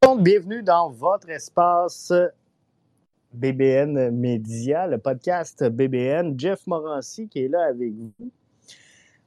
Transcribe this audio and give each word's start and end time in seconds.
Bienvenue 0.00 0.62
dans 0.62 0.90
votre 0.90 1.28
espace 1.28 2.12
BBN 3.32 4.10
Média, 4.10 4.86
le 4.86 4.98
podcast 4.98 5.64
BBN. 5.64 6.38
Jeff 6.38 6.66
Morancy 6.66 7.28
qui 7.28 7.40
est 7.40 7.48
là 7.48 7.66
avec 7.68 7.92
vous 7.92 8.12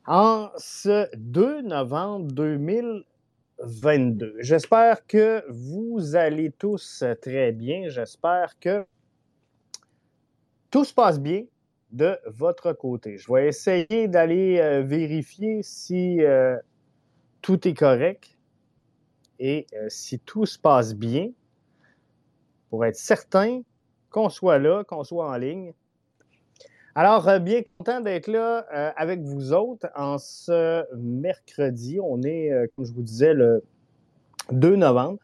en 0.07 0.49
ce 0.57 1.07
2 1.15 1.61
novembre 1.61 2.31
2022. 2.31 4.35
J'espère 4.39 5.05
que 5.05 5.43
vous 5.49 6.15
allez 6.15 6.51
tous 6.51 7.03
très 7.21 7.51
bien. 7.51 7.89
J'espère 7.89 8.57
que 8.59 8.85
tout 10.71 10.83
se 10.83 10.93
passe 10.93 11.19
bien 11.19 11.43
de 11.91 12.17
votre 12.25 12.73
côté. 12.73 13.17
Je 13.17 13.31
vais 13.31 13.47
essayer 13.47 14.07
d'aller 14.07 14.59
euh, 14.59 14.81
vérifier 14.81 15.61
si 15.63 16.23
euh, 16.23 16.57
tout 17.41 17.67
est 17.67 17.77
correct 17.77 18.37
et 19.41 19.67
euh, 19.73 19.87
si 19.89 20.19
tout 20.19 20.45
se 20.45 20.57
passe 20.57 20.95
bien 20.95 21.31
pour 22.69 22.85
être 22.85 22.95
certain 22.95 23.61
qu'on 24.09 24.29
soit 24.29 24.59
là, 24.59 24.83
qu'on 24.85 25.03
soit 25.03 25.29
en 25.29 25.35
ligne. 25.35 25.73
Alors, 26.95 27.39
bien 27.39 27.61
content 27.77 28.01
d'être 28.01 28.27
là 28.27 28.65
avec 28.97 29.21
vous 29.21 29.53
autres 29.53 29.87
en 29.95 30.17
ce 30.17 30.83
mercredi. 30.97 31.99
On 32.01 32.21
est, 32.21 32.51
comme 32.75 32.85
je 32.85 32.91
vous 32.91 33.01
disais, 33.01 33.33
le 33.33 33.63
2 34.51 34.75
novembre. 34.75 35.17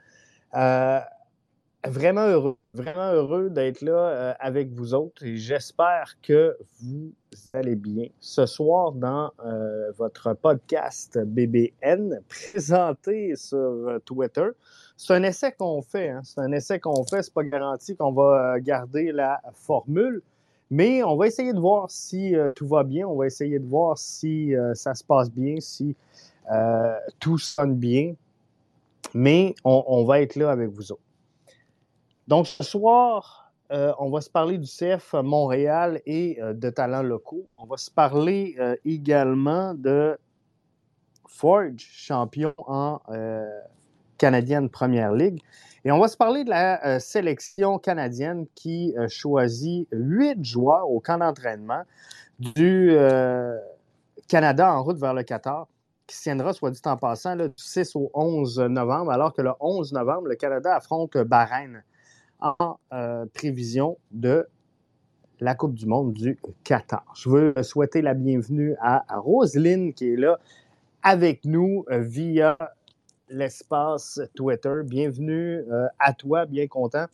Vraiment 1.90 2.27
heureux 2.27 2.58
Vraiment 2.77 3.12
heureux 3.12 3.50
d'être 3.50 3.82
là 3.82 3.91
euh, 3.91 4.34
avec 4.40 4.72
vous 4.72 4.94
autres 4.94 5.26
et 5.26 5.36
j'espère 5.36 6.16
que 6.22 6.55
vous 6.80 7.12
allez 7.54 7.76
bien. 7.76 8.05
Ce 8.20 8.46
soir, 8.46 8.91
dans 8.91 9.32
euh, 9.44 9.91
votre 9.98 10.36
podcast 10.36 11.18
BBN, 11.18 12.22
présenté 12.30 13.36
sur 13.36 13.58
euh, 13.58 14.00
Twitter, 14.05 14.50
c'est 14.96 15.16
un 15.16 15.23
essai 15.23 15.54
qu'on 15.54 15.82
fait. 15.82 16.10
Hein. 16.10 16.22
C'est 16.23 16.40
un 16.40 16.52
essai 16.52 16.80
qu'on 16.80 17.04
fait. 17.04 17.23
C'est 17.23 17.34
pas 17.34 17.44
garanti 17.44 17.96
qu'on 17.96 18.12
va 18.12 18.60
garder 18.60 19.12
la 19.12 19.41
formule, 19.55 20.22
mais 20.70 21.01
on 21.01 21.16
va 21.16 21.26
essayer 21.26 21.54
de 21.54 21.60
voir 21.60 21.90
si 21.90 22.35
tout 22.55 22.68
va 22.68 22.84
bien. 22.84 23.07
On 23.07 23.16
va 23.16 23.26
essayer 23.26 23.57
de 23.57 23.68
voir 23.68 23.98
si 23.98 24.54
ça 24.76 24.94
se 24.94 25.04
passe 25.04 25.32
bien, 25.32 25.55
si 25.60 25.96
tout 27.20 27.40
sonne 27.40 27.76
bien. 27.76 28.13
Mais 29.16 29.55
on 29.63 30.04
va 30.04 30.22
être 30.22 30.35
là 30.35 30.51
avec 30.51 30.70
vous 30.70 30.91
autres. 30.91 31.07
Donc, 32.27 32.47
ce 32.47 32.63
soir, 32.63 33.53
euh, 33.71 33.93
on 33.99 34.09
va 34.09 34.21
se 34.21 34.29
parler 34.29 34.57
du 34.57 34.67
CF 34.67 35.13
Montréal 35.13 36.01
et 36.05 36.41
euh, 36.41 36.53
de 36.53 36.70
talents 36.70 37.01
locaux. 37.01 37.47
On 37.57 37.65
va 37.65 37.77
se 37.77 37.89
parler 37.89 38.55
euh, 38.59 38.75
également 38.85 39.73
de 39.73 40.17
Forge, 41.27 41.77
champion 41.77 42.53
en 42.57 42.99
canadienne 44.17 44.70
Première 44.70 45.11
Ligue. 45.11 45.41
Et 45.85 45.91
on 45.91 45.99
va 45.99 46.07
se 46.07 46.17
parler 46.17 46.43
de 46.43 46.49
la 46.49 46.99
sélection 46.99 47.77
canadienne 47.77 48.48
qui 48.55 48.95
choisit 49.07 49.87
huit 49.91 50.43
joueurs 50.43 50.89
au 50.89 50.99
camp 50.99 51.20
d'entraînement 51.20 51.83
du 52.39 52.98
Canada 54.27 54.73
en 54.73 54.83
route 54.83 54.98
vers 54.98 55.13
le 55.13 55.21
Qatar 55.23 55.67
qui 56.07 56.15
se 56.15 56.23
tiendra, 56.23 56.53
soit 56.53 56.71
dit 56.71 56.81
en 56.85 56.98
passant, 56.98 57.35
du 57.35 57.51
6 57.57 57.95
au 57.95 58.09
11 58.13 58.59
novembre, 58.61 59.11
alors 59.11 59.33
que 59.33 59.41
le 59.41 59.51
11 59.59 59.93
novembre, 59.93 60.29
le 60.29 60.35
Canada 60.35 60.75
affronte 60.75 61.17
Bahreïn 61.17 61.83
en 62.40 62.77
euh, 62.93 63.26
prévision 63.34 63.98
de 64.12 64.47
la 65.40 65.56
Coupe 65.56 65.74
du 65.74 65.85
Monde 65.85 66.13
du 66.13 66.40
Qatar. 66.63 67.06
Je 67.16 67.29
veux 67.29 67.63
souhaiter 67.63 68.02
la 68.02 68.13
bienvenue 68.13 68.75
à, 68.81 69.03
Roselyne 69.19 69.94
qui 69.94 70.13
est 70.13 70.16
là 70.16 70.40
avec 71.03 71.46
nous 71.46 71.85
euh, 71.91 72.00
via 72.00 72.57
l'espace 73.29 74.19
Twitter. 74.35 74.81
Bienvenue 74.84 75.63
euh, 75.72 75.88
à 76.00 76.13
toi, 76.13 76.46
bien 76.46 76.68
content 76.68 77.06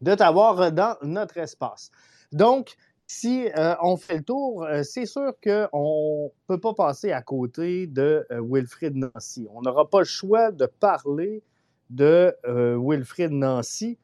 de 0.00 0.14
t'avoir 0.14 0.72
dans 0.72 0.96
notre 1.02 1.38
espace. 1.38 1.90
Donc, 2.32 2.76
si 3.06 3.48
on 3.82 3.96
fait 3.96 4.18
le 4.18 4.22
tour, 4.22 4.66
c'est 4.82 5.06
sûr 5.06 5.32
qu'on 5.42 6.24
ne 6.24 6.46
peut 6.46 6.60
pas 6.60 6.74
passer 6.74 7.12
à 7.12 7.22
côté 7.22 7.86
de 7.86 8.26
Wilfrid 8.30 8.96
Nancy. 8.96 9.46
On 9.54 9.62
n'aura 9.62 9.88
pas 9.88 10.00
le 10.00 10.04
choix 10.04 10.50
de 10.50 10.66
parler 10.66 11.42
de 11.90 12.34
euh, 12.46 12.76
Wilfrid 12.78 13.30
Nancy 13.30 13.98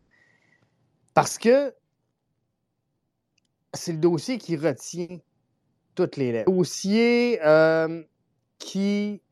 parce 1.14 1.38
que 1.38 1.74
c'est 3.74 3.92
le 3.92 3.98
dossier 3.98 4.38
qui 4.38 4.56
retient 4.56 5.18
toutes 5.94 6.16
les 6.16 6.32
lettres. 6.32 6.50
Le 6.50 6.56
dossier 6.56 7.40
euh, 7.44 8.02
qui 8.58 9.22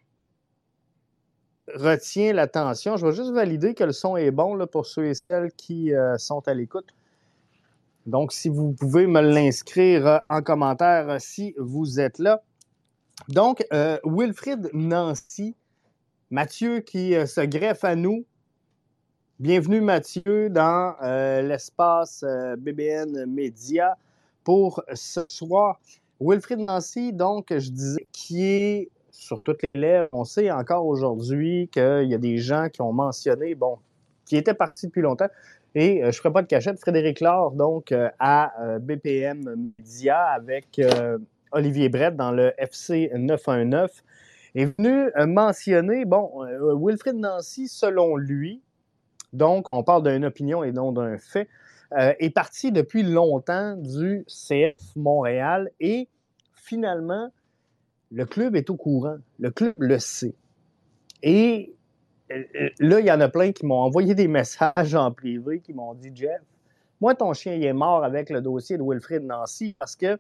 retient 1.75 2.33
l'attention. 2.33 2.97
Je 2.97 3.07
vais 3.07 3.13
juste 3.13 3.33
valider 3.33 3.75
que 3.75 3.85
le 3.85 3.93
son 3.93 4.17
est 4.17 4.31
bon 4.31 4.55
là, 4.55 4.67
pour 4.67 4.87
ceux 4.87 5.07
et 5.07 5.13
celles 5.15 5.53
qui 5.53 5.93
euh, 5.95 6.17
sont 6.19 6.47
à 6.49 6.55
l'écoute. 6.55 6.89
Donc, 8.07 8.33
si 8.33 8.49
vous 8.49 8.73
pouvez 8.73 9.07
me 9.07 9.21
l'inscrire 9.21 10.23
en 10.31 10.41
commentaire 10.41 11.21
si 11.21 11.55
vous 11.59 12.01
êtes 12.01 12.19
là. 12.19 12.43
Donc, 13.29 13.63
Wilfrid 14.05 14.71
Nancy, 14.73 15.55
Mathieu 16.31 16.81
qui 16.81 17.13
se 17.27 17.43
greffe 17.43 17.85
à 17.85 17.97
nous, 17.97 18.25
Bienvenue 19.41 19.81
Mathieu 19.81 20.51
dans 20.51 20.97
euh, 21.01 21.43
l'espace 21.43 22.25
euh, 22.27 22.57
BBN 22.57 23.25
Média 23.27 23.97
pour 24.43 24.83
ce 24.93 25.21
soir. 25.29 25.79
Wilfrid 26.19 26.59
Nancy, 26.59 27.13
donc, 27.13 27.47
je 27.51 27.71
disais, 27.71 28.09
qui 28.11 28.45
est 28.45 28.89
sur 29.13 29.41
toutes 29.45 29.61
les 29.73 29.81
lèvres. 29.81 30.09
On 30.13 30.25
sait 30.25 30.51
encore 30.51 30.85
aujourd'hui 30.85 31.69
qu'il 31.73 32.09
y 32.09 32.15
a 32.15 32.19
des 32.19 32.39
gens 32.39 32.69
qui 32.69 32.83
ont 32.83 32.93
mentionné, 32.93 33.55
bon, 33.55 33.79
qui 34.25 34.37
étaient 34.37 34.55
partis 34.55 34.89
depuis 34.89 35.03
longtemps. 35.03 35.29
Et 35.77 36.03
euh, 36.03 36.07
je 36.07 36.07
ne 36.07 36.13
ferai 36.21 36.33
pas 36.33 36.43
de 36.43 36.49
cachette, 36.49 36.81
Frédéric 36.81 37.21
Laure, 37.21 37.53
donc, 37.53 37.95
à 38.19 38.53
BPM 38.81 39.71
Média 39.79 40.19
avec 40.31 40.81
Olivier 41.53 41.89
Brett 41.89 42.17
dans 42.17 42.33
le 42.33 42.55
FC 42.59 43.09
919, 43.15 44.03
est 44.57 44.77
venu 44.77 45.13
mentionner, 45.29 46.05
bon, 46.07 46.29
Wilfrid 46.75 47.15
Nancy, 47.15 47.69
selon 47.69 48.17
lui, 48.17 48.63
donc, 49.33 49.67
on 49.73 49.83
parle 49.83 50.11
d'une 50.11 50.25
opinion 50.25 50.65
et 50.65 50.73
non 50.73 50.93
d'un 50.93 51.19
fait, 51.19 51.49
euh, 51.97 52.13
est 52.19 52.31
parti 52.31 52.73
depuis 52.73 53.03
longtemps 53.03 53.77
du 53.77 54.25
CF 54.27 54.97
Montréal 54.97 55.71
et 55.81 56.09
finalement, 56.55 57.31
le 58.11 58.25
club 58.25 58.57
est 58.57 58.71
au 58.71 58.77
courant. 58.77 59.19
Le 59.39 59.51
club 59.51 59.75
le 59.79 59.99
sait. 59.99 60.35
Et 61.23 61.75
euh, 62.31 62.43
euh, 62.61 62.69
là, 62.79 63.01
il 63.01 63.07
y 63.07 63.13
en 63.13 63.21
a 63.21 63.29
plein 63.29 63.53
qui 63.53 63.67
m'ont 63.67 63.81
envoyé 63.81 64.15
des 64.15 64.29
messages 64.29 64.95
en 64.95 65.11
privé 65.13 65.61
qui 65.61 65.73
m'ont 65.73 65.95
dit 65.95 66.11
Jeff, 66.15 66.41
moi, 67.01 67.15
ton 67.15 67.33
chien 67.33 67.55
il 67.55 67.65
est 67.65 67.73
mort 67.73 68.05
avec 68.05 68.29
le 68.29 68.41
dossier 68.41 68.77
de 68.77 68.83
Wilfrid 68.83 69.23
Nancy 69.23 69.75
parce 69.79 69.97
que 69.97 70.19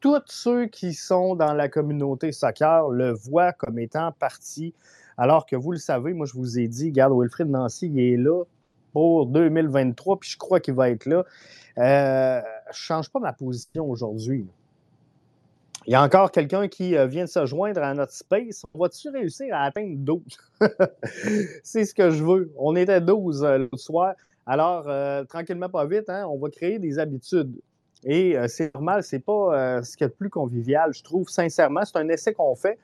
tous 0.00 0.22
ceux 0.26 0.66
qui 0.66 0.92
sont 0.92 1.34
dans 1.34 1.54
la 1.54 1.68
communauté 1.68 2.30
soccer 2.30 2.90
le 2.90 3.12
voient 3.12 3.52
comme 3.52 3.78
étant 3.78 4.12
parti 4.12 4.74
alors 5.16 5.46
que 5.46 5.56
vous 5.56 5.72
le 5.72 5.78
savez, 5.78 6.12
moi, 6.12 6.26
je 6.26 6.34
vous 6.34 6.58
ai 6.58 6.68
dit, 6.68 6.86
regarde, 6.90 7.12
Wilfrid 7.16 7.48
Nancy, 7.48 7.90
il 7.92 7.98
est 7.98 8.16
là 8.16 8.44
pour 8.92 9.26
2023, 9.26 10.20
puis 10.20 10.30
je 10.30 10.38
crois 10.38 10.60
qu'il 10.60 10.74
va 10.74 10.90
être 10.90 11.06
là. 11.06 11.24
Euh, 11.78 12.40
je 12.66 12.70
ne 12.70 12.72
change 12.72 13.10
pas 13.10 13.18
ma 13.18 13.32
position 13.32 13.88
aujourd'hui. 13.88 14.46
Il 15.86 15.92
y 15.92 15.94
a 15.94 16.02
encore 16.02 16.32
quelqu'un 16.32 16.66
qui 16.66 16.96
euh, 16.96 17.06
vient 17.06 17.24
de 17.24 17.28
se 17.28 17.46
joindre 17.46 17.82
à 17.82 17.94
notre 17.94 18.12
space. 18.12 18.64
On 18.74 18.80
va-tu 18.80 19.08
réussir 19.08 19.54
à 19.54 19.64
atteindre 19.64 19.96
12? 19.96 20.22
c'est 21.62 21.84
ce 21.84 21.94
que 21.94 22.10
je 22.10 22.24
veux. 22.24 22.52
On 22.58 22.74
était 22.74 23.00
12 23.00 23.44
euh, 23.44 23.58
l'autre 23.58 23.78
soir. 23.78 24.14
Alors, 24.46 24.84
tranquillement, 25.26 25.68
pas 25.68 25.84
vite, 25.86 26.08
hein, 26.08 26.24
on 26.28 26.38
va 26.38 26.48
créer 26.50 26.78
des 26.78 27.00
habitudes. 27.00 27.60
Et 28.04 28.36
c'est 28.46 28.72
normal, 28.76 29.02
c'est 29.02 29.18
pas 29.18 29.82
ce 29.82 29.96
qui 29.96 30.04
est 30.04 30.06
le 30.06 30.12
plus 30.12 30.30
convivial, 30.30 30.94
je 30.94 31.02
trouve, 31.02 31.28
sincèrement. 31.28 31.84
C'est 31.84 31.96
un 31.96 32.08
essai 32.08 32.32
qu'on 32.32 32.54
fait 32.54 32.78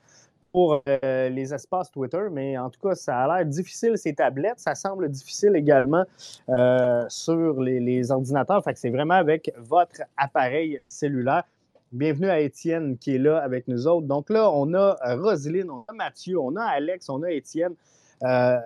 pour 0.52 0.82
euh, 0.86 1.28
les 1.30 1.54
espaces 1.54 1.90
Twitter, 1.90 2.24
mais 2.30 2.58
en 2.58 2.68
tout 2.68 2.78
cas, 2.80 2.94
ça 2.94 3.18
a 3.20 3.36
l'air 3.38 3.46
difficile 3.46 3.96
ces 3.96 4.14
tablettes. 4.14 4.60
Ça 4.60 4.74
semble 4.74 5.08
difficile 5.08 5.56
également 5.56 6.04
euh, 6.50 7.04
sur 7.08 7.60
les, 7.60 8.10
ordinateurs. 8.10 8.62
Fait 8.62 8.74
que 8.74 8.78
c'est 8.78 8.90
vraiment 8.90 9.14
avec 9.14 9.50
votre 9.56 10.02
appareil 10.16 10.80
cellulaire. 10.88 11.44
Bienvenue 11.90 12.28
à 12.28 12.40
Étienne 12.40 12.98
qui 12.98 13.14
est 13.14 13.18
là 13.18 13.38
avec 13.38 13.66
nous 13.66 13.86
autres. 13.86 14.06
Donc 14.06 14.28
là, 14.28 14.50
on 14.50 14.72
a 14.74 14.96
Roselyne, 15.16 15.70
on 15.70 15.84
a 15.88 15.92
Mathieu, 15.94 16.38
on 16.38 16.54
a 16.56 16.64
Alex, 16.64 17.08
on 17.08 17.22
a 17.22 17.30
Étienne. 17.30 17.74
Euh, 18.22 18.58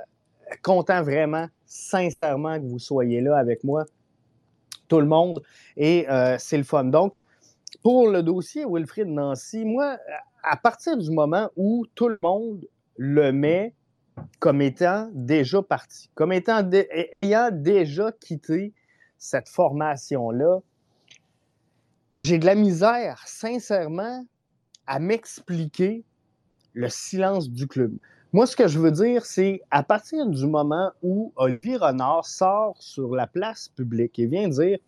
content 0.62 1.03
vraiment, 1.03 1.47
sincèrement, 1.67 2.59
que 2.59 2.67
vous 2.67 2.79
soyez 2.79 3.21
là 3.21 3.37
avec 3.37 3.62
moi, 3.65 3.85
tout 4.88 5.00
le 5.00 5.06
monde. 5.06 5.43
Et 5.77 6.06
c'est 6.38 6.59
le 6.59 6.65
fun. 6.65 6.85
Donc, 6.85 7.15
pour 7.83 8.09
le 8.09 8.23
dossier 8.23 8.65
Wilfrid 8.65 9.09
Nancy, 9.09 9.65
moi, 9.65 9.99
à 10.47 10.57
partir 10.57 10.97
du 10.97 11.11
moment 11.11 11.51
où 11.57 11.85
tout 11.97 12.09
le 12.09 12.19
monde 12.23 12.65
le 12.97 13.33
met 13.33 13.75
comme 14.39 14.63
étant 14.63 15.11
déjà 15.13 15.61
parti, 15.61 16.09
comme 16.15 16.33
étant 16.33 16.63
ayant 17.21 17.51
déjà 17.53 18.13
quitté 18.13 18.73
cette 19.19 19.49
formation-là, 19.49 20.61
j'ai 22.23 22.39
de 22.39 22.47
la 22.47 22.55
misère, 22.55 23.23
sincèrement, 23.27 24.25
à 24.87 25.01
m'expliquer 25.01 26.05
le 26.75 26.89
silence 26.89 27.51
du 27.51 27.67
club. 27.67 27.97
Moi, 28.33 28.47
ce 28.47 28.57
que 28.57 28.69
je 28.69 28.79
veux 28.79 28.93
dire, 28.93 29.27
c'est 29.27 29.63
à 29.71 29.83
partir 29.83 30.27
du 30.27 30.47
moment 30.47 30.93
où 31.03 31.33
Olivier 31.37 31.77
Renard 31.77 32.25
sort 32.25 32.77
sur 32.81 33.15
la 33.17 33.27
place 33.27 33.69
publique 33.69 34.19
et 34.19 34.27
vient 34.27 34.49
dire 34.49 34.79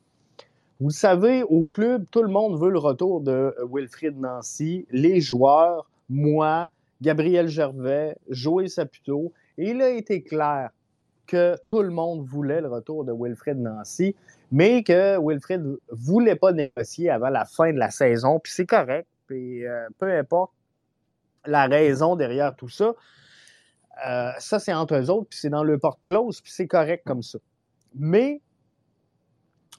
Vous 0.80 0.90
savez, 0.90 1.42
au 1.42 1.64
club, 1.72 2.04
tout 2.12 2.22
le 2.22 2.28
monde 2.28 2.60
veut 2.60 2.70
le 2.70 2.78
retour 2.78 3.20
de 3.20 3.52
Wilfrid 3.68 4.16
Nancy, 4.16 4.86
les 4.92 5.20
joueurs, 5.20 5.90
moi, 6.08 6.70
Gabriel 7.02 7.48
Gervais, 7.48 8.16
Joël 8.28 8.70
Saputo, 8.70 9.32
et 9.56 9.70
il 9.70 9.82
a 9.82 9.90
été 9.90 10.22
clair 10.22 10.70
que 11.26 11.56
tout 11.72 11.82
le 11.82 11.90
monde 11.90 12.24
voulait 12.24 12.60
le 12.60 12.68
retour 12.68 13.04
de 13.04 13.12
Wilfred 13.12 13.58
Nancy, 13.58 14.14
mais 14.52 14.84
que 14.84 15.18
Wilfred 15.20 15.64
ne 15.64 15.76
voulait 15.90 16.36
pas 16.36 16.52
négocier 16.52 17.10
avant 17.10 17.28
la 17.28 17.44
fin 17.44 17.72
de 17.72 17.78
la 17.78 17.90
saison, 17.90 18.38
puis 18.38 18.52
c'est 18.52 18.66
correct, 18.66 19.08
puis 19.26 19.66
euh, 19.66 19.88
peu 19.98 20.10
importe 20.16 20.52
la 21.44 21.66
raison 21.66 22.14
derrière 22.14 22.54
tout 22.54 22.68
ça, 22.68 22.94
euh, 24.06 24.30
ça 24.38 24.60
c'est 24.60 24.72
entre 24.72 24.94
eux 24.94 25.10
autres, 25.10 25.28
puis 25.28 25.38
c'est 25.40 25.50
dans 25.50 25.64
le 25.64 25.76
porte-close, 25.76 26.40
puis 26.40 26.52
c'est 26.52 26.68
correct 26.68 27.02
comme 27.04 27.22
ça. 27.22 27.38
Mais 27.94 28.40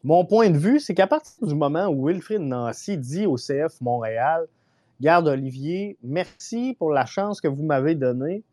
mon 0.03 0.25
point 0.25 0.49
de 0.49 0.57
vue, 0.57 0.79
c'est 0.79 0.95
qu'à 0.95 1.07
partir 1.07 1.45
du 1.45 1.55
moment 1.55 1.87
où 1.87 2.07
Wilfred 2.07 2.41
Nancy 2.41 2.97
dit 2.97 3.25
au 3.25 3.35
CF 3.35 3.81
Montréal, 3.81 4.47
Garde 5.01 5.27
Olivier, 5.27 5.97
merci 6.03 6.75
pour 6.77 6.91
la 6.91 7.05
chance 7.05 7.41
que 7.41 7.47
vous 7.47 7.63
m'avez 7.63 7.95
donnée, 7.95 8.43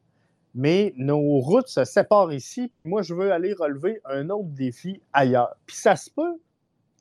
mais 0.55 0.93
nos 0.97 1.39
routes 1.39 1.69
se 1.69 1.85
séparent 1.85 2.33
ici. 2.33 2.73
Moi, 2.85 3.03
je 3.03 3.15
veux 3.15 3.33
aller 3.33 3.53
relever 3.53 4.01
un 4.05 4.31
autre 4.31 4.49
défi 4.49 5.01
ailleurs. 5.13 5.57
Puis 5.67 5.77
ça 5.77 5.97
se 5.97 6.11
peut, 6.11 6.41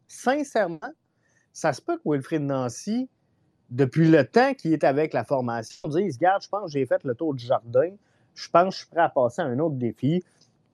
sincèrement, 0.07 0.79
ça 1.53 1.73
se 1.73 1.81
peut 1.81 1.97
que 1.97 2.03
Wilfrid 2.05 2.41
Nancy, 2.41 3.09
depuis 3.71 4.09
le 4.09 4.25
temps 4.25 4.53
qu'il 4.53 4.73
est 4.73 4.83
avec 4.83 5.13
la 5.13 5.23
formation, 5.23 5.89
dise 5.89 6.19
Garde, 6.19 6.43
je 6.43 6.49
pense 6.49 6.65
que 6.65 6.71
j'ai 6.71 6.85
fait 6.85 7.03
le 7.03 7.15
tour 7.15 7.33
du 7.33 7.43
jardin, 7.43 7.91
je 8.35 8.49
pense 8.49 8.65
que 8.65 8.71
je 8.73 8.77
suis 8.79 8.87
prêt 8.87 9.01
à 9.01 9.09
passer 9.09 9.41
à 9.41 9.45
un 9.45 9.57
autre 9.59 9.75
défi. 9.75 10.23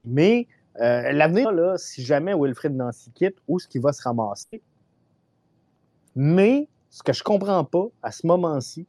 Mais 0.03 0.47
euh, 0.79 1.11
l'avenir, 1.11 1.51
là, 1.51 1.77
si 1.77 2.03
jamais 2.03 2.33
Wilfrid 2.33 2.73
Nancy 2.73 3.11
quitte, 3.11 3.37
où 3.47 3.57
est-ce 3.57 3.67
qu'il 3.67 3.81
va 3.81 3.91
se 3.91 4.01
ramasser? 4.01 4.61
Mais 6.15 6.67
ce 6.89 7.03
que 7.03 7.13
je 7.13 7.21
ne 7.21 7.23
comprends 7.23 7.63
pas 7.65 7.87
à 8.01 8.11
ce 8.11 8.25
moment-ci, 8.27 8.87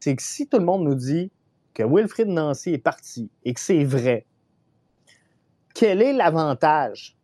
c'est 0.00 0.14
que 0.14 0.22
si 0.22 0.46
tout 0.46 0.58
le 0.58 0.64
monde 0.64 0.84
nous 0.84 0.94
dit 0.94 1.30
que 1.74 1.82
Wilfrid 1.82 2.28
Nancy 2.28 2.70
est 2.70 2.78
parti 2.78 3.30
et 3.44 3.54
que 3.54 3.60
c'est 3.60 3.84
vrai, 3.84 4.26
quel 5.74 6.02
est 6.02 6.12
l'avantage? 6.12 7.16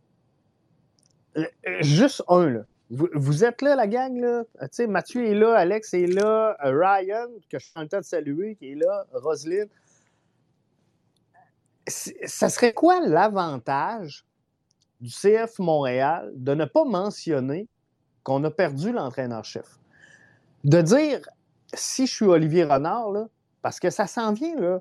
Euh, 1.36 1.46
euh, 1.66 1.82
juste 1.82 2.22
un, 2.28 2.48
là. 2.48 2.60
Vous, 2.90 3.44
êtes 3.44 3.62
là, 3.62 3.74
la 3.74 3.88
gang, 3.88 4.14
là? 4.20 4.44
Mathieu 4.86 5.24
est 5.24 5.34
là, 5.34 5.56
Alex 5.56 5.94
est 5.94 6.06
là, 6.06 6.56
Ryan, 6.60 7.26
que 7.50 7.58
je 7.58 7.64
suis 7.64 7.72
en 7.74 7.88
temps 7.88 7.98
de 7.98 8.04
saluer, 8.04 8.54
qui 8.54 8.72
est 8.72 8.74
là, 8.74 9.06
Roselyne. 9.12 9.68
Ça 11.86 12.48
serait 12.48 12.72
quoi 12.72 13.00
l'avantage 13.00 14.24
du 15.00 15.10
CF 15.10 15.58
Montréal 15.58 16.32
de 16.34 16.54
ne 16.54 16.64
pas 16.64 16.84
mentionner 16.84 17.68
qu'on 18.22 18.42
a 18.44 18.50
perdu 18.50 18.92
l'entraîneur-chef? 18.92 19.78
De 20.64 20.80
dire, 20.80 21.20
si 21.74 22.06
je 22.06 22.14
suis 22.14 22.24
Olivier 22.24 22.64
Renard, 22.64 23.12
parce 23.60 23.80
que 23.80 23.90
ça 23.90 24.06
s'en 24.06 24.32
vient, 24.32 24.56
là. 24.56 24.80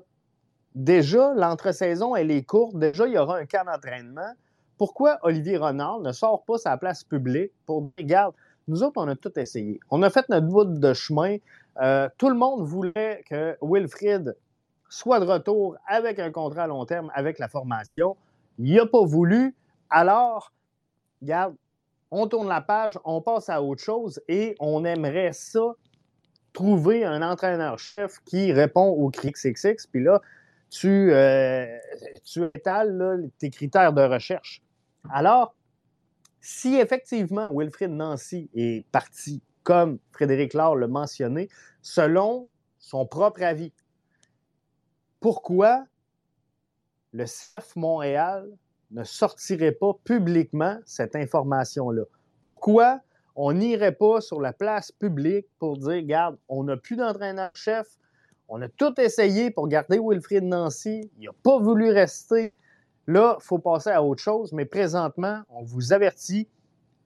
Déjà, 0.74 1.32
l'entre-saison, 1.34 2.16
elle 2.16 2.30
est 2.30 2.42
courte. 2.42 2.76
Déjà, 2.76 3.06
il 3.06 3.12
y 3.12 3.18
aura 3.18 3.38
un 3.38 3.46
camp 3.46 3.64
d'entraînement. 3.64 4.32
Pourquoi 4.76 5.18
Olivier 5.22 5.56
Renard 5.56 6.00
ne 6.00 6.10
sort 6.10 6.44
pas 6.44 6.58
sa 6.58 6.76
place 6.76 7.04
publique 7.04 7.52
pour 7.64 7.82
dire, 7.82 7.92
regarde, 7.98 8.34
nous 8.66 8.82
autres, 8.82 9.00
on 9.00 9.06
a 9.06 9.14
tout 9.14 9.38
essayé. 9.38 9.78
On 9.90 10.02
a 10.02 10.10
fait 10.10 10.28
notre 10.28 10.46
bout 10.46 10.64
de 10.64 10.94
chemin. 10.94 11.36
Euh, 11.80 12.08
tout 12.18 12.28
le 12.28 12.34
monde 12.34 12.66
voulait 12.66 13.22
que 13.28 13.56
Wilfrid 13.62 14.36
soit 14.88 15.20
de 15.20 15.24
retour 15.24 15.76
avec 15.86 16.18
un 16.18 16.30
contrat 16.30 16.64
à 16.64 16.66
long 16.66 16.84
terme 16.86 17.10
avec 17.14 17.38
la 17.38 17.48
formation. 17.48 18.16
Il 18.58 18.74
n'a 18.74 18.86
pas 18.86 19.04
voulu. 19.04 19.54
Alors, 19.90 20.52
regarde, 21.20 21.54
on 22.10 22.26
tourne 22.26 22.48
la 22.48 22.60
page, 22.60 22.94
on 23.04 23.20
passe 23.20 23.48
à 23.48 23.62
autre 23.62 23.82
chose 23.82 24.20
et 24.28 24.54
on 24.60 24.84
aimerait 24.84 25.32
ça 25.32 25.74
trouver 26.52 27.04
un 27.04 27.20
entraîneur-chef 27.22 28.20
qui 28.24 28.52
répond 28.52 28.86
aux 28.86 29.10
cris 29.10 29.32
XX, 29.32 29.86
puis 29.90 30.02
là, 30.02 30.22
tu, 30.70 31.12
euh, 31.12 31.66
étales 32.54 33.30
tes 33.38 33.50
critères 33.50 33.92
de 33.92 34.02
recherche. 34.02 34.62
Alors, 35.10 35.54
si 36.40 36.76
effectivement 36.76 37.48
Wilfrid 37.50 37.90
Nancy 37.90 38.48
est 38.54 38.86
parti, 38.90 39.42
comme 39.62 39.98
Frédéric 40.12 40.54
Laure 40.54 40.76
l'a 40.76 40.86
mentionné, 40.86 41.48
selon 41.82 42.48
son 42.78 43.06
propre 43.06 43.42
avis, 43.42 43.72
pourquoi 45.24 45.86
le 47.12 47.24
CF 47.24 47.76
Montréal 47.76 48.46
ne 48.90 49.04
sortirait 49.04 49.72
pas 49.72 49.94
publiquement 50.04 50.78
cette 50.84 51.16
information-là? 51.16 52.02
Pourquoi 52.52 53.00
on 53.34 53.54
n'irait 53.54 53.94
pas 53.94 54.20
sur 54.20 54.38
la 54.38 54.52
place 54.52 54.92
publique 54.92 55.46
pour 55.58 55.78
dire, 55.78 55.92
regarde, 55.92 56.36
on 56.50 56.64
n'a 56.64 56.76
plus 56.76 56.96
d'entraîneur-chef, 56.96 57.86
on 58.48 58.60
a 58.60 58.68
tout 58.68 59.00
essayé 59.00 59.50
pour 59.50 59.66
garder 59.66 59.98
Wilfried 59.98 60.44
Nancy, 60.44 61.10
il 61.16 61.24
n'a 61.24 61.32
pas 61.42 61.58
voulu 61.58 61.90
rester. 61.90 62.52
Là, 63.06 63.38
il 63.40 63.42
faut 63.42 63.58
passer 63.58 63.88
à 63.88 64.02
autre 64.02 64.20
chose, 64.20 64.52
mais 64.52 64.66
présentement, 64.66 65.40
on 65.48 65.62
vous 65.62 65.94
avertit, 65.94 66.50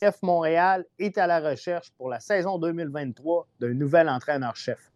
F 0.02 0.22
Montréal 0.22 0.84
est 0.98 1.18
à 1.18 1.28
la 1.28 1.38
recherche 1.38 1.92
pour 1.92 2.08
la 2.08 2.18
saison 2.18 2.58
2023 2.58 3.46
d'un 3.60 3.74
nouvel 3.74 4.08
entraîneur-chef 4.08 4.90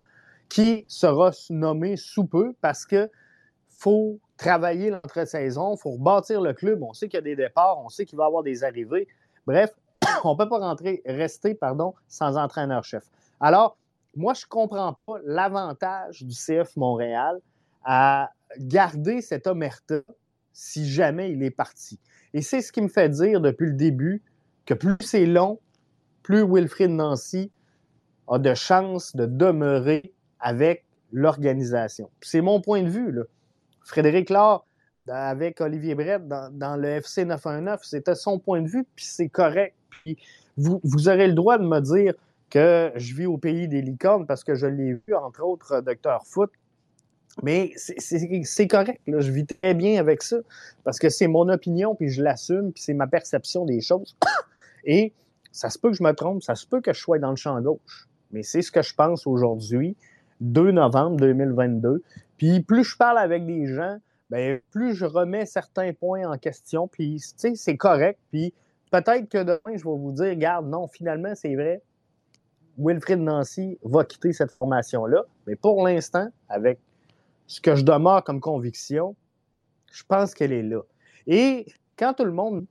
qui 0.53 0.85
sera 0.87 1.31
nommé 1.49 1.97
sous 1.97 2.27
peu 2.27 2.53
parce 2.61 2.85
que 2.85 3.11
faut 3.71 4.21
travailler 4.37 4.91
l'entre-saison, 4.91 5.75
il 5.75 5.81
faut 5.81 5.93
rebâtir 5.93 6.43
le 6.43 6.53
club. 6.53 6.83
On 6.83 6.93
sait 6.93 7.09
qu'il 7.09 7.17
y 7.17 7.19
a 7.19 7.23
des 7.23 7.37
départs, 7.37 7.79
on 7.83 7.89
sait 7.89 8.05
qu'il 8.05 8.19
va 8.19 8.25
y 8.25 8.27
avoir 8.27 8.43
des 8.43 8.63
arrivées. 8.63 9.09
Bref, 9.47 9.71
on 10.25 10.35
ne 10.35 10.37
peut 10.37 10.51
pas 10.51 10.59
rentrer, 10.59 11.01
rester 11.07 11.55
pardon, 11.55 11.95
sans 12.07 12.37
entraîneur-chef. 12.37 13.05
Alors, 13.41 13.79
moi, 14.15 14.35
je 14.35 14.45
ne 14.45 14.51
comprends 14.51 14.99
pas 15.07 15.21
l'avantage 15.25 16.23
du 16.23 16.35
CF 16.35 16.77
Montréal 16.77 17.41
à 17.83 18.31
garder 18.59 19.23
cet 19.23 19.47
omerta 19.47 20.03
si 20.53 20.87
jamais 20.87 21.33
il 21.33 21.43
est 21.43 21.51
parti. 21.51 21.99
Et 22.35 22.43
c'est 22.43 22.61
ce 22.61 22.73
qui 22.73 22.83
me 22.83 22.89
fait 22.89 23.09
dire 23.09 23.41
depuis 23.41 23.69
le 23.69 23.73
début 23.73 24.23
que 24.67 24.75
plus 24.75 24.97
c'est 25.01 25.25
long, 25.25 25.61
plus 26.23 26.43
Wilfrid 26.43 26.91
Nancy 26.91 27.51
a 28.29 28.39
de 28.39 28.53
chances 28.53 29.17
de 29.17 29.25
demeurer 29.25 30.13
avec 30.43 30.85
l'organisation. 31.13 32.11
C'est 32.21 32.43
mon 32.43 32.61
point 32.61 32.83
de 32.83 32.91
vue. 32.91 33.13
Là. 33.13 33.23
Frédéric 33.85 34.29
Laure, 34.29 34.67
avec 35.09 35.61
Olivier 35.61 35.95
Brett 35.95 36.27
dans, 36.29 36.77
le 36.77 36.89
FC 36.89 37.25
919, 37.25 37.81
c'était 37.83 38.15
son 38.15 38.39
point 38.39 38.61
de 38.61 38.69
vue, 38.69 38.85
puis 38.95 39.05
c'est 39.05 39.29
correct 39.29 39.75
vous, 40.57 40.81
vous 40.83 41.09
aurez 41.09 41.29
le 41.29 41.35
droit 41.35 41.59
de 41.59 41.65
me 41.65 41.81
dire 41.81 42.15
que 42.51 42.93
je 42.97 43.15
vis 43.15 43.27
au 43.27 43.39
pays 43.39 43.69
des 43.69 43.81
licornes 43.81 44.27
parce 44.27 44.45
que 44.45 44.55
je 44.55 44.67
l'ai 44.67 44.95
vu, 44.95 45.15
entre 45.15 45.43
autres, 45.43 45.81
Docteur 45.81 46.27
Foot. 46.27 46.51
Mais 47.43 47.73
c'est 47.77 48.69
correct, 48.69 49.01
je 49.07 49.31
vis 49.31 49.47
très 49.47 49.73
bien 49.73 49.99
avec 49.99 50.23
ça 50.23 50.37
parce 50.85 50.99
que 50.99 51.09
c'est 51.09 51.29
mon 51.29 51.49
opinion, 51.49 51.95
puis 51.95 52.11
je 52.11 52.23
l'assume, 52.23 52.73
puis 52.73 52.83
c'est 52.83 52.93
ma 52.93 53.07
perception 53.07 53.65
des 53.65 53.81
choses. 53.81 54.17
Et 54.85 55.15
ça 55.51 55.71
se 55.71 55.79
peut 55.79 55.91
que 55.91 55.97
je 55.97 56.03
me 56.03 56.13
trompe, 56.13 56.43
ça 56.43 56.55
se 56.55 56.67
peut 56.67 56.83
que 56.83 56.93
je 56.93 57.01
sois 57.01 57.19
dans 57.19 57.31
le 57.31 57.37
champ 57.37 57.59
gauche. 57.63 58.07
Mais 58.33 58.43
c'est 58.43 58.61
ce 58.61 58.71
que 58.71 58.83
je 58.83 58.95
pense 58.95 59.27
aujourd'hui, 59.27 59.97
2 60.41 60.73
novembre 60.73 61.17
2022. 61.17 62.03
Puis 62.37 62.61
plus 62.61 62.85
je 62.85 62.97
parle 62.97 63.19
avec 63.19 63.47
des 63.47 63.67
gens, 63.67 63.99
ben 64.31 64.61
plus 64.71 64.95
je 64.95 65.05
remets 65.05 65.47
certains 65.47 65.93
points 65.93 66.29
en 66.31 66.39
question, 66.39 66.89
puis 66.89 67.21
c'est 67.21 67.77
correct. 67.77 68.19
Puis 68.31 68.55
Peut-être 68.93 69.27
que 69.31 69.39
demain, 69.39 69.75
je 69.75 69.85
vais 69.85 69.97
vous 69.97 70.13
dire, 70.13 70.27
regarde, 70.27 70.69
non, 70.69 70.87
finalement, 70.87 71.35
c'est 71.35 71.55
vrai, 71.55 71.83
Wilfrid 72.77 73.21
Nancy 73.21 73.79
va 73.83 74.05
quitter 74.05 74.35
cette 74.35 74.53
formation-là. 74.53 75.25
Mais 75.47 75.57
pour 75.57 75.83
l'instant, 75.87 76.29
avec 76.51 76.79
ce 77.47 77.63
que 77.63 77.75
je 77.75 77.83
demeure 77.83 78.23
comme 78.23 78.39
conviction, 78.39 79.17
je 79.91 80.03
pense 80.07 80.35
qu'elle 80.35 80.53
est 80.53 80.63
là. 80.63 80.83
Et 81.27 81.65
quand 81.97 82.13
tout 82.13 82.25
le 82.25 82.33
monde. 82.33 82.67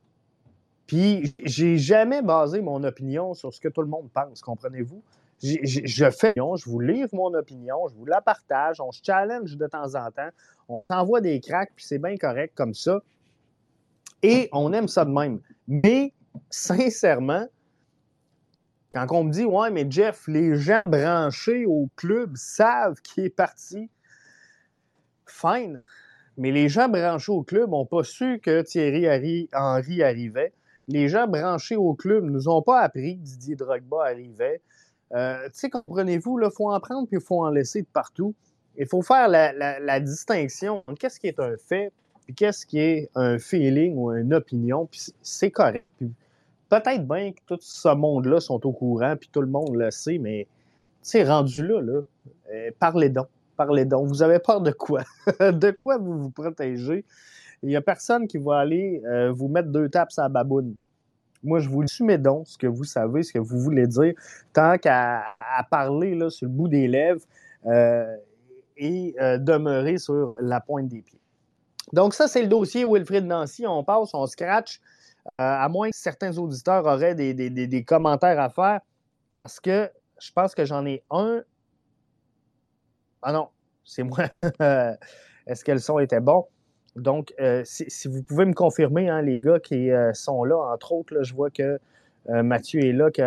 Puis, 0.86 1.34
j'ai 1.40 1.78
jamais 1.78 2.22
basé 2.22 2.62
mon 2.62 2.84
opinion 2.84 3.34
sur 3.34 3.52
ce 3.54 3.60
que 3.60 3.70
tout 3.70 3.82
le 3.82 3.88
monde 3.88 4.10
pense, 4.14 4.42
comprenez-vous? 4.42 5.02
Je 5.42 6.12
fais, 6.12 6.34
je 6.36 6.70
vous 6.70 6.80
livre 6.80 7.10
mon 7.14 7.34
opinion, 7.34 7.88
je 7.90 7.96
vous 7.96 8.06
la 8.06 8.22
partage, 8.22 8.80
on 8.80 8.92
se 8.92 9.02
challenge 9.04 9.58
de 9.58 9.68
temps 9.68 9.96
en 9.96 10.12
temps, 10.12 10.30
on 10.70 10.84
s'envoie 10.90 11.22
des 11.22 11.40
cracks, 11.40 11.72
puis 11.76 11.86
c'est 11.86 11.98
bien 12.00 12.16
correct 12.16 12.54
comme 12.56 12.74
ça. 12.74 13.02
Et 14.24 14.50
on 14.52 14.72
aime 14.72 14.88
ça 14.88 15.04
de 15.04 15.10
même. 15.10 15.42
Mais, 15.68 16.14
sincèrement, 16.52 17.48
quand 18.94 19.08
on 19.12 19.24
me 19.24 19.32
dit, 19.32 19.46
ouais, 19.46 19.72
mais 19.72 19.88
Jeff, 19.90 20.28
les 20.28 20.56
gens 20.56 20.82
branchés 20.86 21.66
au 21.66 21.90
club 21.96 22.36
savent 22.36 23.02
qui 23.02 23.22
est 23.22 23.30
parti, 23.30 23.90
fine. 25.26 25.82
Mais 26.38 26.52
les 26.52 26.70
gens 26.70 26.88
branchés 26.90 27.32
au 27.32 27.44
club 27.44 27.70
n'ont 27.70 27.86
pas 27.86 28.04
su 28.04 28.40
que 28.40 28.62
Thierry 28.62 29.08
Henry 29.54 30.04
arrivait. 30.04 30.54
Les 30.88 31.08
gens 31.08 31.28
branchés 31.28 31.78
au 31.78 31.94
club 31.94 32.26
ne 32.26 32.30
nous 32.30 32.50
ont 32.50 32.62
pas 32.62 32.82
appris 32.82 33.18
que 33.18 33.24
Didier 33.24 33.56
Drogba 33.56 34.06
arrivait. 34.06 34.62
Euh, 35.16 35.46
tu 35.46 35.52
sais, 35.54 35.70
comprenez-vous, 35.70 36.40
il 36.42 36.50
faut 36.52 36.72
en 36.72 36.80
prendre 36.80 37.08
puis 37.08 37.18
il 37.18 37.24
faut 37.24 37.44
en 37.44 37.50
laisser 37.50 37.82
de 37.82 37.88
partout. 37.92 38.34
il 38.78 38.88
faut 38.88 39.02
faire 39.02 39.28
la, 39.28 40.00
distinction 40.00 40.84
qu'est-ce 41.00 41.20
qui 41.20 41.28
est 41.28 41.40
un 41.40 41.56
fait 41.58 41.92
puis 42.26 42.34
qu'est-ce 42.34 42.66
qui 42.66 42.80
est 42.80 43.10
un 43.16 43.40
feeling 43.40 43.96
ou 43.98 44.12
une 44.12 44.34
opinion, 44.34 44.86
puis 44.86 45.02
c'est 45.22 45.52
correct. 45.52 45.86
peut-être 46.70 47.08
bien 47.08 47.32
que 47.32 47.40
tout 47.48 47.58
ce 47.60 47.90
monde-là 47.90 48.40
sont 48.40 48.66
au 48.66 48.72
courant, 48.72 49.16
puis 49.18 49.30
tout 49.32 49.42
le 49.42 49.48
monde 49.48 49.76
le 49.76 49.92
sait, 49.92 50.18
mais 50.18 50.48
c'est 51.02 51.24
rendu 51.24 51.66
là, 51.66 51.82
là. 51.82 52.02
Euh, 52.54 52.72
parlez 52.80 53.10
donc, 53.10 53.28
parlez 53.58 53.86
donc. 53.86 54.08
Vous 54.08 54.22
avez 54.22 54.40
peur 54.40 54.62
de 54.62 54.72
quoi? 54.72 55.04
de 55.40 55.76
quoi 55.84 55.98
vous 55.98 56.18
vous 56.18 56.30
protégez? 56.30 57.04
Il 57.64 57.70
n'y 57.70 57.76
a 57.76 57.82
personne 57.82 58.28
qui 58.28 58.38
va 58.38 58.60
aller 58.60 59.02
euh, 59.06 59.32
vous 59.32 59.48
mettre 59.48 59.70
deux 59.70 59.90
tapes 59.90 60.10
à 60.18 60.24
la 60.24 60.30
baboune. 60.30 60.76
Moi, 61.44 61.60
je 61.60 61.70
vous 61.70 61.86
soumets 61.88 62.18
donc, 62.18 62.48
ce 62.48 62.58
que 62.58 62.68
vous 62.68 62.84
savez, 62.84 63.24
ce 63.24 63.34
que 63.34 63.40
vous 63.40 63.60
voulez 63.60 63.88
dire, 63.88 64.14
tant 64.54 64.78
qu'à 64.78 65.24
parler 65.70 66.18
sur 66.30 66.48
le 66.48 66.54
bout 66.54 66.68
des 66.68 66.88
lèvres 66.88 67.22
euh, 67.66 68.16
et 68.78 69.16
demeurer 69.40 69.98
sur 69.98 70.36
la 70.40 70.60
pointe 70.60 70.88
des 70.88 71.02
pieds. 71.02 71.20
Donc, 71.94 72.14
ça, 72.14 72.28
c'est 72.28 72.42
le 72.42 72.48
dossier 72.48 72.86
Wilfrid 72.86 73.26
Nancy. 73.26 73.66
On 73.68 73.84
passe, 73.84 74.14
on 74.14 74.26
scratch, 74.28 74.80
à 75.38 75.68
moins 75.70 75.90
que 75.90 75.98
certains 75.98 76.38
auditeurs 76.38 76.86
auraient 76.86 77.16
des 77.16 77.84
commentaires 77.86 78.40
à 78.40 78.50
faire, 78.50 78.82
parce 79.44 79.60
que 79.60 79.90
je 80.22 80.32
pense 80.32 80.54
que 80.54 80.66
j'en 80.66 80.86
ai 80.86 81.04
un. 81.10 81.42
Ah 83.22 83.34
non, 83.34 83.50
c'est 83.84 84.04
moi. 84.04 84.26
Est-ce 85.48 85.66
que 85.66 85.72
le 85.72 85.80
son 85.80 86.00
était 86.00 86.20
bon? 86.20 86.46
Donc, 86.96 87.34
euh, 87.40 87.62
si, 87.66 88.08
vous 88.08 88.22
pouvez 88.22 88.46
me 88.46 88.54
confirmer, 88.54 89.10
hein, 89.10 89.22
les 89.22 89.40
gars 89.40 89.60
qui 89.60 89.92
euh, 89.92 90.14
sont 90.14 90.44
là, 90.44 90.58
entre 90.58 90.92
autres, 90.92 91.24
je 91.24 91.34
vois 91.34 91.50
que 91.50 91.80
euh, 92.30 92.44
Mathieu 92.44 92.82
est 92.82 92.92
là, 92.92 93.10
que 93.12 93.22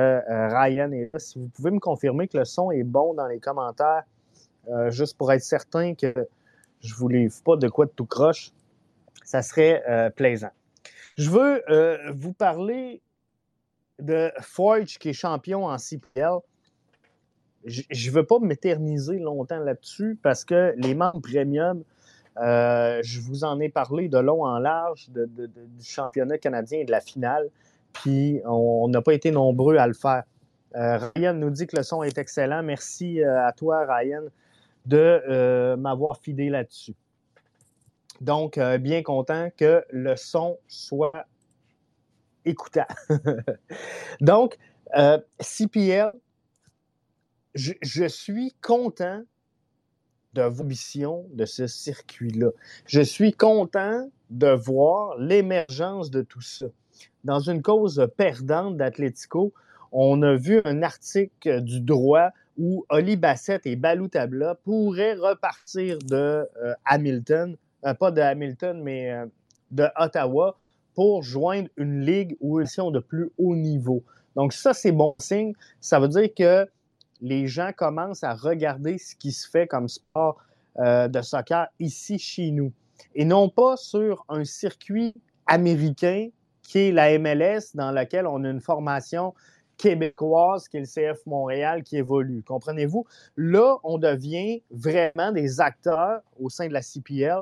Ryan 0.54 0.92
est 0.92 1.10
là. 1.12 1.18
Si 1.18 1.38
vous 1.38 1.48
pouvez 1.48 1.70
me 1.70 1.80
confirmer 1.80 2.28
que 2.28 2.38
le 2.38 2.44
son 2.44 2.70
est 2.70 2.84
bon 2.84 3.14
dans 3.14 3.26
les 3.26 3.40
commentaires, 3.40 4.04
juste 4.88 5.18
pour 5.18 5.30
être 5.30 5.42
certain 5.42 5.94
que 5.94 6.14
je 6.80 6.94
ne 6.94 6.98
vous 6.98 7.08
livre 7.08 7.34
pas 7.44 7.56
de 7.56 7.68
quoi 7.68 7.84
de 7.84 7.90
tout 7.90 8.06
croche, 8.06 8.50
ça 9.22 9.42
serait 9.42 9.82
plaisant. 10.16 10.52
Je 11.18 11.28
veux 11.28 11.62
vous 12.14 12.32
parler 12.32 13.02
de 13.98 14.30
Forge 14.40 14.98
qui 14.98 15.10
est 15.10 15.14
champion 15.14 15.66
en 15.66 15.76
CPL 15.76 16.38
je 17.64 18.10
ne 18.10 18.14
veux 18.14 18.24
pas 18.24 18.38
m'éterniser 18.38 19.18
longtemps 19.18 19.60
là-dessus 19.60 20.18
parce 20.22 20.44
que 20.44 20.74
les 20.76 20.94
membres 20.94 21.20
premium, 21.20 21.82
euh, 22.38 23.00
je 23.02 23.20
vous 23.20 23.44
en 23.44 23.60
ai 23.60 23.68
parlé 23.68 24.08
de 24.08 24.18
long 24.18 24.44
en 24.44 24.58
large 24.58 25.08
du 25.10 25.84
championnat 25.84 26.38
canadien 26.38 26.80
et 26.80 26.84
de 26.84 26.90
la 26.90 27.00
finale, 27.00 27.48
puis 27.92 28.40
on 28.44 28.88
n'a 28.88 29.02
pas 29.02 29.14
été 29.14 29.30
nombreux 29.30 29.76
à 29.76 29.86
le 29.86 29.94
faire. 29.94 30.24
Euh, 30.74 30.98
Ryan 31.14 31.34
nous 31.34 31.50
dit 31.50 31.66
que 31.66 31.76
le 31.76 31.84
son 31.84 32.02
est 32.02 32.18
excellent. 32.18 32.62
Merci 32.62 33.22
euh, 33.22 33.46
à 33.46 33.52
toi, 33.52 33.86
Ryan, 33.88 34.24
de 34.86 35.76
m'avoir 35.76 36.18
fidé 36.18 36.50
là-dessus. 36.50 36.94
Donc, 38.20 38.58
bien 38.80 39.02
content 39.02 39.48
que 39.56 39.84
le 39.90 40.16
son 40.16 40.58
soit 40.66 41.26
écoutable. 42.44 42.94
Donc, 44.20 44.56
CPL, 45.40 46.12
je, 47.54 48.06
suis 48.08 48.54
content 48.60 49.22
de 50.34 50.42
l'ambition 50.42 51.26
de 51.32 51.44
ce 51.44 51.66
circuit-là. 51.66 52.50
Je 52.86 53.00
suis 53.00 53.32
content 53.32 54.08
de 54.30 54.48
voir 54.48 55.16
l'émergence 55.18 56.10
de 56.10 56.22
tout 56.22 56.40
ça. 56.40 56.66
Dans 57.24 57.40
une 57.40 57.62
cause 57.62 58.06
perdante 58.16 58.76
d'Atletico, 58.76 59.52
on 59.92 60.22
a 60.22 60.34
vu 60.34 60.60
un 60.64 60.82
article 60.82 61.62
du 61.62 61.80
droit 61.80 62.30
où 62.58 62.84
Oli 62.90 63.16
Bassett 63.16 63.64
et 63.66 63.76
Balou 63.76 64.08
Tabla 64.08 64.56
pourraient 64.56 65.14
repartir 65.14 65.98
de 65.98 66.16
euh, 66.62 66.74
Hamilton, 66.84 67.56
euh, 67.84 67.94
pas 67.94 68.10
de 68.10 68.20
Hamilton, 68.20 68.82
mais 68.82 69.12
euh, 69.12 69.26
de 69.70 69.86
Ottawa, 69.96 70.58
pour 70.94 71.22
joindre 71.22 71.68
une 71.76 72.00
ligue 72.00 72.36
ou 72.40 72.60
une 72.60 72.64
mission 72.64 72.90
de 72.90 73.00
plus 73.00 73.30
haut 73.38 73.56
niveau. 73.56 74.04
Donc 74.36 74.52
ça, 74.52 74.74
c'est 74.74 74.92
bon 74.92 75.14
signe. 75.18 75.52
Ça 75.80 75.98
veut 75.98 76.08
dire 76.08 76.28
que 76.36 76.68
les 77.24 77.48
gens 77.48 77.70
commencent 77.74 78.22
à 78.22 78.34
regarder 78.34 78.98
ce 78.98 79.16
qui 79.16 79.32
se 79.32 79.48
fait 79.48 79.66
comme 79.66 79.88
sport 79.88 80.36
euh, 80.78 81.08
de 81.08 81.22
soccer 81.22 81.68
ici 81.80 82.18
chez 82.18 82.50
nous. 82.50 82.70
Et 83.14 83.24
non 83.24 83.48
pas 83.48 83.78
sur 83.78 84.26
un 84.28 84.44
circuit 84.44 85.14
américain 85.46 86.28
qui 86.62 86.78
est 86.78 86.92
la 86.92 87.18
MLS, 87.18 87.74
dans 87.74 87.92
lequel 87.92 88.26
on 88.26 88.44
a 88.44 88.50
une 88.50 88.60
formation 88.60 89.32
québécoise, 89.78 90.68
qui 90.68 90.76
est 90.76 90.80
le 90.80 90.86
CF 91.14 91.24
Montréal, 91.24 91.82
qui 91.82 91.96
évolue. 91.96 92.42
Comprenez-vous? 92.42 93.06
Là, 93.38 93.78
on 93.84 93.96
devient 93.96 94.62
vraiment 94.70 95.32
des 95.32 95.60
acteurs 95.60 96.20
au 96.38 96.50
sein 96.50 96.68
de 96.68 96.74
la 96.74 96.82
CPL 96.82 97.40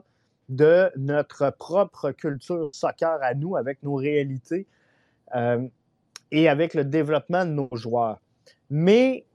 de 0.49 0.91
notre 0.97 1.51
propre 1.51 2.13
culture 2.13 2.71
soccer 2.73 3.19
à 3.21 3.35
nous, 3.35 3.57
avec 3.57 3.83
nos 3.83 3.97
réalités 3.97 4.67
euh, 5.35 5.67
et 6.31 6.49
avec 6.49 6.75
le 6.75 6.85
développement 6.85 7.45
de 7.45 7.51
nos 7.51 7.69
joueurs. 7.73 8.21
Mais 8.71 9.27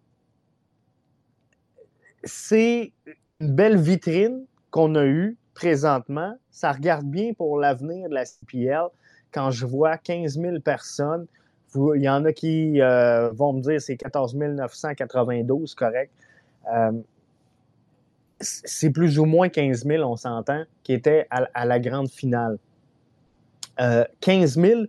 c'est 2.27 2.91
une 3.39 3.55
belle 3.55 3.77
vitrine 3.77 4.45
qu'on 4.69 4.95
a 4.95 5.05
eue 5.05 5.37
présentement. 5.53 6.37
Ça 6.51 6.71
regarde 6.71 7.05
bien 7.05 7.33
pour 7.33 7.57
l'avenir 7.57 8.09
de 8.09 8.13
la 8.13 8.25
CPL. 8.25 8.87
Quand 9.31 9.51
je 9.51 9.65
vois 9.65 9.97
15 9.97 10.39
000 10.39 10.59
personnes, 10.59 11.25
il 11.75 12.01
y 12.01 12.09
en 12.09 12.25
a 12.25 12.33
qui 12.33 12.81
euh, 12.81 13.29
vont 13.31 13.53
me 13.53 13.61
dire 13.61 13.81
c'est 13.81 13.97
14 13.97 14.35
992, 14.35 15.75
correct. 15.75 16.11
Euh, 16.73 16.91
c'est 18.39 18.91
plus 18.91 19.17
ou 19.19 19.25
moins 19.25 19.49
15 19.49 19.85
000, 19.85 20.03
on 20.03 20.15
s'entend, 20.15 20.63
qui 20.83 20.93
étaient 20.93 21.27
à, 21.29 21.65
la 21.65 21.79
grande 21.79 22.09
finale. 22.09 22.57
15 23.77 24.57
euh, 24.57 24.61
000, 24.61 24.81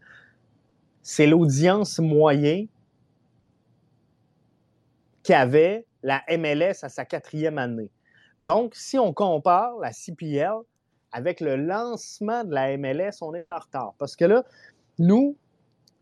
c'est 1.02 1.26
l'audience 1.26 1.98
moyenne 1.98 2.68
avait 5.32 5.84
la 6.02 6.22
MLS 6.30 6.82
à 6.82 6.88
sa 6.88 7.04
quatrième 7.04 7.58
année. 7.58 7.90
Donc, 8.48 8.74
si 8.74 8.98
on 8.98 9.12
compare 9.12 9.76
la 9.78 9.92
CPL 9.92 10.56
avec 11.12 11.40
le 11.40 11.56
lancement 11.56 12.44
de 12.44 12.54
la 12.54 12.76
MLS, 12.76 13.22
on 13.22 13.34
est 13.34 13.46
en 13.50 13.58
retard. 13.58 13.94
Parce 13.98 14.16
que 14.16 14.24
là, 14.24 14.44
nous, 14.98 15.36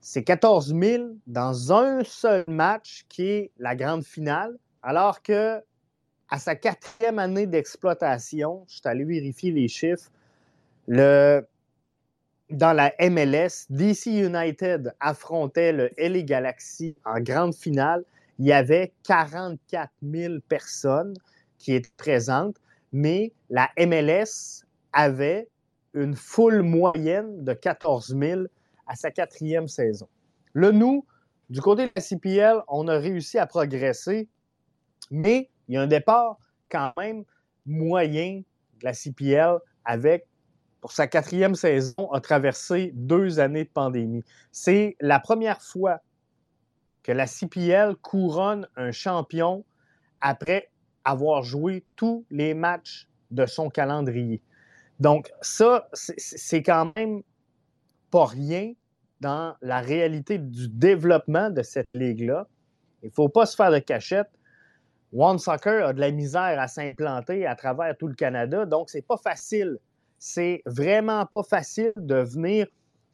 c'est 0.01 0.23
14 0.23 0.75
000 0.79 1.05
dans 1.27 1.73
un 1.73 2.05
seul 2.05 2.45
match 2.47 3.05
qui 3.09 3.29
est 3.29 3.51
la 3.59 3.75
grande 3.75 4.05
finale, 4.05 4.57
alors 4.83 5.23
que 5.23 5.61
à 6.29 6.39
sa 6.39 6.57
quatrième 6.57 7.19
année 7.19 7.47
d'exploitation, 7.47 8.65
je 8.69 8.75
suis 8.77 8.83
allé 8.85 9.05
vérifier 9.05 9.53
les 9.53 9.69
chiffres, 9.69 10.11
dans 10.89 11.47
la 12.51 12.93
MLS, 13.01 13.67
DC 13.71 14.07
United 14.07 14.95
affrontait 15.01 15.73
le 15.73 15.91
LA 15.99 16.23
Galaxy 16.23 16.97
en 17.05 17.21
grande 17.21 17.55
finale 17.55 18.05
il 18.39 18.47
y 18.47 18.53
avait 18.53 18.93
44 19.05 19.91
000 20.03 20.35
personnes 20.49 21.15
qui 21.59 21.75
étaient 21.75 21.91
présentes, 21.97 22.57
mais 22.93 23.33
la 23.51 23.71
MLS 23.79 24.65
avait 24.93 25.49
une 25.95 26.15
foule 26.15 26.63
moyenne 26.63 27.45
de 27.45 27.55
14 27.55 28.17
000 28.19 28.43
à 28.87 28.95
sa 28.95 29.11
quatrième 29.11 29.69
saison. 29.69 30.09
Là, 30.55 30.73
nous, 30.73 31.07
du 31.49 31.61
côté 31.61 31.87
de 31.87 31.93
la 31.95 32.03
CPL, 32.03 32.63
on 32.69 32.89
a 32.89 32.99
réussi 32.99 33.39
à 33.39 33.47
progresser, 33.47 34.29
mais 35.11 35.51
il 35.69 35.75
y 35.75 35.79
a 35.79 35.83
un 35.83 35.87
départ 35.87 36.39
quand 36.71 36.93
même 36.99 37.25
moyen 37.65 38.43
de 38.79 38.85
la 38.85 38.93
CPL 38.93 39.59
avec, 39.85 40.27
pour 40.81 40.93
sa 40.93 41.07
quatrième 41.07 41.55
saison, 41.55 42.11
a 42.13 42.21
traversé 42.21 42.93
deux 42.95 43.41
années 43.41 43.65
de 43.65 43.71
pandémie. 43.71 44.25
C'est 44.53 44.97
la 45.01 45.21
première 45.21 45.63
fois 45.63 46.01
que 47.07 47.13
la 47.13 47.29
CPL 47.29 47.95
couronne 48.03 48.67
un 48.75 48.91
champion 48.91 49.65
après 50.21 50.71
avoir 51.05 51.45
joué 51.45 51.85
tous 51.95 52.27
les 52.33 52.53
matchs 52.53 53.09
de 53.31 53.47
son 53.47 53.71
calendrier. 53.71 54.43
Donc, 54.99 55.31
ça, 55.41 55.89
c'est 55.93 56.65
quand 56.65 56.93
même 56.97 57.23
pas 58.11 58.27
rien 58.27 58.73
dans 59.21 59.55
la 59.63 59.81
réalité 59.81 60.39
du 60.39 60.69
développement 60.69 61.49
de 61.49 61.63
cette 61.63 61.87
ligue-là. 61.95 62.49
Il 63.05 63.07
ne 63.07 63.13
faut 63.13 63.29
pas 63.29 63.47
se 63.47 63.55
faire 63.55 63.71
de 63.71 63.79
cachette. 63.79 64.31
One 65.13 65.39
Soccer 65.39 65.87
a 65.87 65.93
de 65.93 66.01
la 66.01 66.11
misère 66.11 66.59
à 66.59 66.67
s'implanter 66.67 67.47
à 67.47 67.55
travers 67.55 67.97
tout 67.97 68.09
le 68.09 68.15
Canada, 68.15 68.67
donc 68.67 68.91
c'est 68.91 69.07
pas 69.07 69.17
facile. 69.17 69.79
C'est 70.19 70.61
vraiment 70.67 71.25
pas 71.27 71.45
facile 71.45 71.93
de 71.95 72.17
venir 72.17 72.67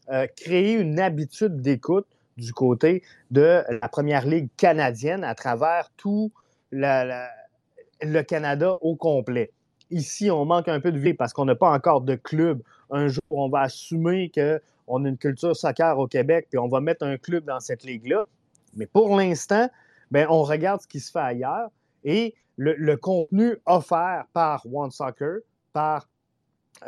euh, 0.09 0.27
créer 0.35 0.73
une 0.73 0.99
habitude 0.99 1.61
d'écoute 1.61 2.07
du 2.37 2.53
côté 2.53 3.03
de 3.31 3.63
la 3.69 3.89
première 3.89 4.27
ligue 4.27 4.49
canadienne 4.57 5.25
à 5.25 5.35
travers 5.35 5.91
tout 5.97 6.33
le 6.71 8.23
Canada 8.23 8.79
au 8.81 8.97
complet. 8.97 9.51
Ici, 9.91 10.31
on 10.31 10.45
manque 10.45 10.69
un 10.69 10.81
peu 10.81 10.91
de 10.91 10.99
vie 10.99 11.15
parce 11.15 11.33
qu'on 11.33 11.45
n'a 11.45 11.55
pas 11.55 11.71
encore 11.71 12.01
de 12.01 12.15
club. 12.15 12.63
Un 12.91 13.09
jour, 13.09 13.23
on 13.31 13.49
va 13.49 13.61
assumer 13.61 14.31
qu'on 14.35 15.05
a 15.05 15.09
une 15.09 15.19
culture 15.19 15.55
soccer 15.55 15.99
au 15.99 16.07
Québec, 16.07 16.47
puis 16.49 16.59
on 16.59 16.69
va 16.69 16.81
mettre 16.81 17.05
un 17.05 17.19
club 17.19 17.45
dans 17.45 17.61
cette 17.61 17.85
ligue-là. 17.85 18.27
Mais 18.75 18.87
pour 18.87 19.15
l'instant, 19.17 19.69
ben, 20.11 20.27
on 20.31 20.43
regarde 20.43 20.81
ce 20.81 20.87
qui 20.87 21.01
se 21.01 21.11
fait 21.11 21.19
ailleurs. 21.19 21.71
Et 22.05 22.35
le, 22.57 22.97
contenu 22.97 23.57
offert 23.67 24.25
par 24.33 24.65
One 24.73 24.91
Soccer, 24.91 25.41
par 25.73 26.09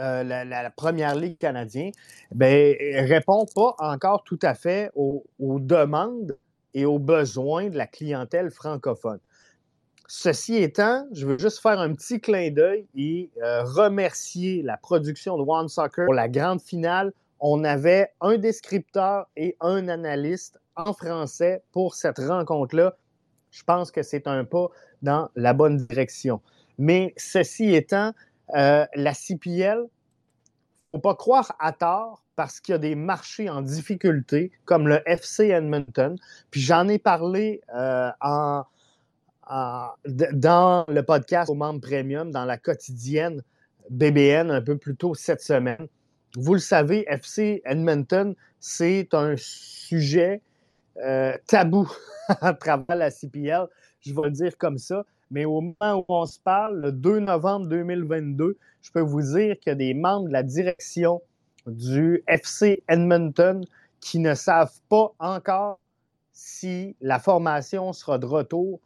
euh, 0.00 0.24
la, 0.24 0.70
première 0.70 1.14
ligue 1.14 1.38
canadienne, 1.38 1.92
ben, 2.34 2.76
répond 3.06 3.46
pas 3.54 3.74
encore 3.78 4.24
tout 4.24 4.38
à 4.42 4.54
fait 4.54 4.90
aux, 4.94 5.24
demandes 5.38 6.36
et 6.74 6.84
aux 6.84 6.98
besoins 6.98 7.68
de 7.68 7.76
la 7.76 7.86
clientèle 7.86 8.50
francophone. 8.50 9.20
Ceci 10.06 10.56
étant, 10.56 11.06
je 11.12 11.26
veux 11.26 11.38
juste 11.38 11.60
faire 11.60 11.78
un 11.78 11.94
petit 11.94 12.20
clin 12.20 12.50
d'œil 12.50 12.86
et 12.94 13.30
euh, 13.42 13.62
remercier 13.64 14.62
la 14.62 14.76
production 14.76 15.38
de 15.38 15.44
One 15.46 15.68
Soccer 15.68 16.04
pour 16.04 16.14
la 16.14 16.28
grande 16.28 16.60
finale. 16.60 17.12
On 17.40 17.64
avait 17.64 18.10
un 18.20 18.36
descripteur 18.36 19.26
et 19.36 19.56
un 19.60 19.88
analyste 19.88 20.58
en 20.76 20.92
français 20.92 21.62
pour 21.72 21.94
cette 21.94 22.18
rencontre-là. 22.18 22.96
Je 23.50 23.62
pense 23.62 23.90
que 23.90 24.02
c'est 24.02 24.26
un 24.26 24.44
pas 24.44 24.68
dans 25.02 25.30
la 25.36 25.54
bonne 25.54 25.76
direction. 25.76 26.40
Mais 26.76 27.14
ceci 27.16 27.74
étant, 27.74 28.12
euh, 28.54 28.86
la 28.94 29.14
CPL, 29.14 29.84
faut 30.92 31.00
pas 31.00 31.14
croire 31.14 31.54
à 31.58 31.72
tort 31.72 32.22
parce 32.36 32.60
qu'il 32.60 32.72
y 32.72 32.76
a 32.76 32.78
des 32.78 32.94
marchés 32.94 33.48
en 33.48 33.62
difficulté, 33.62 34.50
comme 34.64 34.88
le 34.88 35.00
FC 35.06 35.48
Edmonton. 35.48 36.16
Puis 36.50 36.60
j'en 36.60 36.88
ai 36.88 36.98
parlé 36.98 37.60
euh, 37.74 38.10
en, 38.20 38.64
dans 40.32 40.84
le 40.88 41.02
podcast 41.02 41.50
aux 41.50 41.54
membres 41.54 41.80
premium, 41.80 42.30
dans 42.30 42.44
la 42.44 42.56
quotidienne 42.56 43.42
BBN 43.90 44.50
un 44.50 44.62
peu 44.62 44.76
plus 44.76 44.96
tôt 44.96 45.14
cette 45.14 45.42
semaine. 45.42 45.88
Vous 46.36 46.54
le 46.54 46.60
savez, 46.60 47.04
FC 47.08 47.62
Edmonton, 47.64 48.34
c'est 48.58 49.14
un 49.14 49.34
sujet 49.36 50.42
euh, 50.98 51.36
tabou 51.46 51.90
à 52.28 52.54
travers 52.54 52.96
la 52.96 53.10
CPL, 53.10 53.66
je 54.00 54.14
vais 54.14 54.22
le 54.22 54.30
dire 54.30 54.56
comme 54.58 54.78
ça. 54.78 55.04
Mais 55.30 55.44
au 55.44 55.60
moment 55.60 55.96
où 55.96 56.04
on 56.08 56.26
se 56.26 56.38
parle, 56.38 56.80
le 56.80 56.92
2 56.92 57.20
novembre 57.20 57.66
2022, 57.66 58.58
je 58.82 58.90
peux 58.90 59.00
vous 59.00 59.22
dire 59.22 59.58
qu'il 59.60 59.70
y 59.70 59.72
a 59.72 59.74
des 59.74 59.94
membres 59.94 60.28
de 60.28 60.32
la 60.32 60.42
direction 60.42 61.22
du 61.66 62.22
FC 62.26 62.82
Edmonton 62.88 63.64
qui 64.00 64.18
ne 64.18 64.34
savent 64.34 64.80
pas 64.88 65.12
encore 65.18 65.80
si 66.32 66.96
la 67.00 67.18
formation 67.18 67.92
sera 67.92 68.18
de 68.18 68.26
retour 68.26 68.80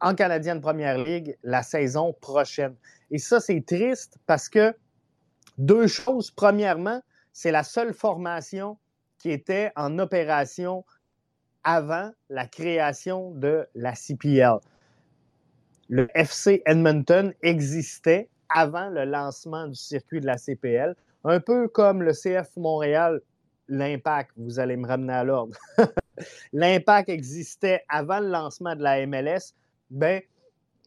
en 0.00 0.14
Canadienne 0.14 0.60
Première 0.60 0.98
Ligue 0.98 1.36
la 1.42 1.62
saison 1.62 2.12
prochaine. 2.20 2.74
Et 3.10 3.18
ça, 3.18 3.40
c'est 3.40 3.64
triste 3.64 4.18
parce 4.26 4.48
que 4.48 4.74
deux 5.58 5.86
choses. 5.86 6.30
Premièrement, 6.30 7.00
c'est 7.32 7.52
la 7.52 7.62
seule 7.62 7.94
formation 7.94 8.76
qui 9.18 9.30
était 9.30 9.72
en 9.76 9.98
opération 9.98 10.84
avant 11.62 12.10
la 12.28 12.46
création 12.46 13.30
de 13.30 13.66
la 13.74 13.94
CPL. 13.94 14.58
Le 15.88 16.08
FC 16.14 16.62
Edmonton 16.66 17.34
existait 17.42 18.28
avant 18.48 18.88
le 18.88 19.04
lancement 19.04 19.66
du 19.66 19.74
circuit 19.74 20.20
de 20.20 20.26
la 20.26 20.38
CPL, 20.38 20.94
un 21.24 21.40
peu 21.40 21.68
comme 21.68 22.02
le 22.02 22.12
CF 22.12 22.56
Montréal, 22.56 23.20
l'Impact, 23.68 24.30
vous 24.36 24.58
allez 24.60 24.76
me 24.76 24.86
ramener 24.86 25.12
à 25.12 25.24
l'ordre. 25.24 25.56
L'Impact 26.52 27.08
existait 27.08 27.82
avant 27.88 28.20
le 28.20 28.28
lancement 28.28 28.76
de 28.76 28.82
la 28.82 29.06
MLS, 29.06 29.54
ben, 29.90 30.20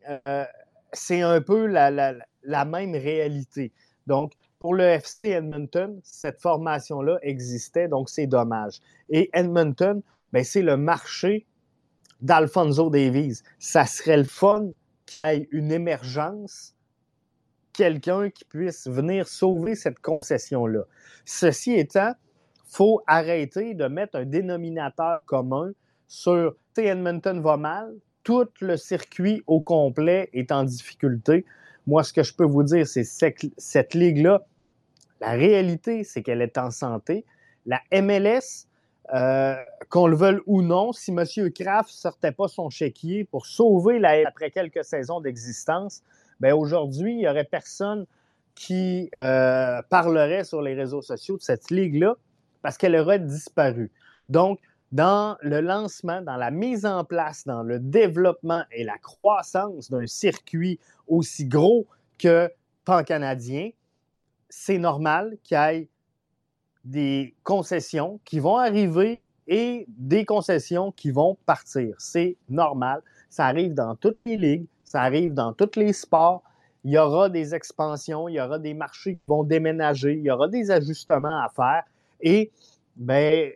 euh, 0.10 0.46
c'est 0.94 1.22
un 1.22 1.42
peu 1.42 1.66
la, 1.66 2.66
même 2.66 2.94
réalité. 2.94 3.72
Donc, 4.06 4.34
pour 4.60 4.74
le 4.74 4.84
FC 4.84 5.30
Edmonton, 5.30 6.00
cette 6.04 6.42
formation-là 6.42 7.18
existait, 7.22 7.88
donc 7.88 8.10
c'est 8.10 8.28
dommage. 8.28 8.80
Et 9.10 9.30
Edmonton, 9.34 10.02
ben, 10.32 10.44
c'est 10.44 10.62
le 10.62 10.78
marché 10.78 11.46
d'Alfonso 12.22 12.90
Davies. 12.90 13.42
Ça 13.60 13.86
serait 13.86 14.18
le 14.18 14.24
fun 14.24 14.70
qu'il 15.08 15.30
y 15.30 15.34
ait 15.34 15.48
une 15.52 15.72
émergence, 15.72 16.76
quelqu'un 17.74 18.30
qui 18.30 18.46
puisse 18.46 18.88
venir 18.88 19.28
sauver 19.28 19.74
cette 19.74 20.00
concession-là. 20.00 20.84
Ceci 21.26 21.74
étant, 21.74 22.14
faut 22.70 23.02
arrêter 23.08 23.74
de 23.74 23.88
mettre 23.88 24.18
un 24.18 24.26
dénominateur 24.26 25.24
commun 25.26 25.72
sur 26.08 26.56
Edmonton 26.78 27.42
va 27.42 27.58
mal, 27.58 27.96
tout 28.24 28.48
le 28.62 28.78
circuit 28.78 29.42
au 29.48 29.62
complet 29.62 30.30
est 30.34 30.52
en 30.52 30.64
difficulté. 30.64 31.46
Moi, 31.88 32.04
ce 32.04 32.14
que 32.14 32.24
je 32.24 32.34
peux 32.34 32.46
vous 32.46 32.64
dire, 32.64 32.88
c'est 32.88 33.04
cette, 33.04 33.46
cette 33.58 33.94
ligue-là, 33.94 34.46
la 35.22 35.32
réalité, 35.32 36.04
c'est 36.04 36.22
qu'elle 36.22 36.42
est 36.42 36.58
en 36.58 36.70
santé. 36.70 37.26
La 37.66 37.82
MLS, 37.92 38.67
euh, 39.14 39.56
qu'on 39.90 40.08
le 40.08 40.16
veuille 40.16 40.40
ou 40.46 40.62
non, 40.62 40.92
si 40.92 41.12
M. 41.12 41.24
Kraft 41.54 41.90
ne 41.90 41.96
sortait 41.96 42.32
pas 42.32 42.48
son 42.48 42.70
chéquier 42.70 43.24
pour 43.24 43.46
sauver 43.46 44.00
la 44.00 44.28
après 44.28 44.52
quelques 44.52 44.84
saisons 44.84 45.22
d'existence, 45.22 46.04
ben 46.40 46.54
aujourd'hui, 46.54 47.14
il 47.14 47.18
n'y 47.18 47.28
aurait 47.28 47.46
personne 47.46 48.06
qui 48.56 49.10
euh, 49.24 49.82
parlerait 49.90 50.44
sur 50.44 50.62
les 50.62 50.74
réseaux 50.74 51.02
sociaux 51.02 51.38
de 51.38 51.44
cette 51.44 51.70
ligue-là 51.70 52.16
parce 52.62 52.78
qu'elle 52.78 52.96
aurait 52.96 53.20
disparu. 53.20 53.92
Donc, 54.30 54.60
dans 54.92 55.38
le 55.42 55.62
lancement, 55.62 56.22
dans 56.22 56.38
la 56.38 56.52
mise 56.52 56.86
en 56.86 57.04
place, 57.04 57.46
dans 57.46 57.64
le 57.64 57.80
développement 57.80 58.64
et 58.72 58.84
la 58.84 58.98
croissance 58.98 59.90
d'un 59.90 60.08
circuit 60.08 60.80
aussi 61.08 61.46
gros 61.46 61.88
que 62.18 62.52
pan-canadien, 62.86 63.70
c'est 64.50 64.78
normal 64.78 65.38
qu'il 65.44 65.58
y 65.58 65.76
ait 65.76 65.90
des 66.88 67.36
concessions 67.44 68.20
qui 68.24 68.40
vont 68.40 68.58
arriver 68.58 69.22
et 69.48 69.86
des 69.90 70.26
concessions 70.26 70.92
qui 70.92 71.12
vont 71.12 71.38
partir. 71.46 71.96
C'est 72.00 72.38
normal. 72.50 73.02
Ça 73.30 73.46
arrive 73.46 73.74
dans 73.74 73.96
toutes 73.96 74.20
les 74.26 74.38
ligues, 74.38 74.66
ça 74.84 75.02
arrive 75.02 75.34
dans 75.34 75.54
tous 75.54 75.76
les 75.76 75.94
sports. 75.94 76.44
Il 76.84 76.92
y 76.92 76.98
aura 76.98 77.30
des 77.30 77.54
expansions, 77.54 78.30
il 78.30 78.36
y 78.36 78.42
aura 78.42 78.58
des 78.58 78.74
marchés 78.74 79.16
qui 79.16 79.22
vont 79.28 79.44
déménager, 79.44 80.14
il 80.14 80.24
y 80.24 80.32
aura 80.32 80.48
des 80.48 80.72
ajustements 80.72 81.42
à 81.44 81.50
faire. 81.54 81.84
Et 82.22 82.52
ben, 82.96 83.52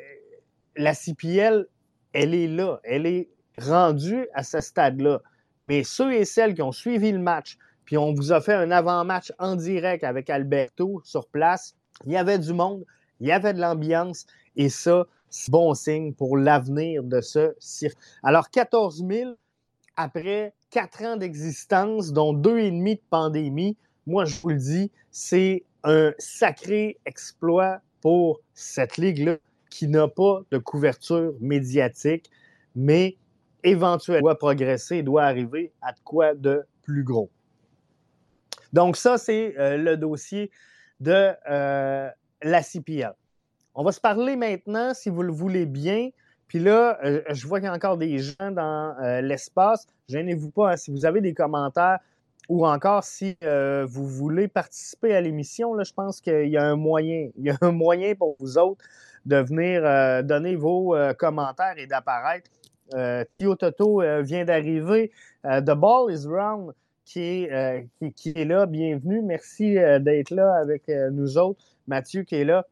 la 0.76 0.94
CPL, 0.94 1.68
elle 2.12 2.34
est 2.34 2.48
là, 2.48 2.82
elle 2.84 3.06
est 3.06 3.30
rendue 3.58 4.28
à 4.34 4.44
ce 4.44 4.60
stade-là. 4.60 5.22
Mais 5.70 5.84
ceux 5.86 6.12
et 6.14 6.26
celles 6.26 6.54
qui 6.54 6.62
ont 6.62 6.74
suivi 6.74 7.14
le 7.14 7.20
match, 7.20 7.58
puis 7.86 7.98
on 7.98 8.14
vous 8.14 8.34
a 8.34 8.42
fait 8.42 8.54
un 8.54 8.72
avant-match 8.72 9.32
en 9.40 9.56
direct 9.56 10.04
avec 10.04 10.30
Alberto 10.30 11.02
sur 11.06 11.28
place, 11.28 11.76
il 12.06 12.12
y 12.12 12.18
avait 12.18 12.40
du 12.40 12.54
monde, 12.54 12.84
il 13.22 13.28
y 13.28 13.32
avait 13.32 13.54
de 13.54 13.62
l'ambiance, 13.62 14.26
et 14.56 14.68
ça, 14.68 15.06
c'est 15.30 15.52
bon 15.52 15.74
signe 15.74 16.14
pour 16.14 16.38
l'avenir 16.38 17.04
de 17.04 17.22
ce 17.22 17.56
cirque. 17.60 17.98
Alors, 18.24 18.50
14 18.50 19.06
000 19.08 19.32
après 19.96 20.54
quatre 20.72 21.04
ans 21.04 21.16
d'existence, 21.16 22.12
dont 22.12 22.34
deux 22.34 22.60
et 22.60 22.72
demi 22.72 22.96
de 22.96 23.02
pandémie, 23.10 23.78
moi, 24.08 24.26
je 24.26 24.36
vous 24.42 24.50
le 24.50 24.58
dis, 24.58 24.92
c'est 25.12 25.64
un 25.84 26.12
sacré 26.18 26.98
exploit 27.06 27.80
pour 28.02 28.42
cette 28.54 28.98
ligue-là 28.98 29.38
qui 29.70 29.88
n'a 29.88 30.08
pas 30.08 30.42
de 30.52 30.58
couverture 30.58 31.34
médiatique, 31.40 32.30
mais 32.76 33.18
éventuellement 33.64 34.22
doit 34.22 34.38
progresser, 34.38 35.04
doit 35.04 35.24
arriver 35.24 35.72
à 35.82 35.94
quoi 36.04 36.34
de 36.34 36.66
plus 36.82 37.04
gros. 37.04 37.30
Donc 38.74 38.98
ça, 38.98 39.18
c'est 39.18 39.58
euh, 39.58 39.78
le 39.78 39.98
dossier 39.98 40.50
de 41.00 41.34
euh, 41.50 42.10
la 42.44 42.62
CPL. 42.62 43.14
On 43.76 43.84
va 43.84 43.92
se 43.92 44.02
parler 44.02 44.36
maintenant, 44.36 44.94
si 44.94 45.10
vous 45.10 45.24
le 45.24 45.32
voulez 45.32 45.66
bien. 45.66 46.10
Puis 46.48 46.60
là, 46.60 47.00
euh, 47.04 47.22
je 47.30 47.48
vois 47.48 47.60
qu'il 47.60 47.68
y 47.68 47.70
a 47.70 47.74
encore 47.74 47.98
des 47.98 48.20
gens 48.20 48.52
dans 48.52 48.96
l'espace. 49.22 49.88
Gênez-vous 50.10 50.52
pas, 50.52 50.74
hein, 50.74 50.78
si 50.78 50.92
vous 50.92 51.06
avez 51.06 51.22
des 51.22 51.34
commentaires 51.34 52.00
ou 52.50 52.68
encore 52.68 53.04
si 53.04 53.38
vous 53.88 54.08
voulez 54.08 54.50
participer 54.50 55.16
à 55.16 55.22
l'émission, 55.22 55.82
je 55.82 55.94
pense 55.94 56.20
qu'il 56.20 56.50
y 56.50 56.58
a 56.58 56.66
un 56.66 56.76
moyen. 56.76 57.30
Pour 58.18 58.36
vous 58.40 58.58
autres 58.58 58.84
de 59.26 59.38
venir 59.38 59.82
euh, 59.84 60.22
donner 60.22 60.56
vos 60.56 60.96
euh, 60.96 61.14
commentaires 61.14 61.76
et 61.78 61.88
d'apparaître. 61.88 62.50
Euh, 62.94 63.24
Tio 63.38 63.56
Toto 63.56 64.02
vient 64.22 64.44
d'arriver. 64.44 65.12
The 65.44 65.72
Ball 65.72 66.12
is 66.14 66.28
Round 66.28 66.74
qui 67.06 67.20
est, 67.20 67.88
qui, 68.16 68.34
est 68.36 68.46
là. 68.46 68.66
Bienvenue. 68.66 69.22
Merci 69.22 69.74
d'être 69.74 70.32
là 70.32 70.56
avec 70.56 70.88
nous 71.12 71.38
autres. 71.38 71.64
Mathieu 71.88 72.24
qui 72.24 72.36
est 72.36 72.46
là. 72.46 72.66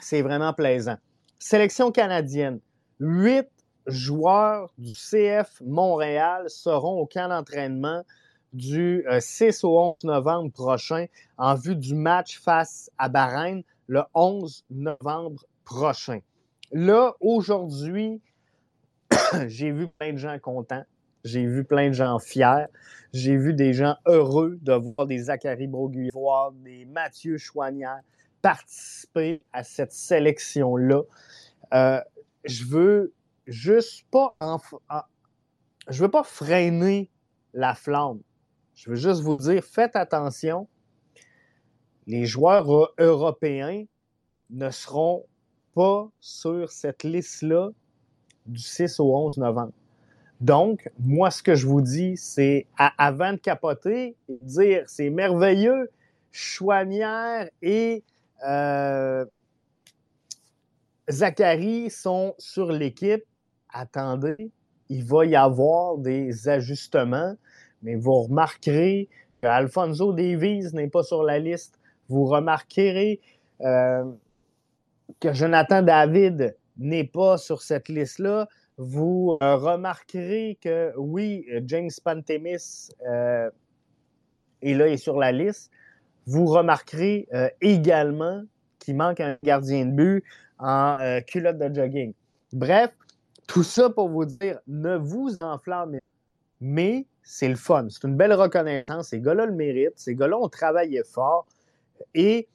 C'est 0.00 0.22
vraiment 0.22 0.52
plaisant. 0.52 0.96
Sélection 1.38 1.90
canadienne. 1.92 2.60
Huit 2.98 3.48
joueurs 3.86 4.72
du 4.78 4.92
CF 4.92 5.60
Montréal 5.64 6.48
seront 6.48 6.98
au 6.98 7.06
camp 7.06 7.28
d'entraînement 7.28 8.04
du 8.52 9.04
6 9.18 9.64
au 9.64 9.78
11 9.78 10.04
novembre 10.04 10.52
prochain 10.52 11.06
en 11.38 11.54
vue 11.54 11.76
du 11.76 11.94
match 11.94 12.40
face 12.40 12.90
à 12.98 13.08
Bahreïn 13.08 13.62
le 13.86 14.02
11 14.14 14.64
novembre 14.70 15.44
prochain. 15.64 16.20
Là, 16.72 17.14
aujourd'hui, 17.20 18.20
j'ai 19.46 19.72
vu 19.72 19.88
plein 19.88 20.12
de 20.12 20.18
gens 20.18 20.38
contents. 20.38 20.84
J'ai 21.24 21.46
vu 21.46 21.64
plein 21.64 21.88
de 21.88 21.94
gens 21.94 22.18
fiers. 22.18 22.66
J'ai 23.12 23.36
vu 23.36 23.54
des 23.54 23.72
gens 23.72 23.96
heureux 24.06 24.58
de 24.62 24.72
voir 24.72 25.06
des 25.06 25.18
Zachary 25.18 25.66
Broguier, 25.66 26.10
voir 26.12 26.52
des 26.52 26.84
Mathieu 26.84 27.38
Chouanière 27.38 28.00
participer 28.42 29.42
à 29.52 29.64
cette 29.64 29.92
sélection-là. 29.92 31.02
Euh, 31.74 32.00
je 32.44 32.64
veux 32.64 33.12
juste 33.46 34.06
pas 34.10 34.36
je 35.88 36.02
veux 36.02 36.10
pas 36.10 36.22
freiner 36.22 37.10
la 37.52 37.74
flamme. 37.74 38.20
Je 38.74 38.90
veux 38.90 38.96
juste 38.96 39.22
vous 39.22 39.36
dire, 39.36 39.62
faites 39.64 39.96
attention. 39.96 40.68
Les 42.06 42.26
joueurs 42.26 42.92
européens 42.98 43.84
ne 44.50 44.70
seront 44.70 45.26
pas 45.74 46.08
sur 46.20 46.70
cette 46.70 47.04
liste-là 47.04 47.70
du 48.46 48.60
6 48.60 49.00
au 49.00 49.14
11 49.14 49.38
novembre. 49.38 49.72
Donc, 50.40 50.88
moi, 50.98 51.30
ce 51.30 51.42
que 51.42 51.54
je 51.54 51.66
vous 51.66 51.82
dis, 51.82 52.16
c'est 52.16 52.66
avant 52.76 53.32
de 53.32 53.38
capoter, 53.38 54.16
dire 54.28 54.84
c'est 54.86 55.10
merveilleux, 55.10 55.90
Chouanière 56.32 57.48
et 57.60 58.04
euh, 58.46 59.24
Zachary 61.10 61.90
sont 61.90 62.34
sur 62.38 62.72
l'équipe. 62.72 63.24
Attendez, 63.68 64.50
il 64.88 65.04
va 65.04 65.26
y 65.26 65.36
avoir 65.36 65.98
des 65.98 66.48
ajustements, 66.48 67.36
mais 67.82 67.96
vous 67.96 68.22
remarquerez 68.22 69.08
que 69.42 69.46
Alfonso 69.46 70.12
Davies 70.12 70.72
n'est 70.72 70.88
pas 70.88 71.02
sur 71.02 71.22
la 71.22 71.38
liste. 71.38 71.78
Vous 72.08 72.24
remarquerez 72.24 73.20
euh, 73.60 74.04
que 75.20 75.32
Jonathan 75.32 75.82
David 75.82 76.56
n'est 76.78 77.04
pas 77.04 77.36
sur 77.38 77.62
cette 77.62 77.88
liste-là. 77.88 78.48
Vous 78.82 79.38
euh, 79.42 79.56
remarquerez 79.56 80.58
que 80.60 80.92
oui, 80.96 81.46
James 81.66 81.90
Pantemis 82.02 82.90
euh, 83.06 83.50
est 84.62 84.74
là 84.74 84.88
et 84.88 84.96
sur 84.96 85.18
la 85.18 85.32
liste. 85.32 85.70
Vous 86.26 86.46
remarquerez 86.46 87.28
également 87.60 88.42
qu'il 88.78 88.96
manque 88.96 89.20
un 89.20 89.36
gardien 89.42 89.84
de 89.86 89.90
but 89.92 90.24
en 90.58 90.98
culotte 91.26 91.58
de 91.58 91.74
jogging. 91.74 92.12
Bref, 92.52 92.90
tout 93.48 93.64
ça 93.64 93.90
pour 93.90 94.08
vous 94.08 94.26
dire, 94.26 94.60
ne 94.68 94.96
vous 94.96 95.36
enflammez 95.40 96.00
mais 96.60 97.06
c'est 97.22 97.48
le 97.48 97.56
fun. 97.56 97.86
C'est 97.88 98.06
une 98.06 98.16
belle 98.16 98.32
reconnaissance. 98.34 99.08
Ces 99.08 99.20
gars-là 99.20 99.46
le 99.46 99.54
méritent. 99.54 99.96
Ces 99.98 100.14
gars-là 100.14 100.38
ont 100.38 100.48
travaillé 100.48 101.02
fort. 101.04 101.46
Et, 102.14 102.48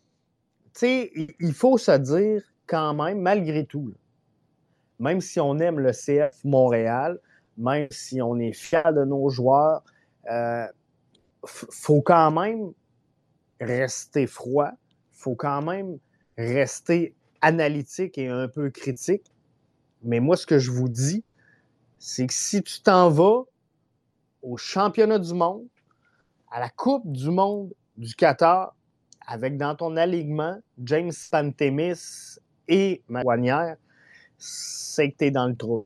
tu 0.74 0.80
sais, 0.80 1.12
il 1.40 1.54
faut 1.54 1.78
se 1.78 1.92
dire 1.98 2.44
quand 2.68 2.94
même, 2.94 3.20
malgré 3.20 3.66
tout, 3.66 3.94
même 5.00 5.22
si 5.22 5.40
on 5.40 5.58
aime 5.60 5.80
le 5.80 5.92
CF 5.92 6.44
Montréal, 6.44 7.20
même 7.58 7.88
si 7.92 8.22
on 8.22 8.38
est 8.38 8.54
fier 8.54 8.94
de 8.94 9.04
nos 9.04 9.30
joueurs, 9.30 9.84
il 10.26 10.32
euh, 10.32 10.68
faut 11.46 12.02
quand 12.02 12.32
même 12.32 12.72
rester 13.60 14.28
froid. 14.28 14.72
Faut 15.14 15.36
quand 15.36 15.62
même 15.62 15.98
rester 16.38 17.16
analytique 17.42 18.18
et 18.18 18.28
un 18.28 18.48
peu 18.48 18.70
critique. 18.70 19.32
Mais 20.04 20.20
moi, 20.20 20.36
ce 20.36 20.46
que 20.46 20.60
je 20.60 20.72
vous 20.72 20.90
dis, 20.90 21.24
c'est 22.00 22.28
que 22.28 22.34
si 22.34 22.62
tu 22.62 22.82
t'en 22.82 23.10
vas 23.10 23.44
au 24.42 24.58
championnat 24.58 25.20
du 25.20 25.34
monde, 25.34 25.66
à 26.52 26.60
la 26.60 26.70
Coupe 26.70 27.12
du 27.12 27.30
monde 27.30 27.74
du 27.98 28.14
Qatar, 28.14 28.76
avec 29.26 29.58
dans 29.58 29.76
ton 29.76 29.98
alignement 29.98 30.60
James 30.84 31.12
Pantemis 31.32 32.38
et 32.68 33.02
Maguanière, 33.08 33.78
c'est 34.38 35.12
que 35.12 35.18
tu 35.18 35.26
es 35.26 35.32
dans 35.32 35.48
le 35.48 35.56
trou. 35.56 35.86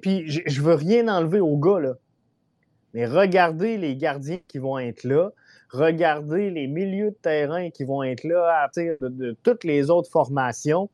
Puis 0.00 0.24
je 0.28 0.62
veux 0.62 0.74
rien 0.74 1.08
enlever 1.08 1.40
aux 1.40 1.56
gars, 1.56 1.80
là. 1.80 1.94
Mais 2.94 3.06
regardez 3.06 3.78
les 3.78 3.96
gardiens 3.96 4.40
qui 4.48 4.58
vont 4.58 4.78
être 4.78 5.04
là. 5.04 5.30
Regardez 5.70 6.50
les 6.50 6.66
milieux 6.66 7.10
de 7.10 7.16
terrain 7.16 7.70
qui 7.70 7.84
vont 7.84 8.02
être 8.02 8.24
là 8.24 8.46
à 8.48 8.60
partir 8.64 8.96
de 9.00 9.34
toutes 9.42 9.64
les 9.64 9.88
autres 9.88 10.10
formations. 10.10 10.90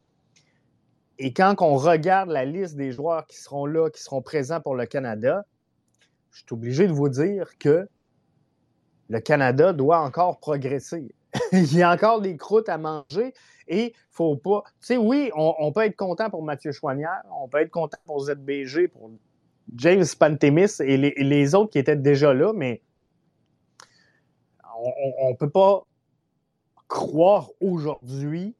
Et 1.18 1.32
quand 1.32 1.56
on 1.60 1.74
regarde 1.74 2.30
la 2.30 2.44
liste 2.44 2.76
des 2.76 2.92
joueurs 2.92 3.26
qui 3.26 3.38
seront 3.38 3.66
là, 3.66 3.90
qui 3.90 4.00
seront 4.00 4.22
présents 4.22 4.60
pour 4.60 4.76
le 4.76 4.86
Canada, 4.86 5.44
je 6.30 6.38
suis 6.38 6.46
obligé 6.52 6.86
de 6.86 6.92
vous 6.92 7.08
dire 7.08 7.58
que 7.58 7.88
le 9.08 9.18
Canada 9.18 9.72
doit 9.72 9.98
encore 9.98 10.38
progresser. 10.38 11.12
Il 11.52 11.76
y 11.76 11.82
a 11.82 11.90
encore 11.90 12.20
des 12.20 12.36
croûtes 12.36 12.68
à 12.68 12.78
manger 12.78 13.34
et 13.68 13.94
faut 14.10 14.36
pas. 14.36 14.62
Tu 14.80 14.86
sais, 14.86 14.96
oui, 14.96 15.30
on, 15.34 15.70
peut 15.72 15.84
être 15.84 15.96
content 15.96 16.30
pour 16.30 16.42
Mathieu 16.42 16.72
Chouanière, 16.72 17.22
on 17.40 17.48
peut 17.48 17.58
être 17.58 17.70
content 17.70 17.98
pour 18.06 18.20
ZBG, 18.20 18.88
pour 18.88 19.10
James 19.76 20.04
Pantemis 20.18 20.80
et 20.80 20.96
les, 20.96 21.14
les 21.16 21.54
autres 21.54 21.70
qui 21.70 21.78
étaient 21.78 21.96
déjà 21.96 22.32
là, 22.34 22.52
mais 22.52 22.82
on 25.20 25.30
ne 25.30 25.36
peut 25.36 25.50
pas 25.50 25.84
croire 26.86 27.50
aujourd'hui 27.60 28.54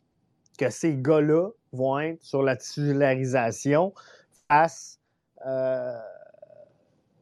que 0.59 0.71
ces 0.71 0.95
gars-là 0.97 1.51
vont 1.73 1.99
être 1.99 2.23
sur 2.23 2.43
la 2.43 2.57
titularisation 2.57 3.95
face 4.49 5.01
euh, 5.47 5.99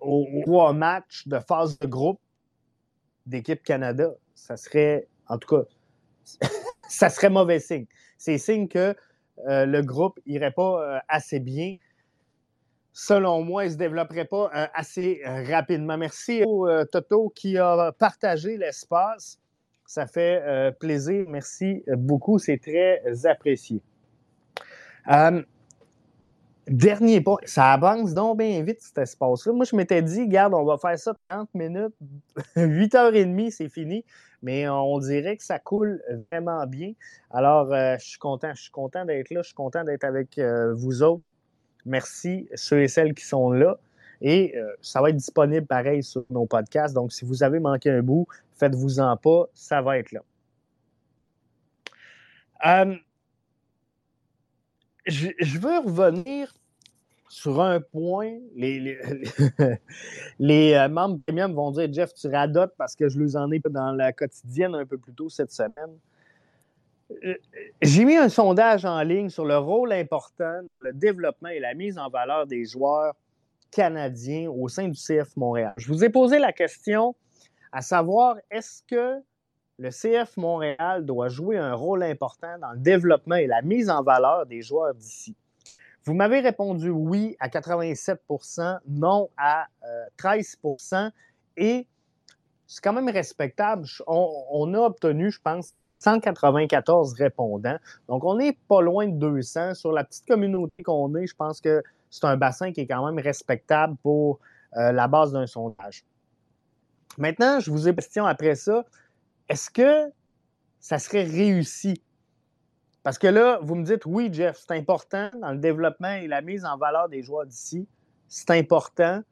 aux 0.01 0.27
trois 0.45 0.73
matchs 0.73 1.27
de 1.29 1.39
phase 1.39 1.79
de 1.79 1.87
groupe 1.87 2.21
d'équipe 3.27 3.63
Canada. 3.63 4.11
Ça 4.35 4.57
serait, 4.57 5.09
en 5.29 5.39
tout 5.39 5.57
cas, 5.57 5.65
ça 6.89 7.09
serait 7.09 7.31
mauvais 7.31 7.61
signe. 7.61 7.87
C'est 8.19 8.39
signe 8.39 8.69
que 8.69 8.95
euh, 9.49 9.67
le 9.67 9.83
groupe 9.83 10.19
irait 10.27 10.53
pas 10.53 10.83
euh, 10.83 10.99
assez 11.09 11.41
bien. 11.41 11.77
Selon 12.93 13.43
moi, 13.43 13.65
il 13.65 13.69
ne 13.69 13.73
se 13.73 13.79
développerait 13.79 14.25
pas 14.25 14.51
assez 14.73 15.21
rapidement. 15.27 15.99
Merci 15.99 16.43
au 16.47 16.67
Toto 16.91 17.29
qui 17.29 17.59
a 17.59 17.93
partagé 17.93 18.57
l'espace. 18.57 19.39
Ça 19.85 20.07
fait 20.07 20.43
plaisir. 20.81 21.27
Merci 21.29 21.85
beaucoup. 21.89 22.39
C'est 22.39 22.57
très 22.57 23.03
apprécié. 23.27 23.83
Euh, 25.09 25.43
dernier 26.67 27.21
point, 27.21 27.39
ça 27.45 27.73
avance 27.73 28.15
donc 28.15 28.39
bien 28.39 28.63
vite 28.63 28.81
cet 28.81 28.99
espace-là. 28.99 29.53
Moi, 29.53 29.65
je 29.65 29.77
m'étais 29.77 30.03
dit, 30.03 30.23
regarde, 30.23 30.55
on 30.55 30.65
va 30.65 30.79
faire 30.79 30.99
ça 30.99 31.15
30 31.29 31.55
minutes, 31.55 31.95
8h30, 32.57 33.51
c'est 33.51 33.69
fini. 33.69 34.05
Mais 34.43 34.69
on 34.69 34.99
dirait 34.99 35.37
que 35.37 35.45
ça 35.45 35.59
coule 35.59 36.03
vraiment 36.31 36.67
bien. 36.67 36.93
Alors, 37.31 37.73
euh, 37.73 37.97
je 37.99 38.07
suis 38.07 38.19
content, 38.19 38.53
je 38.55 38.63
suis 38.63 38.71
content 38.71 39.05
d'être 39.05 39.31
là, 39.31 39.41
je 39.43 39.47
suis 39.47 39.55
content 39.55 39.83
d'être 39.83 40.05
avec 40.05 40.39
euh, 40.39 40.75
vous 40.75 41.03
autres. 41.03 41.23
Merci 41.85 42.49
ceux 42.55 42.83
et 42.83 42.89
celles 42.89 43.15
qui 43.15 43.25
sont 43.25 43.51
là. 43.51 43.79
Et 44.21 44.55
ça 44.81 45.03
va 45.03 45.11
être 45.11 45.17
disponible 45.17 45.67
pareil 45.67 46.03
sur 46.03 46.25
nos 46.31 46.47
podcasts. 46.47 46.95
Donc, 46.95 47.13
si 47.13 47.25
vous 47.25 47.43
avez 47.43 47.61
manqué 47.61 47.91
un 47.91 48.03
bout, 48.03 48.27
faites-vous-en 48.55 49.17
pas, 49.19 49.45
ça 49.53 49.83
va 49.83 49.99
être 49.99 50.11
là 50.11 50.23
je, 55.07 55.59
veux 55.59 55.79
revenir 55.79 56.53
sur 57.29 57.61
un 57.61 57.81
point. 57.81 58.39
Les, 58.55 58.81
les, 60.39 60.75
euh, 60.75 60.89
membres 60.89 61.21
premium 61.27 61.53
vont 61.55 61.71
dire 61.71 61.93
Jeff, 61.93 62.13
tu 62.15 62.29
radotes 62.29 62.75
parce 62.77 62.95
que 62.95 63.09
je 63.09 63.19
les 63.19 63.37
en 63.37 63.51
ai 63.51 63.61
dans 63.61 63.93
la 63.93 64.13
quotidienne 64.13 64.75
un 64.75 64.87
peu 64.87 64.99
plus 64.99 65.13
tôt 65.15 65.29
cette 65.29 65.53
semaine. 65.53 65.99
Euh, 67.25 67.35
j'ai 67.83 68.05
mis 68.05 68.17
un 68.17 68.29
sondage 68.29 68.85
en 68.85 69.01
ligne 69.03 69.29
sur 69.29 69.45
le 69.45 69.59
rôle 69.59 69.93
important, 69.93 70.61
le 70.81 70.93
développement 70.93 71.49
et 71.49 71.61
la 71.61 71.75
mise 71.75 71.99
en 71.99 72.09
valeur 72.09 72.47
des 72.47 72.65
joueurs 72.65 73.15
canadiens 73.71 74.51
au 74.51 74.69
sein 74.69 74.89
du 74.89 74.99
CF 74.99 75.37
Montréal. 75.37 75.75
Je 75.77 75.89
vous 75.89 76.05
ai 76.05 76.09
posé 76.09 76.39
la 76.39 76.53
question 76.53 77.15
à 77.73 77.83
savoir 77.83 78.37
est-ce 78.51 78.83
que 78.89 79.23
le 79.79 79.91
CF 79.91 80.37
Montréal 80.37 81.05
doit 81.05 81.29
jouer 81.29 81.59
un 81.59 81.75
rôle 81.75 82.03
important 82.03 82.59
dans 82.59 82.73
le 82.73 82.79
développement 82.79 83.37
et 83.37 83.47
la 83.47 83.63
mise 83.63 83.91
en 83.91 84.03
valeur 84.03 84.47
des 84.47 84.63
joueurs 84.63 84.95
d'ici. 84.95 85.37
Vous 86.05 86.15
m'avez 86.15 86.41
répondu 86.41 86.89
oui 86.89 87.37
à 87.41 87.49
87% 87.49 88.79
non 88.89 89.29
à 89.37 89.67
13% 90.19 90.95
euh, 90.95 91.11
et 91.57 91.87
c'est 92.67 92.83
quand 92.83 92.93
même 92.93 93.09
respectable. 93.09 93.85
On, 94.07 94.73
a 94.75 94.79
obtenu, 94.79 95.31
je 95.31 95.41
pense, 95.41 95.75
194 95.99 97.13
répondants. 97.15 97.79
Donc, 98.09 98.25
on 98.25 98.37
n'est 98.37 98.59
pas 98.69 98.81
loin 98.81 99.07
de 99.07 99.17
200. 99.17 99.75
Sur 99.75 99.93
la 99.93 100.05
petite 100.05 100.27
communauté 100.27 100.83
qu'on 100.83 101.15
est, 101.17 101.27
je 101.27 101.35
pense 101.35 101.61
que 101.61 101.83
c'est 102.11 102.25
un 102.25 102.37
bassin 102.37 102.73
qui 102.73 102.81
est 102.83 102.87
quand 102.87 103.05
même 103.05 103.23
respectable 103.23 103.97
pour 104.03 104.41
euh, 104.77 104.93
la 104.93 105.09
base 105.09 105.33
d'un 105.33 105.47
sondage. 105.47 106.05
Maintenant, 107.19 107.61
je 107.61 107.71
vous 107.71 107.89
ai 107.89 107.95
question 107.95 108.27
après 108.27 108.55
ça 108.55 108.85
est-ce 109.49 109.71
que 109.71 110.13
ça 110.81 110.99
serait 110.99 111.25
réussi? 111.25 112.03
Parce 113.03 113.19
que 113.19 113.29
là, 113.29 113.61
vous 113.63 113.77
me 113.77 113.85
dites, 113.85 114.05
oui, 114.05 114.31
Jeff, 114.33 114.65
c'est 114.67 114.77
important 114.77 115.31
dans 115.41 115.53
le 115.53 115.59
développement 115.59 116.11
et 116.11 116.27
la 116.27 116.43
mise 116.43 116.65
en 116.65 116.77
valeur 116.77 117.09
des 117.09 117.23
joueurs 117.23 117.47
d'ici. 117.47 117.87
C'est 118.29 118.51
important 118.51 119.23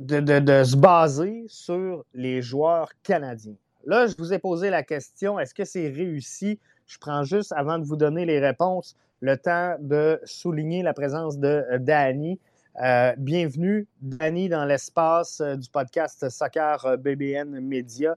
de, 0.00 0.64
se 0.64 0.76
baser 0.76 1.44
sur 1.48 2.04
les 2.12 2.42
joueurs 2.42 2.90
canadiens. 3.02 3.54
Là, 3.86 4.06
je 4.06 4.14
vous 4.18 4.32
ai 4.32 4.38
posé 4.38 4.70
la 4.70 4.82
question, 4.82 5.38
est-ce 5.38 5.54
que 5.54 5.64
c'est 5.64 5.88
réussi? 5.88 6.58
Je 6.86 6.98
prends 6.98 7.22
juste, 7.22 7.52
avant 7.52 7.78
de 7.78 7.84
vous 7.84 7.96
donner 7.96 8.24
les 8.24 8.40
réponses, 8.40 8.96
le 9.20 9.36
temps 9.36 9.76
de 9.78 10.20
souligner 10.24 10.82
la 10.82 10.94
présence 10.94 11.38
de 11.38 11.64
euh, 11.70 11.78
Danny. 11.78 12.40
Euh, 12.82 13.14
bienvenue, 13.16 13.86
Danny, 14.00 14.48
dans 14.48 14.64
l'espace 14.64 15.40
euh, 15.40 15.54
du 15.54 15.70
podcast 15.70 16.28
Soccer 16.28 16.84
euh, 16.84 16.96
BBN 16.96 17.60
Media. 17.60 18.16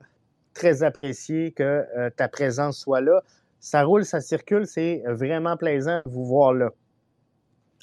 Très 0.55 0.81
apprécié 0.81 1.51
que 1.51 1.85
ta 2.15 2.27
présence 2.27 2.79
soit 2.79 3.01
là. 3.01 3.21
Ça 3.59 3.83
roule, 3.83 4.03
ça 4.03 4.19
circule, 4.19 4.65
c'est 4.65 5.03
vraiment 5.05 5.55
plaisant 5.55 6.01
de 6.03 6.09
vous 6.09 6.25
voir 6.25 6.53
là. 6.53 6.71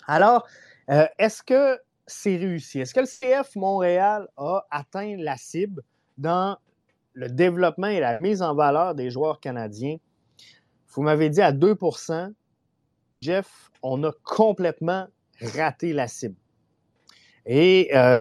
Alors, 0.08 0.44
est-ce 0.88 1.44
que 1.44 1.78
c'est 2.04 2.36
réussi? 2.36 2.80
Est-ce 2.80 2.92
que 2.92 2.98
le 2.98 3.06
CF 3.06 3.54
Montréal 3.54 4.26
a 4.36 4.66
atteint 4.72 5.14
la 5.16 5.36
cible 5.36 5.84
dans 6.18 6.58
le 7.12 7.28
développement 7.28 7.86
et 7.86 8.00
la 8.00 8.18
mise 8.18 8.42
en 8.42 8.56
valeur 8.56 8.96
des 8.96 9.08
joueurs 9.08 9.38
canadiens? 9.38 9.98
Vous 10.88 11.02
m'avez 11.02 11.30
dit 11.30 11.42
à 11.42 11.52
2% 11.52 12.32
Jeff, 13.20 13.70
on 13.84 14.02
a 14.02 14.10
complètement 14.24 15.06
raté 15.40 15.92
la 15.92 16.08
cible. 16.08 16.34
Et 17.46 17.90
euh, 17.94 18.20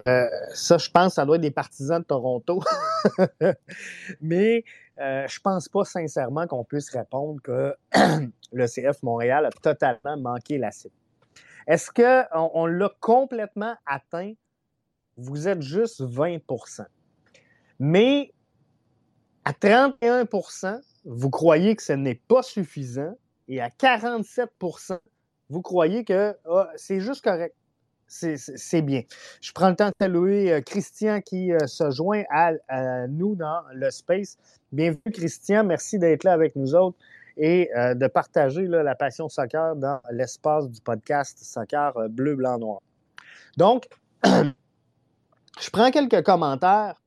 ça, 0.52 0.78
je 0.78 0.90
pense, 0.90 1.14
ça 1.14 1.24
doit 1.24 1.36
être 1.36 1.42
des 1.42 1.50
partisans 1.50 2.00
de 2.00 2.06
Toronto. 2.06 2.62
Mais 4.20 4.64
euh, 5.00 5.26
je 5.26 5.40
pense 5.40 5.68
pas 5.68 5.84
sincèrement 5.84 6.46
qu'on 6.46 6.64
puisse 6.64 6.90
répondre 6.90 7.40
que 7.42 7.74
le 8.52 8.66
CF 8.66 9.02
Montréal 9.02 9.46
a 9.46 9.50
totalement 9.50 10.16
manqué 10.18 10.58
la 10.58 10.70
cible. 10.70 10.94
Est-ce 11.66 11.90
qu'on 11.90 12.50
on, 12.54 12.66
l'a 12.66 12.90
complètement 13.00 13.74
atteint? 13.86 14.34
Vous 15.16 15.48
êtes 15.48 15.62
juste 15.62 16.02
20% 16.02 16.84
Mais 17.78 18.32
à 19.44 19.52
31% 19.52 20.80
vous 21.06 21.30
croyez 21.30 21.76
que 21.76 21.82
ce 21.82 21.92
n'est 21.92 22.14
pas 22.14 22.42
suffisant 22.42 23.14
et 23.48 23.60
à 23.60 23.68
47% 23.68 24.98
vous 25.50 25.62
croyez 25.62 26.04
que 26.04 26.36
ah, 26.50 26.70
c'est 26.76 27.00
juste 27.00 27.22
correct. 27.22 27.54
C'est 28.06 28.82
bien. 28.82 29.02
Je 29.40 29.52
prends 29.52 29.70
le 29.70 29.76
temps 29.76 29.88
de 29.88 29.94
saluer 30.00 30.52
euh, 30.52 30.60
Christian 30.60 31.20
qui 31.20 31.52
euh, 31.52 31.66
se 31.66 31.90
joint 31.90 32.22
à, 32.30 32.52
nous 33.08 33.34
dans 33.34 33.62
le 33.72 33.90
space. 33.90 34.36
Bienvenue, 34.72 35.12
Christian. 35.12 35.64
Merci 35.64 35.98
d'être 35.98 36.24
là 36.24 36.32
avec 36.32 36.54
nous 36.54 36.74
autres 36.74 36.96
et 37.36 37.70
euh, 37.76 37.94
de 37.94 38.06
partager 38.06 38.66
la 38.66 38.94
passion 38.94 39.28
soccer 39.28 39.74
dans 39.76 40.00
l'espace 40.12 40.68
du 40.68 40.80
podcast 40.80 41.38
Soccer 41.40 41.92
Bleu, 42.10 42.36
Blanc, 42.36 42.58
Noir. 42.58 42.80
Donc, 43.56 43.88
je 44.24 45.70
prends 45.72 45.90
quelques 45.90 46.22
commentaires 46.22 47.00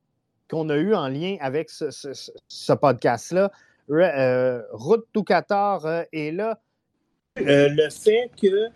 qu'on 0.50 0.70
a 0.70 0.76
eus 0.78 0.96
en 0.96 1.08
lien 1.08 1.38
avec 1.40 1.70
ce, 1.70 2.74
podcast-là. 2.74 3.52
Route 4.72 5.06
tout 5.14 5.26
est 6.12 6.32
là. 6.32 6.60
le 7.38 7.90
fait 7.90 8.32
que 8.42 8.70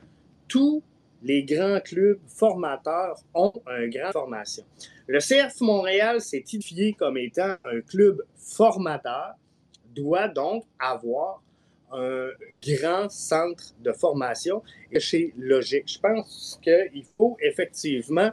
tout 0.47 0.83
les 1.23 1.43
grands 1.43 1.79
clubs 1.79 2.19
formateurs 2.27 3.19
ont 3.33 3.53
une 3.67 3.89
grande 3.89 4.13
formation. 4.13 4.63
Le 5.07 5.19
CF 5.19 5.61
Montréal 5.61 6.21
s'est 6.21 6.39
identifié 6.39 6.93
comme 6.93 7.17
étant 7.17 7.55
un 7.65 7.81
club 7.81 8.23
formateur, 8.35 9.33
doit 9.95 10.27
donc 10.27 10.63
avoir 10.79 11.41
un 11.91 12.29
grand 12.63 13.09
centre 13.09 13.73
de 13.81 13.91
formation 13.91 14.63
et 14.91 14.99
c'est 14.99 15.33
logique. 15.37 15.91
Je 15.91 15.99
pense 15.99 16.59
qu'il 16.63 17.03
faut 17.17 17.37
effectivement. 17.41 18.31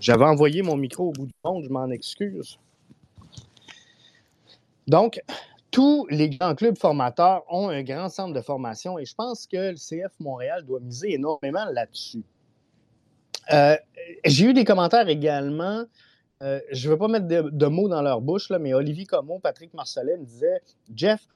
J'avais 0.00 0.24
envoyé 0.24 0.62
mon 0.62 0.76
micro 0.76 1.08
au 1.08 1.12
bout 1.12 1.26
du 1.26 1.32
monde, 1.44 1.64
je 1.64 1.68
m'en 1.70 1.88
excuse. 1.90 2.58
Donc, 4.86 5.22
tous 5.74 6.06
les 6.08 6.30
grands 6.30 6.54
clubs 6.54 6.78
formateurs 6.78 7.42
ont 7.48 7.68
un 7.68 7.82
grand 7.82 8.08
centre 8.08 8.32
de 8.32 8.40
formation 8.40 8.96
et 8.96 9.04
je 9.04 9.14
pense 9.16 9.48
que 9.48 9.72
le 9.72 9.74
CF 9.74 10.12
Montréal 10.20 10.64
doit 10.64 10.78
miser 10.78 11.14
énormément 11.14 11.64
là-dessus. 11.72 12.22
Euh, 13.52 13.76
j'ai 14.24 14.46
eu 14.46 14.54
des 14.54 14.64
commentaires 14.64 15.08
également. 15.08 15.82
Euh, 16.42 16.60
je 16.70 16.86
ne 16.86 16.92
veux 16.92 16.98
pas 16.98 17.08
mettre 17.08 17.26
de, 17.26 17.66
mots 17.66 17.88
dans 17.88 18.02
leur 18.02 18.20
bouche, 18.20 18.50
là, 18.50 18.60
mais 18.60 18.72
Olivier 18.72 19.04
Comeau, 19.04 19.40
Patrick 19.40 19.74
Marcellet 19.74 20.16
me 20.16 20.24
disait 20.24 20.60
Jeff, 20.94 21.26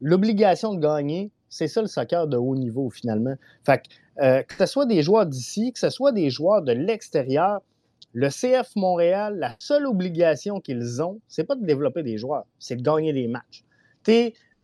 l'obligation 0.00 0.74
de 0.74 0.80
gagner, 0.80 1.30
c'est 1.48 1.68
ça 1.68 1.80
le 1.80 1.86
soccer 1.86 2.26
de 2.26 2.36
haut 2.36 2.56
niveau 2.56 2.90
finalement. 2.90 3.36
Fait 3.64 3.78
que, 3.78 4.24
euh, 4.24 4.42
que 4.42 4.56
ce 4.56 4.66
soit 4.66 4.86
des 4.86 5.02
joueurs 5.02 5.26
d'ici, 5.26 5.72
que 5.72 5.78
ce 5.78 5.90
soit 5.90 6.10
des 6.10 6.30
joueurs 6.30 6.62
de 6.62 6.72
l'extérieur, 6.72 7.60
le 8.12 8.28
CF 8.28 8.74
Montréal, 8.74 9.38
la 9.38 9.54
seule 9.60 9.86
obligation 9.86 10.58
qu'ils 10.60 11.00
ont, 11.00 11.20
c'est 11.28 11.44
pas 11.44 11.54
de 11.54 11.64
développer 11.64 12.02
des 12.02 12.18
joueurs, 12.18 12.44
c'est 12.58 12.74
de 12.74 12.82
gagner 12.82 13.12
des 13.12 13.28
matchs 13.28 13.63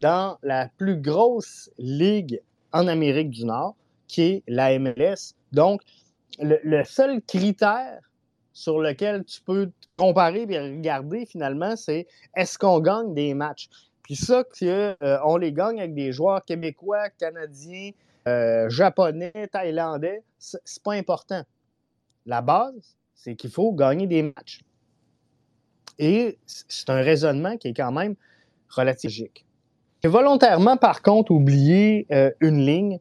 dans 0.00 0.38
la 0.42 0.68
plus 0.78 0.96
grosse 0.96 1.70
ligue 1.78 2.40
en 2.72 2.86
Amérique 2.88 3.30
du 3.30 3.44
Nord, 3.44 3.76
qui 4.08 4.22
est 4.22 4.42
la 4.46 4.78
MLS. 4.78 5.34
Donc, 5.52 5.82
le, 6.38 6.84
seul 6.84 7.20
critère 7.22 8.00
sur 8.52 8.80
lequel 8.80 9.24
tu 9.24 9.40
peux 9.40 9.70
comparer 9.96 10.46
et 10.48 10.58
regarder 10.58 11.26
finalement, 11.26 11.76
c'est 11.76 12.06
est-ce 12.36 12.58
qu'on 12.58 12.80
gagne 12.80 13.14
des 13.14 13.34
matchs? 13.34 13.68
Puis 14.02 14.16
ça, 14.16 14.42
qu'on 14.44 14.66
euh, 14.66 15.38
les 15.38 15.52
gagne 15.52 15.80
avec 15.80 15.94
des 15.94 16.12
joueurs 16.12 16.44
québécois, 16.44 17.10
canadiens, 17.10 17.90
euh, 18.26 18.68
japonais, 18.68 19.48
thaïlandais, 19.52 20.22
c'est 20.38 20.82
pas 20.82 20.92
important. 20.92 21.42
La 22.26 22.42
base, 22.42 22.96
c'est 23.14 23.34
qu'il 23.34 23.50
faut 23.50 23.72
gagner 23.72 24.06
des 24.06 24.22
matchs. 24.22 24.60
Et 25.98 26.38
c'est 26.46 26.88
un 26.88 27.02
raisonnement 27.02 27.56
qui 27.58 27.68
est 27.68 27.74
quand 27.74 27.92
même 27.92 28.16
relativement 28.70 29.26
volontairement, 30.08 30.76
par 30.76 31.02
contre, 31.02 31.30
oublié 31.30 32.06
euh, 32.10 32.30
une 32.40 32.64
ligne 32.64 33.00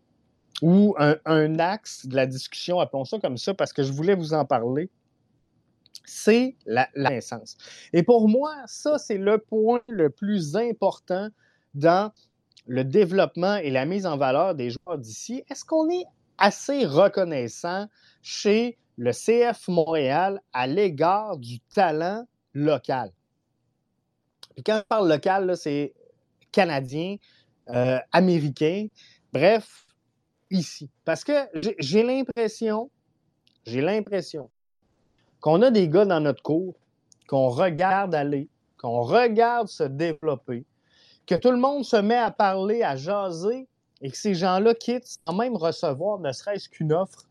ou 0.62 0.96
un, 0.98 1.60
axe 1.60 2.06
de 2.06 2.16
la 2.16 2.26
discussion, 2.26 2.80
appelons 2.80 3.06
ça 3.06 3.18
comme 3.20 3.38
ça, 3.38 3.54
parce 3.54 3.72
que 3.72 3.82
je 3.82 3.94
voulais 3.94 4.16
vous 4.16 4.34
en 4.34 4.44
parler. 4.44 4.90
C'est 6.06 6.56
la, 6.66 6.90
naissance. 6.96 7.56
Et 7.94 8.04
pour 8.04 8.28
moi, 8.28 8.54
ça, 8.66 8.98
c'est 8.98 9.18
le 9.18 9.38
point 9.38 9.80
le 9.88 10.10
plus 10.10 10.58
important 10.58 11.30
dans 11.76 12.12
le 12.68 12.84
développement 12.84 13.56
et 13.56 13.70
la 13.70 13.86
mise 13.86 14.06
en 14.06 14.18
valeur 14.18 14.56
des 14.56 14.72
joueurs 14.72 14.98
d'ici. 14.98 15.44
Est-ce 15.50 15.64
qu'on 15.64 15.90
est 15.90 16.06
assez 16.38 16.86
reconnaissant 16.86 17.88
chez 18.22 18.78
le 18.98 19.12
CF 19.12 19.68
Montréal 19.70 20.42
à 20.52 20.68
l'égard 20.68 21.38
du 21.38 21.60
talent 21.74 22.26
local? 22.54 23.12
Quand 24.66 24.78
je 24.78 24.84
parle 24.84 25.10
local, 25.10 25.56
c'est 25.58 25.94
canadien, 26.52 27.18
euh, 27.70 28.00
américain, 28.12 28.88
bref, 29.32 29.86
ici. 30.50 30.90
Parce 31.06 31.24
que 31.24 31.34
j'ai 31.80 32.04
l'impression, 32.04 32.90
j'ai 33.66 33.82
l'impression 33.82 34.50
qu'on 35.40 35.62
a 35.62 35.72
des 35.72 35.88
gars 35.88 36.06
dans 36.06 36.20
notre 36.20 36.42
cours 36.42 36.76
qu'on 37.30 37.50
regarde 37.50 38.16
aller, 38.16 38.50
qu'on 38.80 39.02
regarde 39.02 39.68
se 39.68 39.84
développer, 39.84 40.66
que 41.28 41.36
tout 41.36 41.52
le 41.52 41.58
monde 41.58 41.86
se 41.86 41.96
met 41.96 42.18
à 42.18 42.32
parler, 42.32 42.82
à 42.82 42.96
jaser, 42.96 43.68
et 44.02 44.10
que 44.10 44.18
ces 44.18 44.34
gens-là 44.34 44.74
quittent 44.74 45.20
sans 45.28 45.36
même 45.36 45.56
recevoir 45.56 46.20
ne 46.20 46.32
serait-ce 46.32 46.68
qu'une 46.68 46.92
offre 46.92 47.28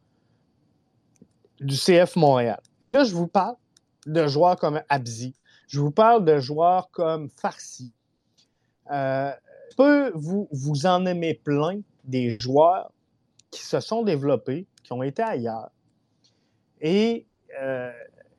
du 1.60 1.76
CF 1.76 2.14
Montréal. 2.14 2.60
Là, 2.92 3.02
je 3.02 3.14
vous 3.14 3.26
parle 3.26 3.56
de 4.06 4.26
joueurs 4.28 4.56
comme 4.56 4.80
Abzi, 4.88 5.34
je 5.68 5.80
vous 5.80 5.90
parle 5.90 6.24
de 6.24 6.38
joueurs 6.38 6.90
comme 6.90 7.28
Farsi. 7.28 7.92
Euh, 8.90 9.32
peux 9.76 10.10
vous, 10.14 10.48
vous 10.50 10.86
en 10.86 11.06
aimer 11.06 11.34
plein 11.34 11.80
des 12.04 12.38
joueurs 12.40 12.90
qui 13.50 13.62
se 13.62 13.80
sont 13.80 14.02
développés, 14.02 14.66
qui 14.82 14.92
ont 14.92 15.02
été 15.02 15.22
ailleurs 15.22 15.70
et 16.80 17.26
euh, 17.60 17.92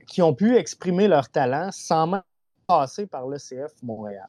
qui 0.07 0.21
ont 0.21 0.33
pu 0.33 0.55
exprimer 0.57 1.07
leur 1.07 1.29
talent 1.29 1.69
sans 1.71 2.07
même 2.07 2.23
passer 2.67 3.05
par 3.05 3.27
le 3.27 3.37
CF 3.37 3.73
Montréal. 3.83 4.27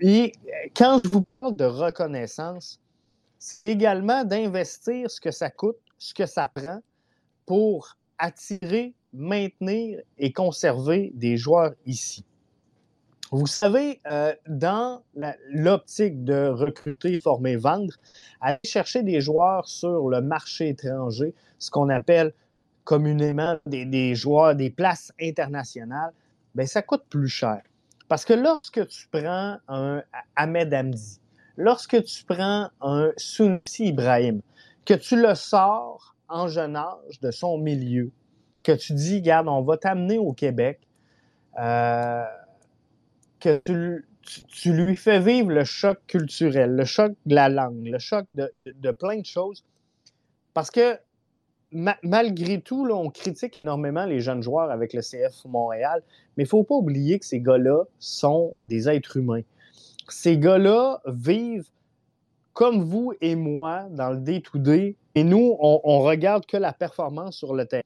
Et 0.00 0.32
quand 0.74 1.00
je 1.04 1.10
vous 1.10 1.26
parle 1.40 1.56
de 1.56 1.64
reconnaissance, 1.64 2.80
c'est 3.38 3.68
également 3.68 4.24
d'investir 4.24 5.10
ce 5.10 5.20
que 5.20 5.30
ça 5.30 5.50
coûte, 5.50 5.78
ce 5.98 6.14
que 6.14 6.26
ça 6.26 6.48
prend 6.48 6.80
pour 7.44 7.96
attirer 8.18 8.94
maintenir 9.12 10.00
et 10.18 10.32
conserver 10.32 11.12
des 11.14 11.36
joueurs 11.36 11.72
ici. 11.86 12.24
Vous 13.30 13.46
savez, 13.46 13.98
euh, 14.10 14.34
dans 14.46 15.02
l'optique 15.50 16.22
de 16.22 16.48
recruter, 16.48 17.18
former, 17.20 17.56
vendre, 17.56 17.94
aller 18.42 18.58
chercher 18.62 19.02
des 19.02 19.22
joueurs 19.22 19.66
sur 19.66 20.10
le 20.10 20.20
marché 20.20 20.68
étranger, 20.68 21.34
ce 21.58 21.70
qu'on 21.70 21.88
appelle 21.88 22.34
communément 22.84 23.58
des, 23.64 24.14
joueurs 24.14 24.54
des 24.54 24.68
places 24.68 25.12
internationales, 25.18 26.12
bien, 26.54 26.66
ça 26.66 26.82
coûte 26.82 27.04
plus 27.08 27.28
cher. 27.28 27.62
Parce 28.08 28.26
que 28.26 28.34
lorsque 28.34 28.86
tu 28.86 29.08
prends 29.10 29.56
un 29.66 30.02
Ahmed 30.36 30.74
Hamdi, 30.74 31.18
lorsque 31.56 32.04
tu 32.04 32.24
prends 32.24 32.68
un 32.82 33.12
Sunsi 33.16 33.86
Ibrahim, 33.86 34.42
que 34.84 34.92
tu 34.92 35.16
le 35.16 35.34
sors 35.34 36.14
en 36.28 36.48
jeune 36.48 36.76
âge 36.76 37.18
de 37.22 37.30
son 37.30 37.56
milieu, 37.56 38.10
que 38.62 38.72
tu 38.72 38.92
dis, 38.94 39.16
regarde, 39.16 39.48
on 39.48 39.62
va 39.62 39.76
t'amener 39.76 40.18
au 40.18 40.32
Québec, 40.32 40.80
euh, 41.58 42.24
que 43.40 43.60
tu, 44.22 44.72
lui 44.72 44.96
fais 44.96 45.20
vivre 45.20 45.50
le 45.50 45.64
choc 45.64 45.98
culturel, 46.06 46.76
le 46.76 46.84
choc 46.84 47.12
de 47.26 47.34
la 47.34 47.48
langue, 47.48 47.86
le 47.86 47.98
choc 47.98 48.26
de, 48.34 48.90
plein 48.92 49.18
de 49.18 49.26
choses. 49.26 49.64
Parce 50.54 50.70
que 50.70 50.98
malgré 51.72 52.60
tout, 52.60 52.86
on 52.90 53.10
critique 53.10 53.62
énormément 53.64 54.04
les 54.04 54.20
jeunes 54.20 54.42
joueurs 54.42 54.70
avec 54.70 54.92
le 54.92 55.00
CF 55.00 55.44
Montréal, 55.46 56.02
mais 56.36 56.44
il 56.44 56.46
ne 56.46 56.50
faut 56.50 56.64
pas 56.64 56.74
oublier 56.74 57.18
que 57.18 57.24
ces 57.24 57.40
gars-là 57.40 57.84
sont 57.98 58.54
des 58.68 58.88
êtres 58.88 59.16
humains. 59.16 59.42
Ces 60.08 60.38
gars-là 60.38 61.00
vivent 61.06 61.68
comme 62.52 62.82
vous 62.82 63.14
et 63.20 63.34
moi 63.34 63.86
dans 63.90 64.10
le 64.10 64.18
day-to-day 64.18 64.96
Et 65.14 65.24
nous, 65.24 65.56
on, 65.58 65.80
on 65.84 66.00
regarde 66.00 66.44
que 66.44 66.58
la 66.58 66.72
performance 66.72 67.36
sur 67.36 67.54
le 67.54 67.66
terrain. 67.66 67.82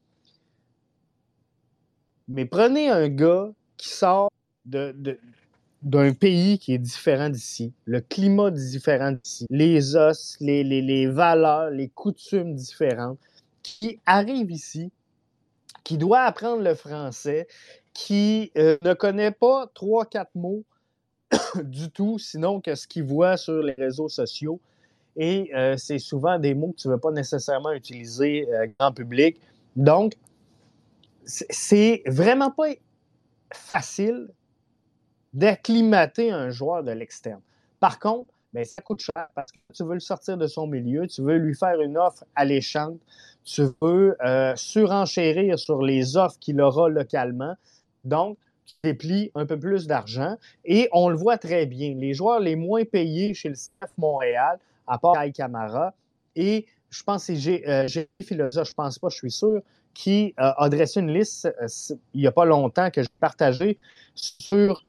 Mais 2.28 2.44
prenez 2.44 2.88
un 2.88 3.08
gars 3.08 3.50
qui 3.76 3.88
sort 3.88 4.30
de, 4.64 4.92
de, 4.96 5.18
d'un 5.82 6.12
pays 6.12 6.58
qui 6.58 6.74
est 6.74 6.78
différent 6.78 7.28
d'ici, 7.28 7.72
le 7.84 8.00
climat 8.00 8.50
différent 8.50 9.12
d'ici, 9.12 9.46
les 9.50 9.94
os, 9.94 10.36
les, 10.40 10.64
les, 10.64 10.82
les, 10.82 11.06
valeurs, 11.06 11.70
les 11.70 11.88
coutumes 11.88 12.54
différentes, 12.54 13.18
qui 13.62 14.00
arrive 14.06 14.50
ici, 14.50 14.90
qui 15.84 15.98
doit 15.98 16.22
apprendre 16.22 16.62
le 16.62 16.74
français, 16.74 17.46
qui 17.92 18.50
euh, 18.58 18.76
ne 18.82 18.94
connaît 18.94 19.30
pas 19.30 19.70
trois, 19.74 20.04
quatre 20.06 20.34
mots 20.34 20.64
du 21.62 21.90
tout, 21.90 22.18
sinon 22.18 22.60
que 22.60 22.74
ce 22.74 22.86
qu'il 22.86 23.04
voit 23.04 23.36
sur 23.36 23.62
les 23.62 23.74
réseaux 23.74 24.08
sociaux. 24.08 24.60
Et 25.16 25.50
euh, 25.54 25.76
c'est 25.78 25.98
souvent 25.98 26.38
des 26.38 26.54
mots 26.54 26.72
que 26.72 26.82
tu 26.82 26.88
ne 26.88 26.94
veux 26.94 27.00
pas 27.00 27.10
nécessairement 27.10 27.72
utiliser 27.72 28.46
euh, 28.52 28.66
grand 28.78 28.92
public. 28.92 29.40
Donc, 29.76 30.14
c'est 31.26 32.02
vraiment 32.06 32.50
pas 32.50 32.72
facile 33.52 34.28
d'acclimater 35.34 36.30
un 36.30 36.50
joueur 36.50 36.82
de 36.82 36.92
l'externe. 36.92 37.40
Par 37.80 37.98
contre, 37.98 38.30
bien, 38.54 38.64
ça 38.64 38.80
coûte 38.82 39.00
cher 39.00 39.28
parce 39.34 39.52
que 39.52 39.58
tu 39.74 39.84
veux 39.84 39.94
le 39.94 40.00
sortir 40.00 40.38
de 40.38 40.46
son 40.46 40.66
milieu, 40.66 41.06
tu 41.06 41.22
veux 41.22 41.36
lui 41.36 41.54
faire 41.54 41.80
une 41.80 41.98
offre 41.98 42.24
alléchante, 42.34 42.98
tu 43.44 43.64
veux 43.82 44.16
euh, 44.24 44.54
surenchérir 44.56 45.58
sur 45.58 45.82
les 45.82 46.16
offres 46.16 46.38
qu'il 46.38 46.60
aura 46.60 46.88
localement. 46.88 47.54
Donc, 48.04 48.38
tu 48.64 48.74
déplies 48.82 49.30
un 49.34 49.46
peu 49.46 49.58
plus 49.58 49.86
d'argent 49.86 50.36
et 50.64 50.88
on 50.92 51.08
le 51.08 51.16
voit 51.16 51.38
très 51.38 51.66
bien. 51.66 51.94
Les 51.94 52.14
joueurs 52.14 52.40
les 52.40 52.56
moins 52.56 52.84
payés 52.84 53.34
chez 53.34 53.48
le 53.48 53.54
CF 53.54 53.90
Montréal, 53.98 54.58
à 54.86 54.98
part 54.98 55.14
Kai 55.14 55.32
et 56.36 56.66
je 56.90 57.02
pense 57.02 57.26
que 57.26 57.34
c'est 57.34 57.68
euh, 57.68 58.04
Philosophe, 58.22 58.68
je 58.68 58.74
pense 58.74 58.98
pas, 58.98 59.08
je 59.08 59.16
suis 59.16 59.30
sûr, 59.30 59.60
qui 59.96 60.34
euh, 60.38 60.52
a 60.58 60.68
dressé 60.68 61.00
une 61.00 61.10
liste 61.10 61.46
euh, 61.46 61.96
il 62.12 62.20
n'y 62.20 62.26
a 62.26 62.32
pas 62.32 62.44
longtemps 62.44 62.90
que 62.90 63.02
j'ai 63.02 63.08
partagé 63.18 63.78
sur 64.14 64.84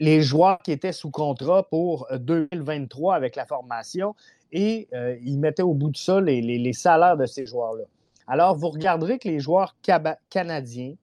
les 0.00 0.20
joueurs 0.20 0.58
qui 0.58 0.72
étaient 0.72 0.92
sous 0.92 1.10
contrat 1.10 1.62
pour 1.68 2.08
2023 2.10 3.12
euh, 3.12 3.16
avec 3.16 3.36
la 3.36 3.46
formation 3.46 4.16
et 4.50 4.88
euh, 4.92 5.16
ils 5.22 5.38
mettaient 5.38 5.62
au 5.62 5.74
bout 5.74 5.90
de 5.90 5.96
ça 5.96 6.20
les, 6.20 6.40
les 6.40 6.72
salaires 6.72 7.16
de 7.16 7.26
ces 7.26 7.46
joueurs-là. 7.46 7.84
Alors, 8.26 8.56
vous 8.56 8.68
regarderez 8.68 9.20
que 9.20 9.28
les 9.28 9.38
joueurs 9.38 9.76
canadiens 10.28 10.94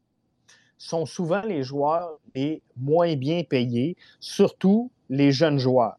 sont 0.77 1.05
souvent 1.05 1.41
les 1.41 1.63
joueurs 1.63 2.19
les 2.35 2.61
moins 2.75 3.15
bien 3.15 3.43
payés, 3.43 3.95
surtout 4.19 4.91
les 5.09 5.31
jeunes 5.31 5.59
joueurs. 5.59 5.95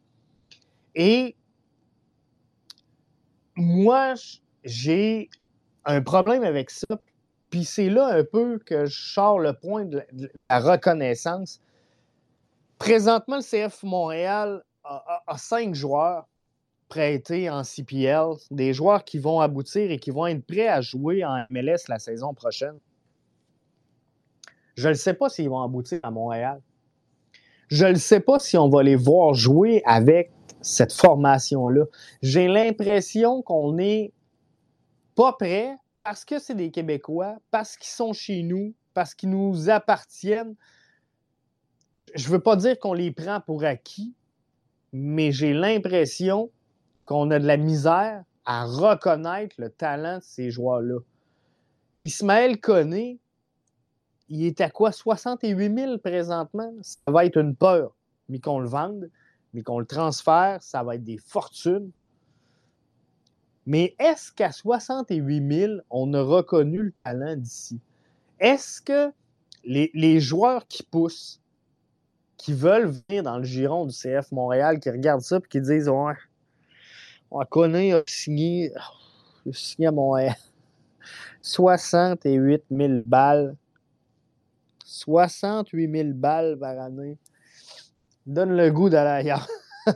Et 0.95 1.35
moi, 3.57 4.15
j'ai 4.63 5.31
un 5.87 6.03
problème 6.03 6.45
avec 6.45 6.71
ça. 6.71 6.87
Puis 7.55 7.65
c'est 7.65 7.89
là 7.89 8.09
un 8.09 8.25
peu 8.25 8.59
que 8.59 8.87
je 8.87 9.13
sors 9.13 9.39
le 9.39 9.53
point 9.53 9.85
de 9.85 10.03
la 10.51 10.59
reconnaissance 10.59 11.61
Présentement, 12.79 13.37
le 13.37 13.43
CF 13.43 13.85
Montréal 13.85 14.65
a, 14.83 15.23
cinq 15.39 15.73
joueurs 15.73 16.27
prêtés 16.89 17.49
en 17.49 17.63
CPL, 17.63 18.31
des 18.51 18.75
joueurs 18.75 19.05
qui 19.05 19.21
vont 19.21 19.39
aboutir 19.39 19.89
et 19.93 20.01
qui 20.01 20.11
vont 20.11 20.27
être 20.27 20.45
prêts 20.45 20.67
à 20.67 20.81
jouer 20.81 21.25
en 21.25 21.45
MLS 21.49 21.87
la 21.87 22.01
saison 22.01 22.35
prochaine. 22.35 22.77
Je 24.75 24.89
ne 24.89 24.95
sais 24.95 25.15
pas 25.15 25.29
s'ils 25.29 25.49
vont 25.49 25.63
aboutir 25.63 26.01
à 26.03 26.11
Montréal. 26.11 26.61
Je 27.69 27.87
ne 27.87 27.95
sais 27.95 28.19
pas 28.19 28.41
si 28.41 28.59
on 28.59 28.69
va 28.69 28.83
les 28.83 28.97
voir 28.97 29.33
jouer 29.33 29.81
avec 29.87 30.33
cette 30.61 30.93
formation-là. 30.93 31.85
J'ai 32.21 32.49
l'impression 32.49 33.43
qu'on 33.43 33.75
n'est 33.75 34.13
pas 35.15 35.35
prêt 35.35 35.77
parce 36.05 36.25
que 36.25 36.39
c'est 36.39 36.55
des 36.55 36.71
Québécois, 36.71 37.37
parce 37.51 37.77
qu'ils 37.77 37.93
sont 37.93 38.13
chez 38.13 38.43
nous, 38.43 38.75
parce 38.93 39.15
qu'ils 39.15 39.31
nous 39.31 39.71
appartiennent 39.71 40.55
je 42.15 42.29
ne 42.29 42.33
veux 42.33 42.41
pas 42.41 42.57
dire 42.57 42.79
qu'on 42.79 42.95
les 42.95 43.11
prend 43.11 43.41
pour 43.41 43.65
acquis, 43.65 44.15
mais 44.93 45.33
j'ai 45.33 45.53
l'impression 45.53 46.51
qu'on 47.05 47.31
a 47.31 47.39
de 47.39 47.47
la 47.47 47.57
misère 47.57 48.25
à 48.45 48.65
reconnaître 48.65 49.57
le 49.59 49.71
talent 49.71 50.19
de 50.19 50.23
ces 50.23 50.51
joueurs-là. 50.51 51.01
Ismaël 52.05 52.61
Koné, 52.61 53.19
il 54.29 54.45
est 54.45 54.61
à 54.61 54.71
quoi? 54.71 54.93
68 54.93 55.77
000 55.77 55.99
présentement? 55.99 56.73
Ça 56.83 56.99
va 57.09 57.25
être 57.25 57.39
une 57.39 57.57
peur. 57.57 57.95
Mais 58.29 58.39
qu'on 58.39 58.61
le 58.61 58.69
vende, 58.69 59.11
mais 59.53 59.63
qu'on 59.63 59.79
le 59.79 59.87
transfère, 59.87 60.63
ça 60.63 60.83
va 60.83 60.95
être 60.95 61.05
des 61.05 61.19
fortunes. 61.19 61.91
Mais 63.67 63.95
est-ce 63.99 64.31
qu'à 64.33 64.53
68 64.53 65.53
000, 65.53 65.73
on 65.91 66.13
a 66.15 66.23
reconnu 66.23 66.83
le 66.83 66.93
talent 67.05 67.37
d'ici? 67.37 67.81
Est-ce 68.39 68.83
que 68.83 69.13
les, 69.65 70.21
joueurs 70.21 70.67
qui 70.67 70.83
poussent, 70.83 71.41
qui 72.37 72.53
veulent 72.53 72.93
venir 73.09 73.23
dans 73.23 73.39
le 73.39 73.45
giron 73.45 73.87
du 73.87 73.95
CF 73.95 74.31
Montréal, 74.33 74.81
qui 74.81 74.91
regardent 74.91 75.23
ça 75.23 75.39
et 75.39 75.49
qui 75.49 75.61
disent 75.61 75.89
Ouais, 75.89 76.13
on 77.31 77.45
connaît, 77.47 77.93
a 77.93 78.03
signé, 78.07 78.71
a 78.77 79.53
signé 79.53 79.89
à 79.89 79.93
Montréal 79.93 80.37
68 81.43 82.65
000 82.71 82.93
balles. 83.07 83.57
68 84.85 85.91
000 85.91 86.09
balles 86.15 86.59
par 86.59 86.79
année. 86.79 87.19
Donne 88.27 88.57
le 88.57 88.71
goût 88.71 88.91
d'aller 88.91 89.29
ailleurs. 89.29 89.49
tu 89.87 89.93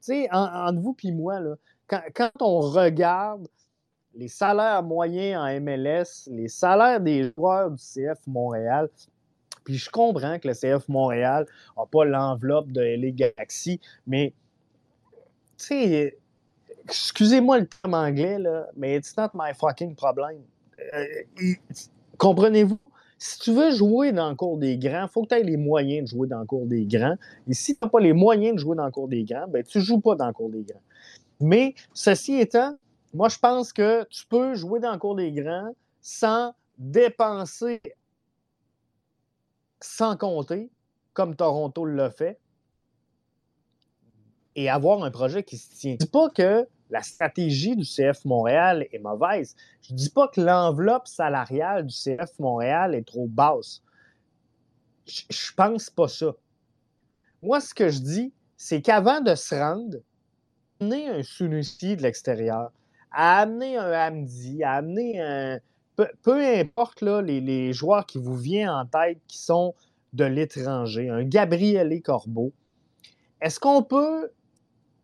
sais, 0.00 0.28
entre 0.30 0.80
vous 0.80 0.96
et 1.04 1.12
moi, 1.12 1.40
là, 1.40 1.54
quand, 1.88 2.30
on 2.40 2.60
regarde 2.60 3.48
les 4.14 4.28
salaires 4.28 4.82
moyens 4.82 5.40
en 5.40 5.60
MLS, 5.60 6.28
les 6.30 6.48
salaires 6.48 7.00
des 7.00 7.32
joueurs 7.36 7.70
du 7.70 7.82
CF 7.82 8.18
Montréal, 8.26 8.88
puis 9.64 9.76
je 9.76 9.90
comprends 9.90 10.38
que 10.38 10.48
le 10.48 10.54
CF 10.54 10.88
Montréal 10.88 11.46
n'a 11.76 11.86
pas 11.86 12.04
l'enveloppe 12.04 12.72
de 12.72 12.80
LA 12.80 13.10
Galaxy, 13.10 13.80
mais 14.06 14.34
tu 15.56 15.66
sais, 15.66 16.18
excusez-moi 16.84 17.60
le 17.60 17.66
terme 17.66 17.94
anglais, 17.94 18.38
là, 18.38 18.68
mais 18.76 18.96
it's 18.96 19.16
not 19.16 19.28
my 19.34 19.54
fucking 19.54 19.94
problem. 19.94 20.42
Euh, 20.94 21.06
comprenez-vous? 22.18 22.78
Si 23.18 23.38
tu 23.38 23.52
veux 23.52 23.70
jouer 23.70 24.10
dans 24.10 24.30
le 24.30 24.34
cours 24.34 24.58
des 24.58 24.76
grands, 24.76 25.04
il 25.04 25.08
faut 25.08 25.22
que 25.22 25.28
tu 25.28 25.34
aies 25.36 25.44
les 25.44 25.56
moyens 25.56 26.10
de 26.10 26.16
jouer 26.16 26.26
dans 26.26 26.40
le 26.40 26.44
cours 26.44 26.66
des 26.66 26.84
grands. 26.84 27.14
Et 27.46 27.54
si 27.54 27.76
tu 27.76 27.78
n'as 27.80 27.88
pas 27.88 28.00
les 28.00 28.12
moyens 28.12 28.56
de 28.56 28.58
jouer 28.58 28.74
dans 28.74 28.84
le 28.84 28.90
cours 28.90 29.06
des 29.06 29.22
grands, 29.22 29.46
ben, 29.46 29.62
tu 29.62 29.78
ne 29.78 29.84
joues 29.84 30.00
pas 30.00 30.16
dans 30.16 30.26
le 30.26 30.32
cours 30.32 30.50
des 30.50 30.64
grands. 30.64 30.80
Mais 31.42 31.74
ceci 31.92 32.34
étant, 32.36 32.78
moi, 33.12 33.28
je 33.28 33.38
pense 33.38 33.72
que 33.72 34.04
tu 34.04 34.24
peux 34.26 34.54
jouer 34.54 34.78
dans 34.80 34.92
le 34.92 34.98
cours 34.98 35.16
des 35.16 35.32
grands 35.32 35.74
sans 36.00 36.54
dépenser 36.78 37.82
sans 39.80 40.16
compter, 40.16 40.70
comme 41.12 41.34
Toronto 41.34 41.84
l'a 41.84 42.10
fait, 42.10 42.38
et 44.54 44.70
avoir 44.70 45.02
un 45.02 45.10
projet 45.10 45.42
qui 45.42 45.58
se 45.58 45.74
tient. 45.74 45.90
Je 45.90 45.94
ne 45.94 45.98
dis 45.98 46.06
pas 46.06 46.30
que 46.30 46.68
la 46.90 47.02
stratégie 47.02 47.74
du 47.74 47.84
CF 47.84 48.24
Montréal 48.24 48.86
est 48.92 48.98
mauvaise. 48.98 49.56
Je 49.80 49.92
ne 49.92 49.98
dis 49.98 50.10
pas 50.10 50.28
que 50.28 50.40
l'enveloppe 50.40 51.08
salariale 51.08 51.86
du 51.86 51.94
CF 51.94 52.38
Montréal 52.38 52.94
est 52.94 53.06
trop 53.06 53.26
basse. 53.26 53.82
Je, 55.06 55.22
ne 55.30 55.56
pense 55.56 55.90
pas 55.90 56.06
ça. 56.06 56.32
Moi, 57.42 57.60
ce 57.60 57.74
que 57.74 57.88
je 57.88 57.98
dis, 57.98 58.32
c'est 58.56 58.82
qu'avant 58.82 59.20
de 59.20 59.34
se 59.34 59.54
rendre, 59.54 59.98
amener 60.82 61.08
un 61.08 61.22
Sunusi 61.22 61.96
de 61.96 62.02
l'extérieur, 62.02 62.72
à 63.12 63.40
amener 63.40 63.76
un 63.76 63.92
Hamdi, 63.92 64.64
à 64.64 64.74
amener 64.74 65.20
un, 65.20 65.60
peu, 65.96 66.58
importe 66.58 67.02
là, 67.02 67.22
les, 67.22 67.72
joueurs 67.72 68.04
qui 68.04 68.18
vous 68.18 68.36
viennent 68.36 68.68
en 68.68 68.86
tête 68.86 69.18
qui 69.28 69.38
sont 69.38 69.74
de 70.12 70.24
l'étranger, 70.24 71.08
un 71.08 71.22
Gabriel 71.22 72.02
Corbeau, 72.02 72.52
est-ce 73.40 73.60
qu'on 73.60 73.82
peut 73.82 74.32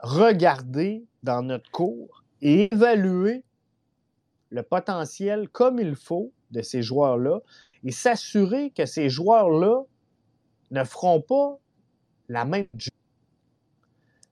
regarder 0.00 1.04
dans 1.22 1.42
notre 1.42 1.70
cours 1.70 2.24
et 2.40 2.68
évaluer 2.72 3.44
le 4.50 4.62
potentiel 4.62 5.48
comme 5.48 5.78
il 5.78 5.94
faut 5.94 6.32
de 6.50 6.62
ces 6.62 6.82
joueurs-là 6.82 7.40
et 7.84 7.92
s'assurer 7.92 8.70
que 8.70 8.86
ces 8.86 9.08
joueurs-là 9.08 9.82
ne 10.70 10.84
feront 10.84 11.20
pas 11.20 11.58
la 12.28 12.44
même 12.44 12.66
chose? 12.76 12.90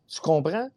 Tu 0.09 0.21
comprends? 0.21 0.71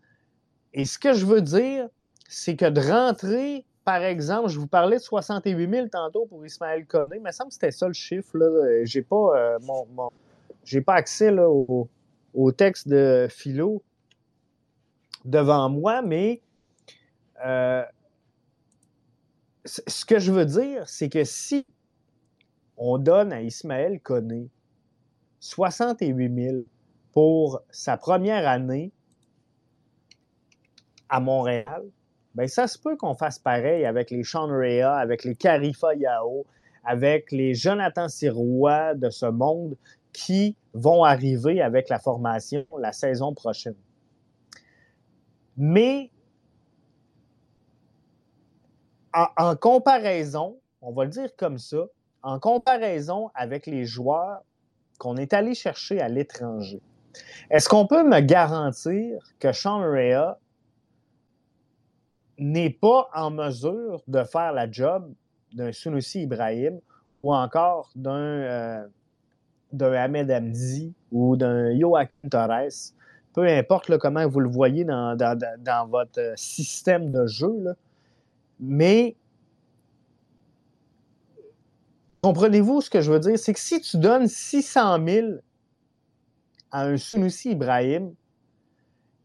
Et 0.73 0.85
ce 0.85 0.99
que 0.99 1.13
je 1.13 1.25
veux 1.25 1.41
dire, 1.41 1.87
c'est 2.27 2.55
que 2.55 2.69
de 2.69 2.81
rentrer 2.81 3.65
par 3.89 4.03
exemple, 4.03 4.49
je 4.49 4.59
vous 4.59 4.67
parlais 4.67 4.97
de 4.97 5.01
68 5.01 5.67
000 5.67 5.87
tantôt 5.87 6.27
pour 6.27 6.45
Ismaël 6.45 6.85
Koné. 6.85 7.15
Il 7.15 7.23
me 7.23 7.31
semble 7.31 7.47
que 7.47 7.55
c'était 7.55 7.71
ça 7.71 7.87
le 7.87 7.93
chiffre. 7.93 8.37
Je 8.83 8.99
n'ai 8.99 9.03
pas, 9.03 9.35
euh, 9.35 9.57
mon, 9.63 10.11
pas 10.85 10.93
accès 10.93 11.35
au, 11.39 12.51
texte 12.51 12.87
de 12.87 13.25
Philo 13.31 13.81
devant 15.25 15.69
moi, 15.69 16.03
mais 16.03 16.43
euh, 17.43 17.83
ce 19.65 20.05
que 20.05 20.19
je 20.19 20.31
veux 20.31 20.45
dire, 20.45 20.87
c'est 20.87 21.09
que 21.09 21.23
si 21.23 21.65
on 22.77 22.99
donne 22.99 23.33
à 23.33 23.41
Ismaël 23.41 23.99
Koné 24.01 24.49
68 25.39 26.43
000 26.43 26.57
pour 27.11 27.63
sa 27.71 27.97
première 27.97 28.47
année 28.47 28.91
à 31.09 31.19
Montréal, 31.19 31.83
ben 32.35 32.47
ça 32.47 32.67
se 32.67 32.77
peut 32.77 32.95
qu'on 32.95 33.15
fasse 33.15 33.39
pareil 33.39 33.85
avec 33.85 34.11
les 34.11 34.23
Sean 34.23 34.47
Rea, 34.47 34.95
avec 34.95 35.23
les 35.23 35.35
Carifa 35.35 35.95
Yao, 35.95 36.45
avec 36.83 37.31
les 37.31 37.53
Jonathan 37.55 38.07
Sirois 38.07 38.93
de 38.95 39.09
ce 39.09 39.25
monde 39.25 39.75
qui 40.13 40.55
vont 40.73 41.03
arriver 41.03 41.61
avec 41.61 41.89
la 41.89 41.99
formation 41.99 42.65
la 42.77 42.91
saison 42.91 43.33
prochaine. 43.33 43.75
Mais 45.57 46.09
en, 49.13 49.55
comparaison, 49.55 50.59
on 50.81 50.93
va 50.93 51.03
le 51.03 51.09
dire 51.09 51.35
comme 51.35 51.57
ça, 51.57 51.85
en 52.21 52.39
comparaison 52.39 53.29
avec 53.33 53.65
les 53.65 53.85
joueurs 53.85 54.41
qu'on 54.99 55.17
est 55.17 55.33
allé 55.33 55.55
chercher 55.55 55.99
à 55.99 56.09
l'étranger, 56.09 56.81
est-ce 57.49 57.67
qu'on 57.67 57.87
peut 57.87 58.03
me 58.03 58.19
garantir 58.19 59.19
que 59.39 59.51
Sean 59.51 59.79
Rea 59.79 60.37
n'est 62.39 62.69
pas 62.69 63.09
en 63.13 63.31
mesure 63.31 64.01
de 64.07 64.23
faire 64.23 64.53
la 64.53 64.69
job 64.71 65.13
d'un 65.53 65.71
Sunusi 65.71 66.21
Ibrahim 66.23 66.79
ou 67.23 67.33
encore 67.33 67.89
d'un 67.95 68.13
euh, 68.13 68.87
Ahmed 69.79 70.31
Hamdi 70.31 70.93
ou 71.11 71.35
d'un 71.35 71.77
Joachim 71.77 72.29
Torres, 72.29 72.93
peu 73.33 73.47
importe 73.47 73.97
comment 73.97 74.27
vous 74.27 74.39
le 74.39 74.49
voyez 74.49 74.83
dans, 74.83 75.87
votre 75.89 76.33
système 76.35 77.11
de 77.11 77.27
jeu, 77.27 77.75
mais 78.59 79.15
comprenez-vous 82.21 82.81
ce 82.81 82.89
que 82.89 83.01
je 83.01 83.11
veux 83.11 83.19
dire? 83.19 83.37
C'est 83.37 83.53
que 83.53 83.59
si 83.59 83.79
tu 83.81 83.97
donnes 83.97 84.27
600 84.27 85.05
000 85.05 85.27
à 86.71 86.85
un 86.85 86.97
Sunusi 86.97 87.51
Ibrahim, 87.51 88.13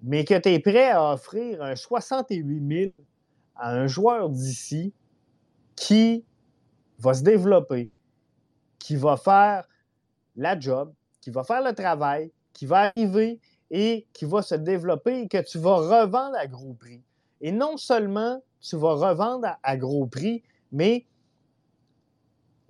mais 0.05 0.25
que 0.25 0.39
tu 0.39 0.51
es 0.51 0.59
prêt 0.59 0.91
à 0.91 1.13
offrir 1.13 1.63
un 1.63 1.75
68 1.75 2.93
000 2.93 2.93
à 3.57 3.73
un 3.73 3.87
joueur 3.87 4.29
d'ici 4.29 4.93
qui 5.77 6.25
va 6.99 7.15
se 7.15 7.23
développer, 7.23 7.91
qui 8.79 8.97
va 8.97 9.17
faire 9.17 9.67
la 10.37 10.59
job, 10.61 10.93
qui 11.21 11.31
va 11.31 11.43
faire 11.43 11.63
le 11.63 11.73
travail, 11.73 12.31
qui 12.53 12.67
va 12.67 12.93
arriver 12.97 13.41
et 13.71 14.07
qui 14.13 14.27
va 14.27 14.43
se 14.43 14.55
développer 14.55 15.21
et 15.21 15.29
que 15.29 15.43
tu 15.43 15.59
vas 15.59 15.77
revendre 15.77 16.37
à 16.37 16.47
gros 16.47 16.75
prix. 16.75 17.03
Et 17.41 17.51
non 17.51 17.77
seulement 17.79 18.43
tu 18.61 18.77
vas 18.77 18.95
revendre 18.95 19.49
à, 19.63 19.77
gros 19.77 20.07
prix, 20.07 20.43
mais 20.71 21.07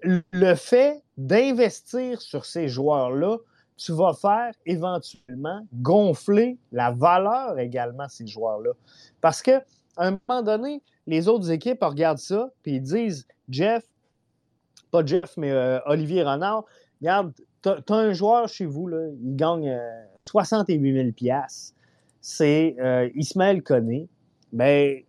le 0.02 0.54
fait 0.54 1.02
d'investir 1.16 2.20
sur 2.20 2.44
ces 2.44 2.68
joueurs-là, 2.68 3.38
tu 3.76 3.92
vas 3.92 4.12
faire 4.14 4.52
éventuellement 4.66 5.66
gonfler 5.74 6.58
la 6.72 6.92
valeur 6.92 7.58
également 7.58 8.08
ces 8.08 8.26
joueurs-là. 8.26 8.70
Parce 9.20 9.42
qu'à 9.42 9.64
un 9.96 10.18
moment 10.28 10.42
donné, 10.42 10.82
les 11.06 11.28
autres 11.28 11.50
équipes 11.50 11.82
regardent 11.82 12.18
ça 12.18 12.50
et 12.64 12.76
ils 12.76 12.82
disent 12.82 13.26
Jeff, 13.48 13.84
pas 14.90 15.04
Jeff, 15.04 15.36
mais 15.36 15.50
euh, 15.50 15.80
Olivier 15.86 16.22
Renard, 16.22 16.64
regarde, 17.00 17.32
tu 17.62 17.68
as, 17.68 17.96
un 17.96 18.12
joueur 18.12 18.48
chez 18.48 18.66
vous, 18.66 18.86
là, 18.86 19.08
il 19.22 19.36
gagne 19.36 19.78
68 20.26 21.14
000 21.18 21.40
C'est 22.20 22.76
euh, 22.78 23.08
Ismaël 23.14 23.62
Koné. 23.62 24.08
Ben, 24.52 25.02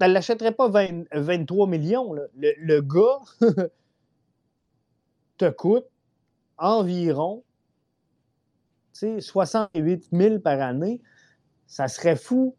tu 0.00 0.06
ne 0.06 0.12
l'achèterais 0.12 0.52
pas 0.52 0.68
23 0.68 1.66
millions. 1.66 2.14
Le, 2.36 2.80
gars 2.80 3.20
te 5.38 5.50
coûte 5.50 5.86
environ 6.56 7.42
68 9.20 10.08
000 10.12 10.38
par 10.40 10.60
année. 10.60 11.00
Ça 11.66 11.88
serait 11.88 12.16
fou 12.16 12.56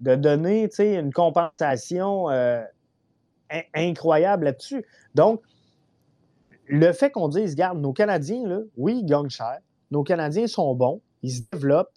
de 0.00 0.14
donner 0.14 0.68
une 0.78 1.12
compensation 1.12 2.28
euh, 2.30 2.62
incroyable 3.74 4.46
là-dessus. 4.46 4.84
Donc, 5.14 5.42
le 6.66 6.92
fait 6.92 7.10
qu'on 7.10 7.28
dise, 7.28 7.52
regarde, 7.52 7.80
nos 7.80 7.92
Canadiens, 7.92 8.62
oui, 8.76 8.98
ils 9.00 9.06
gagnent 9.06 9.28
cher. 9.28 9.58
Nos 9.90 10.02
Canadiens 10.02 10.46
sont 10.46 10.74
bons, 10.74 11.00
ils 11.22 11.32
se 11.32 11.42
développent, 11.52 11.92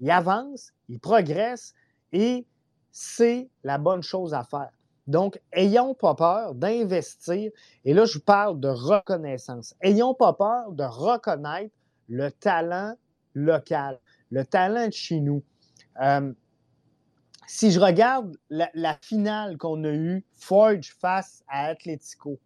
ils 0.00 0.10
avancent, 0.10 0.72
ils 0.88 0.98
progressent 0.98 1.74
et 2.12 2.46
c'est 2.90 3.48
la 3.64 3.78
bonne 3.78 4.02
chose 4.02 4.34
à 4.34 4.44
faire. 4.44 4.70
Donc, 5.06 5.40
ayons 5.52 5.94
pas 5.94 6.14
peur 6.14 6.54
d'investir. 6.54 7.50
Et 7.84 7.92
là, 7.92 8.06
je 8.06 8.18
parle 8.18 8.58
de 8.58 8.68
reconnaissance. 8.68 9.74
Ayons 9.82 10.14
pas 10.14 10.32
peur 10.32 10.72
de 10.72 10.84
reconnaître 10.84 11.74
le 12.08 12.30
talent 12.30 12.94
local, 13.34 13.98
le 14.30 14.44
talent 14.44 14.86
de 14.86 14.92
chez 14.92 15.20
nous. 15.20 15.42
Euh, 16.00 16.32
si 17.46 17.70
je 17.70 17.78
regarde 17.78 18.36
la, 18.50 18.98
finale 19.00 19.58
qu'on 19.58 19.84
a 19.84 19.90
eue, 19.90 20.24
Forge 20.32 20.94
face 20.98 21.44
à 21.48 21.66
Atletico, 21.66 22.38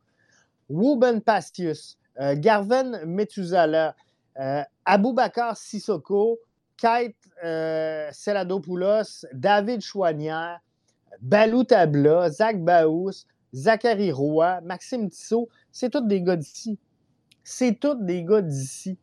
Ruben 0.69 1.21
Pastius, 1.21 1.99
euh, 2.21 2.35
Garven 2.37 3.05
Metuzala, 3.07 3.95
euh, 4.39 4.63
Aboubakar 4.85 5.57
Sissoko, 5.57 6.39
Kate 6.77 7.15
euh, 7.45 8.09
Seladopoulos, 8.13 9.25
David 9.33 9.81
Chouanière, 9.81 10.61
Balou 11.21 11.65
Tabla, 11.65 12.31
Zach 12.31 12.63
Baous, 12.63 13.25
Zachary 13.55 14.13
Roy, 14.13 14.61
Maxime 14.63 15.09
Tissot, 15.11 15.49
c'est 15.73 15.91
tous 15.91 16.07
des 16.07 16.23
gars 16.23 16.37
d'ici. 16.37 16.79
C'est 17.45 17.81
tous 17.81 17.95
des 17.95 18.25
gars 18.25 18.43
d'ici. 18.43 18.99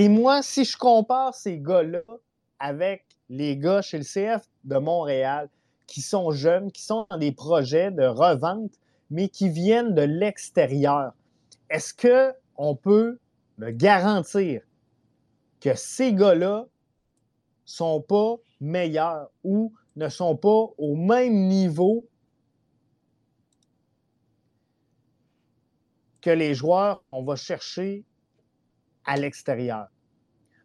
Et 0.00 0.08
moi, 0.08 0.42
si 0.42 0.64
je 0.64 0.76
compare 0.76 1.34
ces 1.34 1.58
gars-là 1.58 2.02
avec 2.60 3.04
les 3.28 3.56
gars 3.56 3.82
chez 3.82 3.98
le 3.98 4.04
CF 4.04 4.48
de 4.62 4.78
Montréal, 4.78 5.50
qui 5.88 6.02
sont 6.02 6.30
jeunes, 6.30 6.70
qui 6.70 6.82
sont 6.82 7.04
dans 7.10 7.18
des 7.18 7.32
projets 7.32 7.90
de 7.90 8.04
revente, 8.04 8.70
mais 9.10 9.28
qui 9.28 9.48
viennent 9.48 9.96
de 9.96 10.02
l'extérieur, 10.02 11.14
est-ce 11.68 11.92
qu'on 11.92 12.76
peut 12.76 13.18
me 13.58 13.72
garantir 13.72 14.62
que 15.60 15.74
ces 15.74 16.12
gars-là 16.14 16.66
sont 17.64 18.00
pas 18.00 18.36
meilleurs 18.60 19.28
ou 19.42 19.74
ne 19.96 20.08
sont 20.08 20.36
pas 20.36 20.68
au 20.78 20.94
même 20.94 21.48
niveau 21.48 22.06
que 26.20 26.30
les 26.30 26.54
joueurs 26.54 27.02
qu'on 27.10 27.24
va 27.24 27.34
chercher 27.34 28.04
à 29.08 29.16
l'extérieur. 29.16 29.88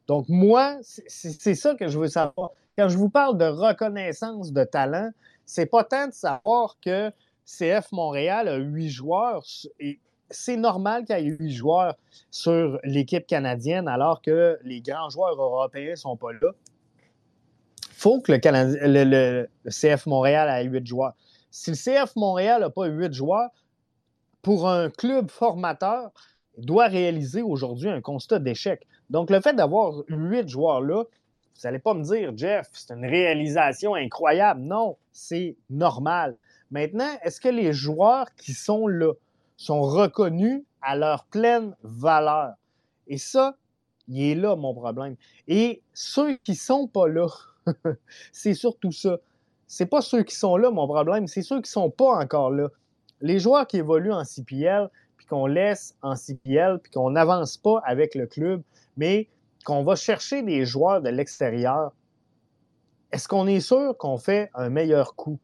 Donc, 0.07 0.25
moi, 0.27 0.77
c'est 0.83 1.55
ça 1.55 1.75
que 1.75 1.87
je 1.87 1.97
veux 1.97 2.09
savoir. 2.09 2.51
Quand 2.77 2.89
je 2.89 2.97
vous 2.97 3.09
parle 3.09 3.37
de 3.37 3.45
reconnaissance 3.45 4.51
de 4.51 4.63
talent, 4.63 5.11
c'est 5.45 5.65
pas 5.65 5.83
tant 5.83 6.07
de 6.07 6.13
savoir 6.13 6.77
que 6.83 7.09
CF 7.45 7.91
Montréal 7.91 8.47
a 8.47 8.57
huit 8.57 8.89
joueurs 8.89 9.43
et 9.79 9.99
c'est 10.29 10.57
normal 10.57 11.05
qu'il 11.05 11.19
y 11.19 11.27
ait 11.27 11.37
huit 11.39 11.51
joueurs 11.51 11.95
sur 12.31 12.79
l'équipe 12.83 13.27
canadienne 13.27 13.87
alors 13.87 14.21
que 14.21 14.57
les 14.63 14.81
grands 14.81 15.09
joueurs 15.09 15.39
européens 15.39 15.91
ne 15.91 15.95
sont 15.95 16.17
pas 16.17 16.33
là. 16.33 16.51
Faut 17.91 18.19
que 18.19 18.31
le, 18.33 19.47
CF 19.69 20.05
Montréal 20.05 20.49
ait 20.49 20.67
huit 20.67 20.85
joueurs. 20.85 21.13
Si 21.51 21.71
le 21.71 21.77
CF 21.77 22.15
Montréal 22.15 22.61
n'a 22.61 22.69
pas 22.69 22.87
huit 22.87 23.13
joueurs, 23.13 23.49
pour 24.41 24.69
un 24.69 24.89
club 24.89 25.31
formateur, 25.31 26.11
doit 26.57 26.87
réaliser 26.87 27.41
aujourd'hui 27.41 27.89
un 27.89 28.01
constat 28.01 28.39
d'échec. 28.39 28.85
Donc, 29.09 29.29
le 29.29 29.41
fait 29.41 29.53
d'avoir 29.53 30.03
huit 30.07 30.47
joueurs 30.47 30.81
là, 30.81 31.03
vous 31.03 31.67
n'allez 31.67 31.79
pas 31.79 31.93
me 31.93 32.03
dire, 32.03 32.31
Jeff, 32.35 32.69
c'est 32.73 32.93
une 32.93 33.05
réalisation 33.05 33.95
incroyable. 33.95 34.61
Non, 34.61 34.97
c'est 35.11 35.55
normal. 35.69 36.35
Maintenant, 36.71 37.09
est-ce 37.23 37.39
que 37.39 37.49
les 37.49 37.73
joueurs 37.73 38.33
qui 38.35 38.53
sont 38.53 38.87
là 38.87 39.13
sont 39.57 39.81
reconnus 39.81 40.63
à 40.81 40.95
leur 40.95 41.25
pleine 41.25 41.75
valeur? 41.83 42.53
Et 43.07 43.17
ça, 43.17 43.55
il 44.07 44.21
est 44.21 44.35
là 44.35 44.55
mon 44.55 44.73
problème. 44.73 45.15
Et 45.47 45.81
ceux 45.93 46.37
qui 46.37 46.51
ne 46.51 46.57
sont 46.57 46.87
pas 46.87 47.07
là, 47.07 47.27
c'est 48.31 48.53
surtout 48.53 48.91
ça. 48.91 49.19
C'est 49.67 49.85
pas 49.85 50.01
ceux 50.01 50.23
qui 50.23 50.35
sont 50.35 50.57
là 50.57 50.71
mon 50.71 50.87
problème, 50.87 51.27
c'est 51.27 51.41
ceux 51.41 51.57
qui 51.57 51.69
ne 51.69 51.81
sont 51.81 51.89
pas 51.89 52.15
encore 52.15 52.51
là. 52.51 52.69
Les 53.21 53.39
joueurs 53.39 53.65
qui 53.67 53.77
évoluent 53.77 54.11
en 54.11 54.23
CPL, 54.23 54.89
puis 55.23 55.29
qu'on 55.29 55.45
laisse 55.45 55.95
en 56.01 56.15
CPL, 56.15 56.79
puis 56.79 56.91
qu'on 56.91 57.11
n'avance 57.11 57.57
pas 57.57 57.81
avec 57.85 58.13
le 58.13 58.27
club, 58.27 58.61
mais 58.97 59.29
qu'on 59.63 59.83
va 59.83 59.95
chercher 59.95 60.43
des 60.43 60.65
joueurs 60.65 61.01
de 61.01 61.07
l'extérieur, 61.07 61.93
est-ce 63.13 63.29
qu'on 63.29 63.47
est 63.47 63.61
sûr 63.61 63.95
qu'on 63.97 64.17
fait 64.17 64.49
un 64.53 64.69
meilleur 64.69 65.15
coup? 65.15 65.39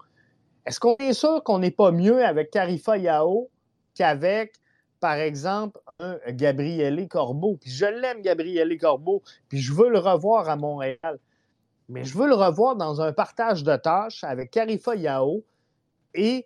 Est-ce 0.65 0.81
qu'on 0.81 0.97
est 0.97 1.13
sûr 1.13 1.43
qu'on 1.43 1.59
n'est 1.59 1.71
pas 1.71 1.91
mieux 1.91 2.25
avec 2.25 2.51
Carifa 2.51 2.97
Yao 2.97 3.49
qu'avec, 3.95 4.55
par 4.99 5.13
exemple, 5.15 5.79
un 5.99 6.17
Gabriele 6.27 7.07
Corbeau? 7.07 7.55
Puis 7.61 7.71
je 7.71 7.85
l'aime, 7.85 8.21
Gabriele 8.21 8.77
Corbeau, 8.77 9.23
puis 9.47 9.59
je 9.59 9.73
veux 9.73 9.89
le 9.89 9.99
revoir 9.99 10.49
à 10.49 10.57
Montréal. 10.57 11.19
Mais 11.87 12.03
je 12.03 12.17
veux 12.17 12.27
le 12.27 12.35
revoir 12.35 12.75
dans 12.75 12.99
un 12.99 13.13
partage 13.13 13.63
de 13.63 13.77
tâches 13.77 14.25
avec 14.25 14.51
Carifa 14.51 14.95
Yao 14.95 15.45
et 16.13 16.45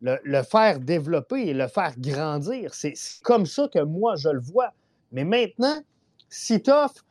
le, 0.00 0.42
faire 0.42 0.80
développer 0.80 1.48
et 1.48 1.54
le 1.54 1.68
faire 1.68 1.94
grandir. 1.98 2.74
C'est 2.74 2.94
comme 3.22 3.46
ça 3.46 3.68
que 3.68 3.80
moi, 3.80 4.16
je 4.16 4.28
le 4.28 4.40
vois. 4.40 4.72
Mais 5.12 5.24
maintenant, 5.24 5.78
si 6.28 6.62
tu 6.62 6.70
offres, 6.70 7.04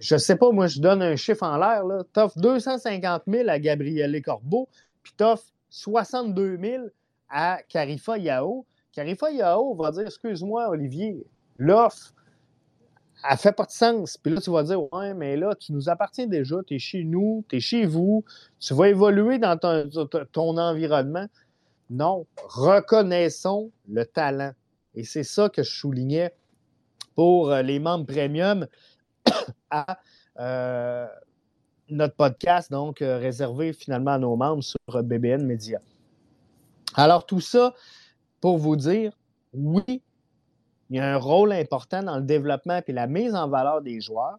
je 0.00 0.14
ne 0.14 0.18
sais 0.18 0.36
pas, 0.36 0.50
moi, 0.50 0.66
je 0.66 0.80
donne 0.80 1.02
un 1.02 1.16
chiffre 1.16 1.42
en 1.42 1.56
l'air, 1.56 1.82
tu 2.12 2.20
offres 2.20 2.38
250 2.38 3.22
000 3.26 3.48
à 3.48 3.58
Gabriel 3.58 4.20
Corbeau, 4.22 4.68
puis 5.02 5.12
t'offres 5.16 5.52
62 5.70 6.58
000 6.58 6.84
à 7.28 7.60
Carifa 7.68 8.18
Yao. 8.18 8.66
Carifa 8.92 9.30
Yao 9.30 9.74
va 9.74 9.90
dire 9.92 10.06
Excuse-moi, 10.06 10.68
Olivier, 10.68 11.24
l'offre, 11.58 12.12
elle 13.28 13.38
fait 13.38 13.52
pas 13.52 13.64
de 13.64 13.70
sens. 13.70 14.18
Puis 14.18 14.32
là, 14.34 14.40
tu 14.40 14.50
vas 14.50 14.62
dire 14.62 14.92
Ouais, 14.92 15.14
mais 15.14 15.36
là, 15.36 15.54
tu 15.54 15.72
nous 15.72 15.88
appartiens 15.88 16.26
déjà, 16.26 16.56
tu 16.66 16.74
es 16.74 16.78
chez 16.78 17.04
nous, 17.04 17.44
tu 17.48 17.56
es 17.56 17.60
chez 17.60 17.86
vous, 17.86 18.24
tu 18.58 18.74
vas 18.74 18.88
évoluer 18.88 19.38
dans 19.38 19.56
ton 19.58 20.58
environnement. 20.58 21.26
Non, 21.92 22.26
reconnaissons 22.48 23.70
le 23.86 24.06
talent. 24.06 24.52
Et 24.94 25.04
c'est 25.04 25.24
ça 25.24 25.50
que 25.50 25.62
je 25.62 25.70
soulignais 25.70 26.32
pour 27.14 27.50
euh, 27.50 27.60
les 27.60 27.78
membres 27.78 28.06
premium 28.06 28.66
à 29.70 29.98
euh, 30.40 31.06
notre 31.90 32.16
podcast, 32.16 32.70
donc 32.70 33.02
euh, 33.02 33.18
réservé 33.18 33.74
finalement 33.74 34.12
à 34.12 34.18
nos 34.18 34.36
membres 34.36 34.62
sur 34.62 35.02
BBN 35.02 35.44
Media. 35.44 35.82
Alors, 36.94 37.26
tout 37.26 37.40
ça 37.40 37.74
pour 38.40 38.56
vous 38.56 38.76
dire, 38.76 39.12
oui, 39.52 40.02
il 40.88 40.96
y 40.96 40.98
a 40.98 41.12
un 41.12 41.18
rôle 41.18 41.52
important 41.52 42.02
dans 42.02 42.16
le 42.16 42.22
développement 42.22 42.80
et 42.86 42.92
la 42.92 43.06
mise 43.06 43.34
en 43.34 43.48
valeur 43.48 43.82
des 43.82 44.00
joueurs. 44.00 44.38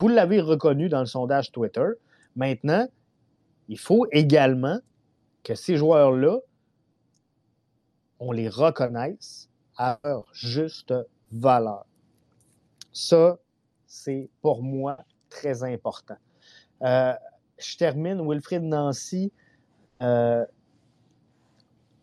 Vous 0.00 0.08
l'avez 0.08 0.40
reconnu 0.40 0.88
dans 0.88 1.00
le 1.00 1.06
sondage 1.06 1.52
Twitter. 1.52 1.86
Maintenant, 2.34 2.88
il 3.68 3.78
faut 3.78 4.06
également 4.10 4.78
que 5.42 5.54
ces 5.54 5.76
joueurs-là, 5.76 6.38
on 8.20 8.32
les 8.32 8.48
reconnaisse 8.48 9.48
à 9.76 9.98
leur 10.04 10.26
juste 10.32 10.94
valeur. 11.32 11.86
Ça, 12.92 13.38
c'est 13.86 14.28
pour 14.40 14.62
moi 14.62 14.98
très 15.28 15.64
important. 15.64 16.16
Euh, 16.82 17.12
je 17.58 17.76
termine, 17.76 18.26
Wilfried 18.26 18.62
Nancy, 18.62 19.32
euh, 20.02 20.44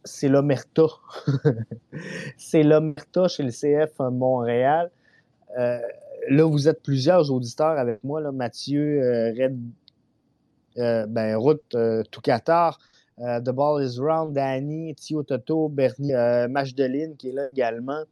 c'est 0.04 0.28
l'Omerta. 0.28 0.84
c'est 2.38 2.64
l'Omerta 2.64 3.28
chez 3.28 3.44
le 3.44 3.52
CF 3.52 4.00
Montréal. 4.00 4.92
Euh, 5.58 5.80
là, 6.30 6.46
vous 6.46 6.68
êtes 6.68 6.82
plusieurs 6.82 7.32
auditeurs 7.32 7.78
avec 7.78 8.04
moi, 8.04 8.32
Mathieu, 8.32 9.34
Red, 9.38 9.60
ben, 10.76 11.36
Ruth 11.38 11.78
Toucatar, 12.12 12.80
The 13.22 13.52
Ball 13.52 13.84
is 13.84 14.00
Round, 14.00 14.34
Danny, 14.34 14.96
Tio 14.96 15.24
Toto, 15.24 15.70
Bernie 15.70 16.14
Majdeline 16.50 17.16
qui 17.18 17.30
est 17.30 17.34
là 17.34 17.48
également. 17.54 18.04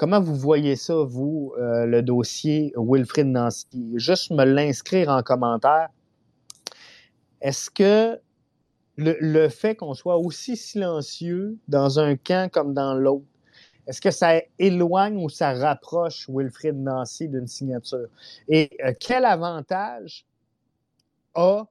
Comment 0.00 0.18
vous 0.22 0.34
voyez 0.34 0.76
ça, 0.76 0.94
vous, 0.94 1.52
euh, 1.58 1.84
le 1.84 2.00
dossier 2.00 2.72
Wilfrid 2.74 3.26
Nancy? 3.26 3.92
Juste 3.96 4.30
me 4.30 4.46
l'inscrire 4.46 5.10
en 5.10 5.22
commentaire. 5.22 5.90
Est-ce 7.42 7.68
que 7.70 8.18
le, 8.96 9.48
fait 9.50 9.76
qu'on 9.76 9.92
soit 9.92 10.16
aussi 10.16 10.56
silencieux 10.56 11.58
dans 11.68 11.98
un 11.98 12.16
camp 12.16 12.50
comme 12.50 12.72
dans 12.72 12.94
l'autre, 12.94 13.26
est-ce 13.86 14.00
que 14.00 14.10
ça 14.10 14.40
éloigne 14.58 15.22
ou 15.22 15.28
ça 15.28 15.52
rapproche 15.52 16.30
Wilfrid 16.30 16.76
Nancy 16.76 17.28
d'une 17.28 17.46
signature? 17.46 18.06
Et 18.48 18.70
euh, 18.82 18.94
quel 18.98 19.26
avantage 19.26 20.24
a 21.34 21.66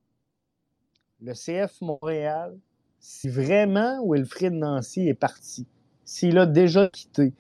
le 1.22 1.34
CF 1.34 1.82
Montréal 1.82 2.56
si 3.00 3.30
vraiment 3.30 4.02
Wilfrid 4.06 4.54
Nancy 4.54 5.08
est 5.08 5.14
parti, 5.14 5.66
s'il 6.04 6.38
a 6.38 6.46
déjà 6.46 6.88
quitté? 6.90 7.34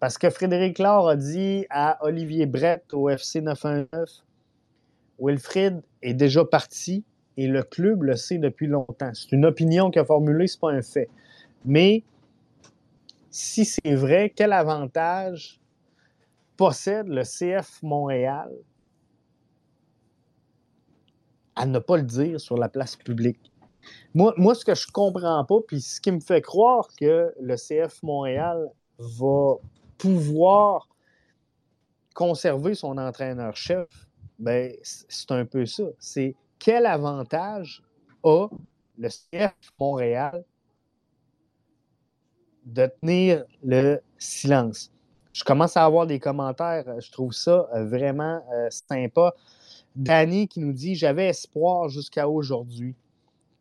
Parce 0.00 0.18
que 0.18 0.30
Frédéric 0.30 0.78
Laure 0.78 1.08
a 1.08 1.16
dit 1.16 1.66
à 1.70 2.04
Olivier 2.04 2.46
Brett 2.46 2.92
au 2.92 3.08
FC 3.08 3.40
919 3.40 4.24
Wilfrid 5.20 5.82
est 6.02 6.14
déjà 6.14 6.44
parti 6.44 7.04
et 7.36 7.48
le 7.48 7.62
club 7.62 8.04
le 8.04 8.16
sait 8.16 8.38
depuis 8.38 8.66
longtemps. 8.66 9.10
C'est 9.14 9.32
une 9.32 9.44
opinion 9.44 9.90
qu'il 9.90 10.00
a 10.00 10.04
formulée, 10.04 10.46
ce 10.46 10.56
n'est 10.56 10.60
pas 10.60 10.72
un 10.72 10.82
fait. 10.82 11.08
Mais 11.64 12.04
si 13.30 13.64
c'est 13.64 13.94
vrai, 13.94 14.32
quel 14.34 14.52
avantage 14.52 15.60
possède 16.56 17.08
le 17.08 17.22
CF 17.22 17.82
Montréal 17.82 18.50
à 21.58 21.66
ne 21.66 21.78
pas 21.78 21.96
le 21.96 22.04
dire 22.04 22.40
sur 22.40 22.56
la 22.56 22.68
place 22.68 22.96
publique? 22.96 23.52
Moi, 24.14 24.32
moi 24.36 24.54
ce 24.54 24.64
que 24.64 24.74
je 24.74 24.86
comprends 24.90 25.44
pas, 25.44 25.60
puis 25.66 25.80
ce 25.80 26.00
qui 26.00 26.12
me 26.12 26.20
fait 26.20 26.40
croire 26.40 26.88
que 26.98 27.34
le 27.40 27.56
CF 27.56 28.02
Montréal 28.02 28.70
va 28.98 29.56
pouvoir 29.98 30.88
conserver 32.14 32.74
son 32.74 32.96
entraîneur-chef, 32.96 33.88
ben, 34.38 34.72
c'est 34.82 35.30
un 35.32 35.44
peu 35.44 35.66
ça. 35.66 35.84
C'est 35.98 36.34
quel 36.58 36.86
avantage 36.86 37.82
a 38.22 38.48
le 38.98 39.08
CF 39.08 39.54
Montréal 39.78 40.44
de 42.64 42.86
tenir 43.00 43.44
le 43.62 44.00
silence? 44.18 44.92
Je 45.32 45.44
commence 45.44 45.76
à 45.76 45.84
avoir 45.84 46.06
des 46.06 46.18
commentaires. 46.18 47.00
Je 47.00 47.10
trouve 47.12 47.32
ça 47.32 47.68
euh, 47.74 47.84
vraiment 47.84 48.44
euh, 48.52 48.68
sympa. 48.70 49.34
Danny 49.98 50.48
qui 50.48 50.60
nous 50.60 50.72
dit 50.72 50.94
J'avais 50.94 51.26
espoir 51.26 51.88
jusqu'à 51.88 52.28
aujourd'hui 52.28 52.94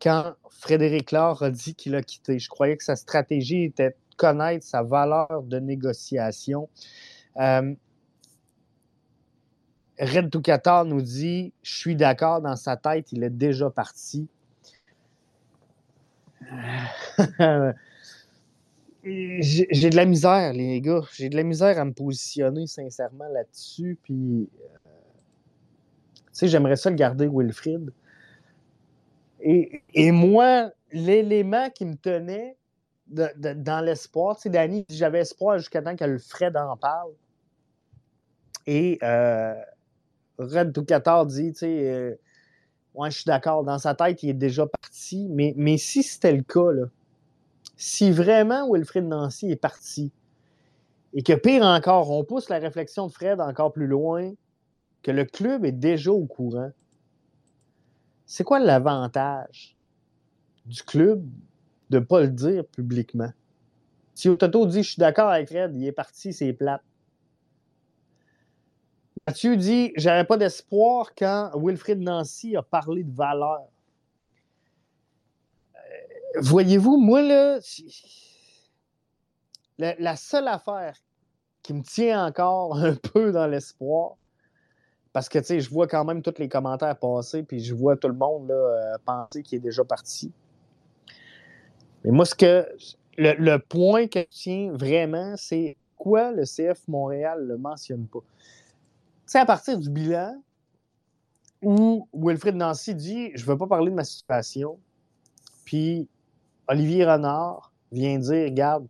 quand 0.01 0.35
Frédéric 0.51 1.11
Laure 1.11 1.41
a 1.43 1.49
dit 1.49 1.73
qu'il 1.75 1.95
a 1.95 2.03
quitté. 2.03 2.39
Je 2.39 2.47
croyais 2.47 2.77
que 2.77 2.83
sa 2.83 2.95
stratégie 2.95 3.63
était 3.63 3.95
connaître 4.17 4.65
sa 4.65 4.83
valeur 4.83 5.43
de 5.43 5.59
négociation. 5.59 6.69
Euh, 7.37 7.73
Red 9.99 10.29
Toukatar 10.29 10.85
nous 10.85 11.01
dit 11.01 11.53
Je 11.63 11.75
suis 11.75 11.95
d'accord, 11.95 12.41
dans 12.41 12.55
sa 12.55 12.77
tête, 12.77 13.11
il 13.11 13.23
est 13.23 13.31
déjà 13.31 13.69
parti. 13.71 14.27
J'ai 19.03 19.89
de 19.89 19.95
la 19.95 20.05
misère, 20.05 20.53
les 20.53 20.81
gars. 20.81 21.01
J'ai 21.13 21.29
de 21.29 21.35
la 21.35 21.43
misère 21.43 21.79
à 21.79 21.85
me 21.85 21.93
positionner 21.93 22.67
sincèrement 22.67 23.27
là-dessus. 23.29 23.97
Puis, 24.03 24.49
euh, 24.85 24.86
sais, 26.37 26.47
j'aimerais 26.47 26.75
ça 26.75 26.89
le 26.89 26.95
garder, 26.95 27.27
Wilfrid. 27.27 27.91
Et, 29.39 29.81
et 29.93 30.11
moi, 30.11 30.71
l'élément 30.91 31.69
qui 31.69 31.85
me 31.85 31.95
tenait, 31.95 32.57
dans 33.07 33.83
l'espoir. 33.83 34.35
Tu 34.35 34.43
sais, 34.43 34.49
Danny, 34.49 34.85
j'avais 34.89 35.19
espoir 35.19 35.57
jusqu'à 35.57 35.81
temps 35.81 35.95
que 35.95 36.17
Fred 36.17 36.55
en 36.57 36.75
parle. 36.77 37.11
Et 38.65 38.99
euh, 39.01 39.55
Red 40.37 40.73
Toucatar 40.73 41.25
dit, 41.25 41.53
tu 41.53 41.59
sais, 41.59 41.89
euh, 41.89 42.15
ouais, 42.95 43.09
je 43.09 43.17
suis 43.17 43.25
d'accord, 43.25 43.63
dans 43.63 43.79
sa 43.79 43.95
tête, 43.95 44.23
il 44.23 44.29
est 44.29 44.33
déjà 44.33 44.65
parti. 44.67 45.27
Mais, 45.29 45.53
mais 45.55 45.77
si 45.77 46.03
c'était 46.03 46.33
le 46.33 46.43
cas, 46.43 46.87
si 47.77 48.11
vraiment 48.11 48.69
Wilfred 48.69 49.05
Nancy 49.05 49.51
est 49.51 49.55
parti, 49.55 50.11
et 51.13 51.23
que 51.23 51.33
pire 51.33 51.63
encore, 51.63 52.11
on 52.11 52.23
pousse 52.25 52.49
la 52.49 52.59
réflexion 52.59 53.07
de 53.07 53.11
Fred 53.13 53.39
encore 53.39 53.71
plus 53.71 53.87
loin, 53.87 54.33
que 55.07 55.11
le 55.13 55.23
club 55.23 55.63
est 55.63 55.71
déjà 55.71 56.11
au 56.11 56.25
courant, 56.25 56.69
c'est 58.25 58.43
quoi 58.43 58.59
l'avantage 58.59 59.77
du 60.65 60.83
club 60.83 61.25
de 61.89 61.99
ne 61.99 62.03
pas 62.03 62.19
le 62.19 62.27
dire 62.27 62.67
publiquement? 62.67 63.31
Si 64.13 64.27
Ototo 64.27 64.65
dit 64.65 64.83
Je 64.83 64.89
suis 64.89 64.99
d'accord 64.99 65.29
avec 65.29 65.47
Fred, 65.47 65.73
il 65.77 65.85
est 65.85 65.93
parti, 65.93 66.33
c'est 66.33 66.51
plate. 66.51 66.81
Mathieu 69.25 69.55
dit 69.55 69.93
J'avais 69.95 70.25
pas 70.25 70.35
d'espoir 70.35 71.15
quand 71.17 71.51
Wilfrid 71.55 72.01
Nancy 72.01 72.57
a 72.57 72.61
parlé 72.61 73.05
de 73.05 73.15
valeur. 73.15 73.61
Euh, 75.73 76.41
voyez-vous, 76.41 76.97
moi, 76.97 77.21
là, 77.21 77.59
la, 79.77 80.15
seule 80.17 80.49
affaire 80.49 80.97
qui 81.63 81.73
me 81.73 81.81
tient 81.81 82.25
encore 82.25 82.75
un 82.83 82.95
peu 82.95 83.31
dans 83.31 83.47
l'espoir, 83.47 84.17
parce 85.17 85.29
que, 85.29 85.39
tu 85.39 85.45
sais, 85.45 85.59
je 85.61 85.71
vois 85.71 85.87
quand 85.87 86.05
même 86.05 86.21
tous 86.21 86.37
les 86.37 86.47
commentaires 86.47 86.95
passer, 86.95 87.41
puis 87.41 87.59
je 87.59 87.73
vois 87.73 87.97
tout 87.97 88.07
le 88.07 88.13
monde 88.13 88.49
là, 88.49 88.53
euh, 88.53 88.97
penser 89.03 89.41
qu'il 89.41 89.57
est 89.57 89.61
déjà 89.61 89.83
parti. 89.83 90.31
Mais 92.03 92.11
moi, 92.11 92.23
ce 92.23 92.35
que 92.35 92.67
le, 93.17 93.57
point 93.57 94.05
que 94.05 94.19
je 94.19 94.25
tiens 94.29 94.71
vraiment, 94.73 95.33
c'est 95.35 95.75
quoi 95.95 96.31
le 96.31 96.43
CF 96.43 96.87
Montréal 96.87 97.41
ne 97.41 97.47
le 97.47 97.57
mentionne 97.57 98.05
pas? 98.05 98.19
C'est 99.25 99.39
à 99.39 99.45
partir 99.47 99.79
du 99.79 99.89
bilan 99.89 100.39
où 101.63 102.07
Wilfred 102.13 102.55
Nancy 102.55 102.93
dit 102.93 103.31
Je 103.33 103.43
ne 103.43 103.49
veux 103.49 103.57
pas 103.57 103.65
parler 103.65 103.89
de 103.89 103.95
ma 103.95 104.03
situation. 104.03 104.77
Puis 105.65 106.07
Olivier 106.67 107.05
Renard 107.05 107.73
vient 107.91 108.19
dire 108.19 108.51
Regarde, 108.51 108.87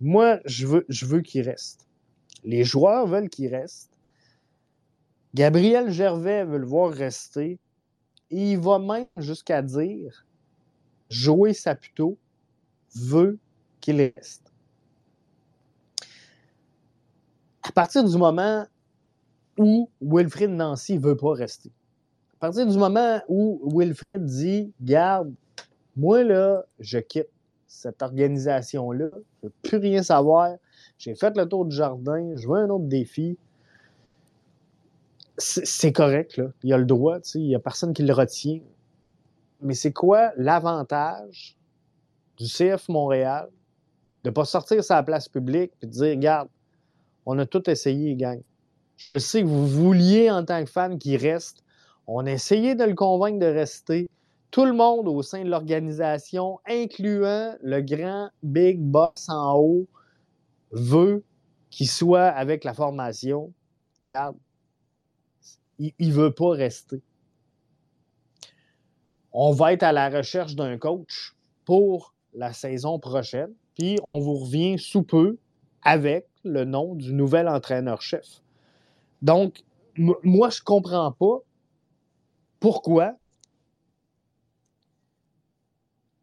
moi, 0.00 0.38
je 0.44 0.64
veux, 0.64 0.86
je 0.88 1.06
veux 1.06 1.22
qu'il 1.22 1.42
reste. 1.42 1.88
Les 2.44 2.62
joueurs 2.62 3.08
veulent 3.08 3.30
qu'il 3.30 3.52
reste. 3.52 3.91
Gabriel 5.34 5.90
Gervais 5.90 6.44
veut 6.44 6.58
le 6.58 6.66
voir 6.66 6.92
rester. 6.92 7.58
Et 8.30 8.52
il 8.52 8.58
va 8.58 8.78
même 8.78 9.06
jusqu'à 9.18 9.60
dire 9.60 10.26
Joey 11.10 11.52
Saputo 11.52 12.16
veut 12.94 13.38
qu'il 13.80 13.96
reste. 14.00 14.50
À 17.62 17.72
partir 17.72 18.04
du 18.04 18.16
moment 18.16 18.66
où 19.58 19.90
Wilfrid 20.00 20.50
Nancy 20.50 20.94
ne 20.94 21.02
veut 21.02 21.16
pas 21.16 21.34
rester, 21.34 21.70
à 22.34 22.46
partir 22.46 22.66
du 22.66 22.76
moment 22.76 23.20
où 23.28 23.60
Wilfrid 23.78 24.24
dit 24.24 24.72
Garde, 24.80 25.32
Moi, 25.94 26.24
là, 26.24 26.64
je 26.80 26.98
quitte 26.98 27.28
cette 27.66 28.02
organisation-là. 28.02 29.08
Je 29.12 29.16
ne 29.16 29.48
veux 29.48 29.52
plus 29.62 29.78
rien 29.78 30.02
savoir. 30.02 30.56
J'ai 30.98 31.14
fait 31.14 31.36
le 31.36 31.46
tour 31.46 31.66
du 31.66 31.76
jardin. 31.76 32.34
Je 32.36 32.48
veux 32.48 32.56
un 32.56 32.68
autre 32.70 32.86
défi. 32.86 33.36
C'est 35.42 35.92
correct, 35.92 36.36
là. 36.36 36.46
Il 36.62 36.72
a 36.72 36.78
le 36.78 36.84
droit, 36.84 37.18
il 37.34 37.46
n'y 37.46 37.54
a 37.54 37.58
personne 37.58 37.92
qui 37.92 38.02
le 38.02 38.12
retient. 38.12 38.60
Mais 39.60 39.74
c'est 39.74 39.92
quoi 39.92 40.32
l'avantage 40.36 41.56
du 42.36 42.46
CF 42.46 42.88
Montréal 42.88 43.48
de 44.24 44.30
ne 44.30 44.34
pas 44.34 44.44
sortir 44.44 44.84
sa 44.84 45.02
place 45.02 45.28
publique 45.28 45.72
et 45.82 45.86
de 45.86 45.90
dire 45.90 46.10
Regarde, 46.10 46.48
on 47.26 47.38
a 47.38 47.46
tout 47.46 47.68
essayé, 47.68 48.14
gang. 48.14 48.40
Je 48.96 49.18
sais 49.18 49.42
que 49.42 49.46
vous 49.46 49.66
vouliez, 49.66 50.30
en 50.30 50.44
tant 50.44 50.64
que 50.64 50.70
fan, 50.70 50.98
qu'il 50.98 51.16
reste. 51.16 51.64
On 52.06 52.26
a 52.26 52.30
essayé 52.30 52.74
de 52.74 52.84
le 52.84 52.94
convaincre 52.94 53.40
de 53.40 53.46
rester. 53.46 54.08
Tout 54.50 54.64
le 54.64 54.72
monde 54.72 55.08
au 55.08 55.22
sein 55.22 55.42
de 55.42 55.48
l'organisation, 55.48 56.60
incluant 56.68 57.56
le 57.62 57.80
grand 57.80 58.30
big 58.42 58.78
boss 58.78 59.28
en 59.28 59.56
haut, 59.56 59.88
veut 60.70 61.24
qu'il 61.70 61.88
soit 61.88 62.26
avec 62.26 62.62
la 62.62 62.74
formation. 62.74 63.52
Regarde, 64.14 64.36
il 65.98 66.08
ne 66.08 66.12
veut 66.12 66.32
pas 66.32 66.50
rester. 66.50 67.02
On 69.32 69.52
va 69.52 69.72
être 69.72 69.82
à 69.82 69.92
la 69.92 70.10
recherche 70.10 70.54
d'un 70.54 70.76
coach 70.78 71.34
pour 71.64 72.14
la 72.34 72.52
saison 72.52 72.98
prochaine. 72.98 73.52
Puis 73.74 73.98
on 74.12 74.20
vous 74.20 74.34
revient 74.34 74.78
sous 74.78 75.02
peu 75.02 75.38
avec 75.82 76.28
le 76.44 76.64
nom 76.64 76.94
du 76.94 77.12
nouvel 77.12 77.48
entraîneur-chef. 77.48 78.42
Donc, 79.22 79.62
moi, 79.96 80.50
je 80.50 80.60
ne 80.60 80.64
comprends 80.64 81.12
pas 81.12 81.38
pourquoi 82.60 83.16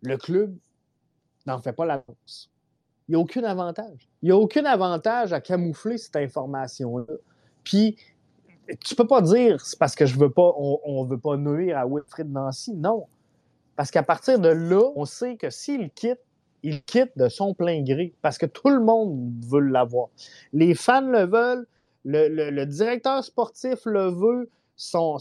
le 0.01 0.17
club 0.17 0.55
n'en 1.45 1.59
fait 1.59 1.73
pas 1.73 1.85
l'annonce. 1.85 2.51
Il 3.07 3.13
n'y 3.13 3.15
a 3.15 3.19
aucun 3.19 3.43
avantage. 3.43 4.07
Il 4.21 4.25
n'y 4.25 4.31
a 4.31 4.37
aucun 4.37 4.65
avantage 4.65 5.33
à 5.33 5.41
camoufler 5.41 5.97
cette 5.97 6.15
information-là. 6.15 7.15
Puis, 7.63 7.97
tu 8.83 8.95
peux 8.95 9.07
pas 9.07 9.21
dire 9.21 9.59
c'est 9.61 9.79
parce 9.79 9.95
que 9.95 10.05
je 10.05 10.17
veux 10.17 10.31
pas, 10.31 10.53
on 10.57 11.03
veut 11.05 11.17
pas 11.17 11.37
nuire 11.37 11.77
à 11.77 11.85
Wilfrid 11.85 12.31
Nancy. 12.31 12.73
Non. 12.73 13.05
Parce 13.75 13.91
qu'à 13.91 14.03
partir 14.03 14.39
de 14.39 14.49
là, 14.49 14.91
on 14.97 15.05
sait 15.05 15.37
que 15.37 15.49
s'il 15.49 15.89
quitte, 15.91 16.19
il 16.63 16.83
quitte 16.83 17.17
de 17.17 17.29
son 17.29 17.53
plein 17.53 17.81
gré 17.81 18.13
parce 18.21 18.37
que 18.37 18.45
tout 18.45 18.69
le 18.69 18.81
monde 18.81 19.31
veut 19.45 19.61
l'avoir. 19.61 20.09
Les 20.51 20.75
fans 20.75 20.99
le 20.99 21.25
veulent, 21.25 21.65
le, 22.03 22.65
directeur 22.65 23.23
sportif 23.23 23.79
le 23.85 24.09
veut, 24.09 24.49
son, 24.75 25.17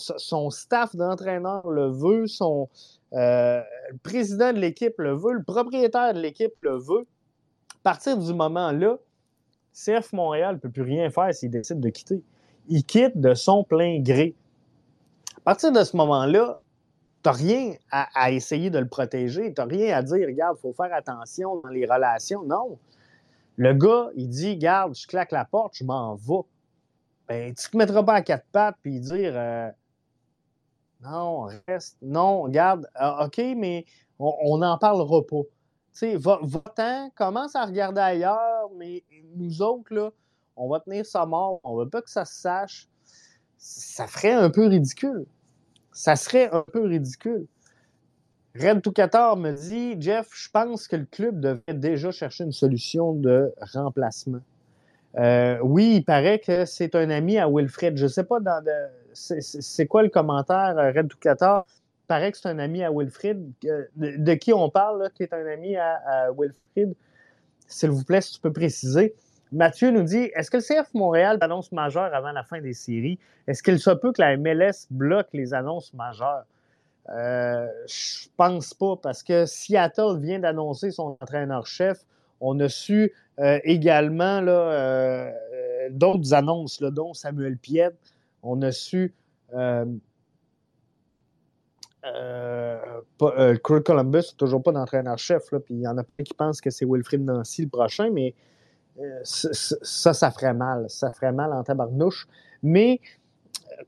staff 0.51 0.97
d'entraîneur 0.97 1.69
le 1.69 1.89
veut, 1.89 2.27
son 2.27 2.69
euh, 3.13 3.63
président 4.03 4.53
de 4.53 4.59
l'équipe 4.59 4.95
le 4.99 5.15
veut, 5.15 5.35
le 5.35 5.43
propriétaire 5.43 6.15
de 6.15 6.21
l'équipe 6.21 6.55
le 6.63 6.79
veut. 6.79 7.07
À 7.77 7.83
partir 7.85 8.19
du 8.19 8.35
moment-là, 8.35 8.99
CF 9.73 10.13
Montréal 10.13 10.57
ne 10.57 10.61
peut 10.61 10.71
plus 10.71 10.83
rien 10.83 11.11
faire 11.11 11.33
s'il 11.33 11.51
décide 11.51 11.79
de 11.79 11.91
quitter. 11.91 12.23
Il 12.69 12.85
quitte 12.85 13.19
de 13.19 13.35
son 13.35 13.65
plein 13.65 14.01
gré. 14.01 14.35
À 15.39 15.41
partir 15.41 15.73
de 15.73 15.83
ce 15.83 15.97
moment-là, 15.97 16.61
tu 17.23 17.29
n'as 17.29 17.33
rien 17.33 17.75
à, 17.91 18.31
essayer 18.31 18.71
de 18.71 18.79
le 18.79 18.89
protéger. 18.89 19.55
Tu 19.55 19.61
n'as 19.61 19.67
rien 19.67 19.97
à 19.97 20.03
dire, 20.03 20.27
regarde, 20.27 20.57
il 20.59 20.61
faut 20.61 20.73
faire 20.73 20.93
attention 20.93 21.61
dans 21.61 21.71
les 21.71 21.87
relations. 21.87 22.45
Non. 22.45 22.79
Le 23.57 23.75
gars, 23.75 24.11
il 24.15 24.29
dit, 24.29 24.51
regarde, 24.51 24.95
je 24.95 25.07
claque 25.07 25.33
la 25.33 25.45
porte, 25.45 25.75
je 25.77 25.85
m'en 25.85 26.15
vais. 26.15 26.47
Ben, 27.27 27.55
tu 27.55 27.71
te 27.71 27.77
mettras 27.77 28.03
pas 28.03 28.15
à 28.15 28.23
quatre 28.23 28.47
pattes 28.53 28.77
puis 28.83 29.01
dire 29.01 29.33
euh, 29.35 29.69
non, 31.03 31.49
reste, 31.67 31.97
non, 32.03 32.43
regarde, 32.43 32.89
ah, 32.95 33.27
OK, 33.27 33.39
mais 33.57 33.85
on 34.19 34.59
n'en 34.59 34.79
parlera 34.79 35.23
pas. 35.27 35.43
Tu 35.93 36.13
sais, 36.13 36.17
va-t'en, 36.17 37.11
commence 37.15 37.55
à 37.55 37.65
regarder 37.65 38.01
ailleurs, 38.01 38.71
mais 38.77 39.05
nous 39.35 39.63
autres, 39.63 39.95
là, 39.95 40.11
on 40.59 40.69
va 40.69 40.81
tenir 40.81 41.07
ça 41.07 41.25
mort, 41.27 41.61
on 41.65 41.77
veut 41.77 41.89
pas 41.89 42.03
que 42.03 42.11
ça 42.11 42.25
se 42.25 42.41
sache. 42.41 42.89
Ça 43.57 44.07
ferait 44.07 44.33
un 44.33 44.51
peu 44.51 44.67
ridicule 44.67 45.27
ça 45.99 46.15
serait 46.15 46.49
un 46.53 46.63
peu 46.63 46.85
ridicule. 46.85 47.47
Red 48.55 48.83
Toucator 48.83 49.37
me 49.37 49.51
dit 49.51 49.97
Jeff, 50.01 50.29
je 50.33 50.49
pense 50.49 50.87
que 50.87 50.95
le 50.95 51.07
club 51.07 51.41
devait 51.41 51.75
déjà 51.75 52.13
chercher 52.13 52.45
une 52.45 52.53
solution 52.53 53.15
de 53.15 53.53
remplacement. 53.75 54.41
Euh, 55.17 55.59
oui, 55.63 55.97
il 55.97 56.05
paraît 56.05 56.39
que 56.39 56.65
c'est 56.67 56.95
un 56.95 57.11
ami 57.11 57.37
à 57.37 57.49
Wilfred. 57.49 57.97
Je 57.97 58.05
ne 58.05 58.09
sais 58.09 58.23
pas 58.23 58.39
c'est 59.13 59.87
quoi 59.89 60.05
le 60.05 60.09
commentaire, 60.09 60.79
euh, 60.79 60.93
Red 60.93 61.09
Toucator. 61.09 61.67
Il 62.05 62.07
paraît 62.07 62.31
que 62.31 62.39
c'est 62.39 62.49
un 62.49 62.61
ami 62.61 62.85
à 62.85 62.93
Wilfred. 62.93 63.51
De, 63.97 64.35
qui 64.35 64.53
on 64.53 64.71
parle, 64.71 65.11
qui 65.17 65.25
est 65.25 65.33
un 65.33 65.47
ami 65.47 65.77
à, 65.77 66.01
à? 66.07 66.29
S'il 67.67 67.91
vous 67.91 68.05
plaît, 68.05 68.21
si 68.21 68.35
tu 68.35 68.41
peux 68.41 68.53
préciser. 68.53 69.17
Mathieu 69.53 69.91
nous 69.91 70.03
dit 70.03 70.31
Est-ce 70.35 70.51
que 70.51 70.59
le 70.59 70.63
CF 70.63 70.93
Montréal 70.95 71.39
annonce 71.41 71.73
majeure 71.73 72.15
avant 72.15 72.33
la 72.33 72.43
fin 72.43 72.61
des 72.61 72.75
séries? 72.75 73.19
Est-ce 73.47 73.63
qu'il 73.63 73.79
se 73.79 73.91
peut 73.91 74.13
que 74.13 74.21
la 74.21 74.37
MLS 74.37 74.87
bloque 74.91 75.29
les 75.33 75.55
annonces 75.55 75.93
majeures? 75.95 76.45
Euh, 77.09 77.67
Je 77.87 78.29
pense 78.37 78.75
pas 78.75 78.97
parce 78.97 79.23
que 79.23 79.47
Seattle 79.47 80.19
vient 80.19 80.39
d'annoncer 80.39 80.91
son 80.91 81.17
entraîneur-chef. 81.21 82.05
On 82.41 82.61
a 82.61 82.69
su 82.69 83.13
euh, 83.41 83.59
également 83.65 84.41
euh, 84.47 85.31
d'autres 85.91 86.35
annonces, 86.35 86.83
dont 86.83 87.15
Samuel 87.15 87.57
Piet. 87.57 87.91
On 88.43 88.63
a 88.63 88.73
su. 88.73 89.15
Euh, 89.55 89.85
Columbus, 93.85 94.35
toujours 94.37 94.63
pas 94.63 94.73
d'entraîneur-chef, 94.73 95.43
puis 95.65 95.75
il 95.75 95.81
y 95.81 95.89
en 95.89 95.99
a 95.99 96.05
plein 96.05 96.25
qui 96.25 96.35
pensent 96.35 96.61
que 96.61 96.71
c'est 96.71 96.85
Wilfrid 96.87 97.23
Nancy 97.25 97.63
le 97.63 97.69
prochain, 97.69 98.11
mais 98.11 98.29
euh, 98.29 98.58
ça, 99.23 100.13
ça 100.15 100.31
ferait 100.31 100.55
mal. 100.55 100.87
Ça 100.89 101.13
ferait 101.13 101.33
mal 101.33 101.53
en 101.53 101.63
tabarnouche. 101.63 102.27
Mais, 102.63 103.01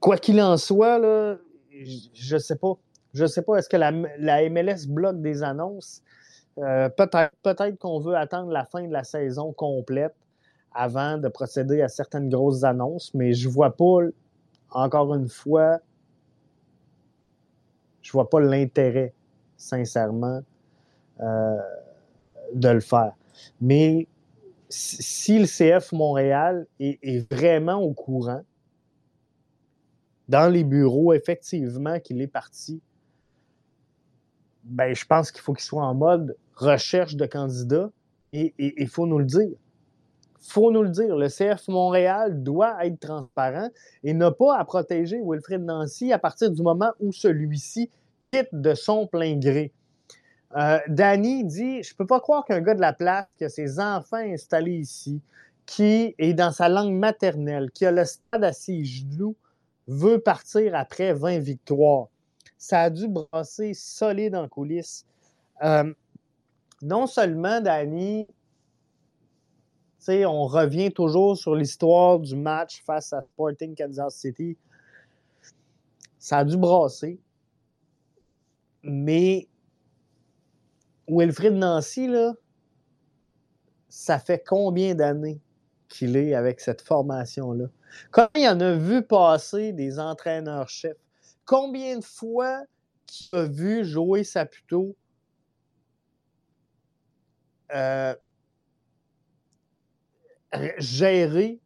quoi 0.00 0.16
qu'il 0.16 0.40
en 0.40 0.56
soit, 0.56 1.00
je 1.00 2.34
ne 2.34 2.38
sais 2.38 2.56
pas. 2.56 2.74
Je 3.12 3.22
ne 3.24 3.28
sais 3.28 3.42
pas. 3.42 3.56
Est-ce 3.56 3.68
que 3.68 3.76
la, 3.76 3.90
MLS 3.92 4.86
bloque 4.88 5.20
des 5.20 5.42
annonces? 5.42 6.02
Euh, 6.58 6.88
peut-être 6.88 7.32
peut 7.42 7.54
qu'on 7.78 8.00
veut 8.00 8.16
attendre 8.16 8.50
la 8.50 8.64
fin 8.64 8.86
de 8.86 8.92
la 8.92 9.04
saison 9.04 9.52
complète 9.52 10.14
avant 10.72 11.18
de 11.18 11.28
procéder 11.28 11.80
à 11.82 11.88
certaines 11.88 12.28
grosses 12.28 12.64
annonces, 12.64 13.12
mais 13.14 13.32
je 13.32 13.48
ne 13.48 13.52
vois 13.52 13.76
pas, 13.76 14.00
encore 14.70 15.14
une 15.14 15.28
fois, 15.28 15.78
je 18.02 18.10
ne 18.10 18.12
vois 18.12 18.28
pas 18.28 18.40
l'intérêt, 18.40 19.12
sincèrement, 19.56 20.42
euh, 21.20 21.56
de 22.54 22.68
le 22.68 22.80
faire. 22.80 23.12
Mais 23.60 24.06
si 24.70 25.38
le 25.38 25.46
CF 25.46 25.92
Montréal 25.92 26.66
est, 26.78 27.30
vraiment 27.30 27.82
au 27.82 27.92
courant, 27.92 28.42
dans 30.28 30.48
les 30.50 30.62
bureaux, 30.62 31.12
effectivement, 31.12 31.98
qu'il 31.98 32.22
est 32.22 32.28
parti, 32.28 32.80
ben, 34.62 34.94
je 34.94 35.04
pense 35.04 35.32
qu'il 35.32 35.40
faut 35.40 35.52
qu'il 35.52 35.64
soit 35.64 35.84
en 35.84 35.94
mode 35.94 36.36
recherche 36.54 37.16
de 37.16 37.26
candidats 37.26 37.90
et 38.32 38.54
il 38.58 38.88
faut 38.88 39.06
nous 39.06 39.18
le 39.18 39.24
dire. 39.24 39.48
Il 40.42 40.52
faut 40.52 40.70
nous 40.70 40.82
le 40.82 40.88
dire. 40.88 41.16
Le 41.16 41.28
CF 41.28 41.66
Montréal 41.68 42.42
doit 42.42 42.86
être 42.86 43.00
transparent 43.00 43.68
et 44.04 44.14
n'a 44.14 44.30
pas 44.30 44.56
à 44.56 44.64
protéger 44.64 45.20
Wilfred 45.22 45.62
Nancy 45.62 46.12
à 46.12 46.18
partir 46.18 46.50
du 46.50 46.62
moment 46.62 46.92
où 47.00 47.12
celui-ci 47.12 47.90
quitte 48.30 48.48
de 48.52 48.74
son 48.74 49.06
plein 49.06 49.36
gré. 49.36 49.72
Euh, 50.56 50.78
Danny 50.88 51.44
dit 51.44 51.82
Je 51.82 51.94
peux 51.94 52.06
pas 52.06 52.20
croire 52.20 52.44
qu'un 52.44 52.60
gars 52.60 52.74
de 52.74 52.80
la 52.80 52.92
place 52.92 53.26
qui 53.36 53.44
a 53.44 53.48
ses 53.48 53.78
enfants 53.78 54.16
installés 54.16 54.78
ici, 54.78 55.20
qui 55.66 56.14
est 56.18 56.34
dans 56.34 56.52
sa 56.52 56.68
langue 56.68 56.94
maternelle, 56.94 57.70
qui 57.70 57.86
a 57.86 57.92
le 57.92 58.04
stade 58.04 58.44
à 58.44 58.52
ses 58.52 58.84
genoux, 58.84 59.36
veut 59.86 60.18
partir 60.18 60.74
après 60.74 61.12
20 61.12 61.38
victoires. 61.38 62.08
Ça 62.58 62.82
a 62.82 62.90
dû 62.90 63.08
brasser 63.08 63.74
solide 63.74 64.34
en 64.34 64.48
coulisses. 64.48 65.06
Euh, 65.62 65.92
non 66.82 67.06
seulement, 67.06 67.60
Danny, 67.60 68.26
on 70.08 70.46
revient 70.46 70.90
toujours 70.90 71.36
sur 71.36 71.54
l'histoire 71.54 72.18
du 72.18 72.34
match 72.34 72.82
face 72.84 73.12
à 73.12 73.22
Sporting 73.22 73.74
Kansas 73.74 74.14
City. 74.16 74.56
Ça 76.18 76.38
a 76.38 76.44
dû 76.44 76.56
brasser. 76.56 77.18
Mais 78.82 79.46
Wilfrid 81.10 81.54
Nancy, 81.54 82.06
là, 82.06 82.34
ça 83.88 84.18
fait 84.20 84.42
combien 84.46 84.94
d'années 84.94 85.40
qu'il 85.88 86.16
est 86.16 86.34
avec 86.34 86.60
cette 86.60 86.80
formation-là? 86.82 87.66
Combien 88.12 88.30
il 88.36 88.48
en 88.48 88.60
a 88.60 88.74
vu 88.74 89.02
passer 89.02 89.72
des 89.72 89.98
entraîneurs-chefs? 89.98 90.96
Combien 91.44 91.98
de 91.98 92.04
fois 92.04 92.62
qu'il 93.06 93.36
a 93.36 93.44
vu 93.44 93.84
jouer 93.84 94.22
Saputo 94.22 94.94
euh, 97.74 98.14
gérer 100.78 101.60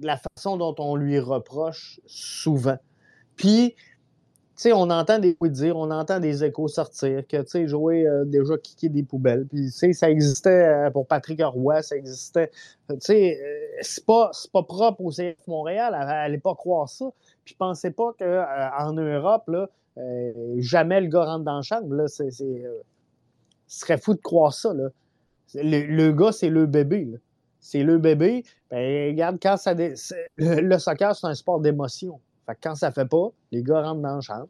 la 0.00 0.18
façon 0.18 0.56
dont 0.56 0.74
on 0.78 0.96
lui 0.96 1.18
reproche 1.18 2.00
souvent? 2.06 2.78
Puis, 3.36 3.76
on 4.72 4.90
entend 4.90 5.18
des 5.18 5.36
dire, 5.42 5.76
on 5.76 5.90
entend 5.90 6.20
des 6.20 6.44
échos 6.44 6.68
sortir, 6.68 7.26
que, 7.26 7.36
tu 7.42 7.48
sais, 7.48 7.68
jouer 7.68 8.06
euh, 8.06 8.24
déjà 8.24 8.56
kicker 8.56 8.88
des 8.88 9.02
poubelles. 9.02 9.46
Puis, 9.46 9.70
tu 9.70 9.92
ça 9.92 10.10
existait 10.10 10.90
pour 10.92 11.06
Patrick 11.06 11.42
Roy, 11.42 11.82
ça 11.82 11.96
existait. 11.96 12.50
Tu 12.88 12.96
sais, 13.00 13.40
c'est 13.80 14.04
pas, 14.04 14.30
pas 14.52 14.62
propre 14.62 15.02
au 15.02 15.10
CF 15.10 15.46
Montréal. 15.46 15.92
N'allait 15.92 16.38
pas 16.38 16.54
croire 16.54 16.88
ça. 16.88 17.06
Puis, 17.44 17.54
pensais 17.54 17.90
pas 17.90 18.12
qu'en 18.18 18.92
Europe, 18.92 19.48
là, 19.48 19.68
jamais 20.58 21.00
le 21.00 21.08
gars 21.08 21.24
rentre 21.24 21.44
dans 21.44 21.56
la 21.56 21.62
chambre. 21.62 21.94
Là, 21.94 22.08
c'est, 22.08 22.30
ce 23.66 23.80
serait 23.80 23.98
fou 23.98 24.14
de 24.14 24.20
croire 24.20 24.52
ça. 24.52 24.72
Le, 25.54 26.10
gars, 26.12 26.32
c'est 26.32 26.50
le 26.50 26.66
bébé. 26.66 27.08
C'est 27.60 27.82
le 27.82 27.98
bébé. 27.98 28.44
Ben, 28.70 29.10
regarde, 29.10 29.38
quand 29.40 29.56
ça. 29.56 29.74
Le, 30.36 30.78
soccer, 30.78 31.14
c'est 31.14 31.26
un 31.26 31.34
sport 31.34 31.60
d'émotion. 31.60 32.20
Fait 32.46 32.56
quand 32.62 32.74
ça 32.76 32.92
fait 32.92 33.06
pas, 33.06 33.28
les 33.50 33.62
gars 33.62 33.82
rentrent 33.82 34.02
dans 34.02 34.14
le 34.14 34.20
champ. 34.20 34.48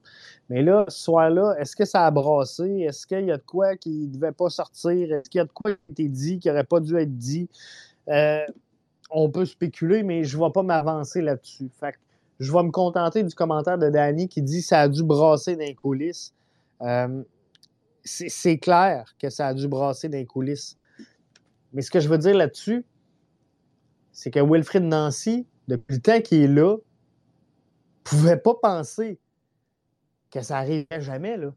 Mais 0.50 0.62
là, 0.62 0.84
ce 0.88 1.02
soir-là, 1.02 1.56
est-ce 1.58 1.74
que 1.74 1.84
ça 1.84 2.06
a 2.06 2.10
brassé? 2.10 2.80
Est-ce 2.80 3.06
qu'il 3.06 3.24
y 3.24 3.32
a 3.32 3.38
de 3.38 3.42
quoi 3.42 3.76
qui 3.76 4.06
ne 4.06 4.12
devait 4.12 4.32
pas 4.32 4.50
sortir? 4.50 5.12
Est-ce 5.12 5.30
qu'il 5.30 5.38
y 5.38 5.42
a 5.42 5.44
de 5.44 5.52
quoi 5.52 5.72
qui 5.72 5.78
a 5.88 5.92
été 5.92 6.08
dit, 6.08 6.38
qui 6.38 6.48
n'aurait 6.48 6.64
pas 6.64 6.80
dû 6.80 6.96
être 6.96 7.16
dit? 7.16 7.48
Euh, 8.08 8.44
on 9.10 9.30
peut 9.30 9.46
spéculer, 9.46 10.02
mais 10.02 10.24
je 10.24 10.36
ne 10.36 10.44
vais 10.44 10.52
pas 10.52 10.62
m'avancer 10.62 11.22
là-dessus. 11.22 11.70
Fait 11.72 11.94
je 12.38 12.52
vais 12.52 12.62
me 12.62 12.70
contenter 12.70 13.22
du 13.22 13.34
commentaire 13.34 13.78
de 13.78 13.88
Danny 13.88 14.28
qui 14.28 14.42
dit 14.42 14.60
ça 14.62 14.82
a 14.82 14.88
dû 14.88 15.02
brasser 15.02 15.56
dans 15.56 15.64
les 15.64 15.74
coulisses. 15.74 16.34
Euh, 16.82 17.22
c'est 18.04 18.58
clair 18.58 19.14
que 19.18 19.30
ça 19.30 19.48
a 19.48 19.54
dû 19.54 19.66
brasser 19.68 20.08
dans 20.08 20.18
les 20.18 20.26
coulisses. 20.26 20.78
Mais 21.72 21.82
ce 21.82 21.90
que 21.90 21.98
je 21.98 22.08
veux 22.08 22.18
dire 22.18 22.36
là-dessus, 22.36 22.84
c'est 24.12 24.30
que 24.30 24.40
Wilfrid 24.40 24.84
Nancy, 24.84 25.46
depuis 25.66 25.96
le 25.96 26.00
temps 26.00 26.20
qu'il 26.20 26.42
est 26.42 26.48
là, 26.48 26.76
pouvait 28.06 28.36
pas 28.36 28.54
penser 28.54 29.18
que 30.30 30.40
ça 30.40 30.58
arriverait 30.58 31.00
jamais. 31.00 31.36
Là. 31.36 31.52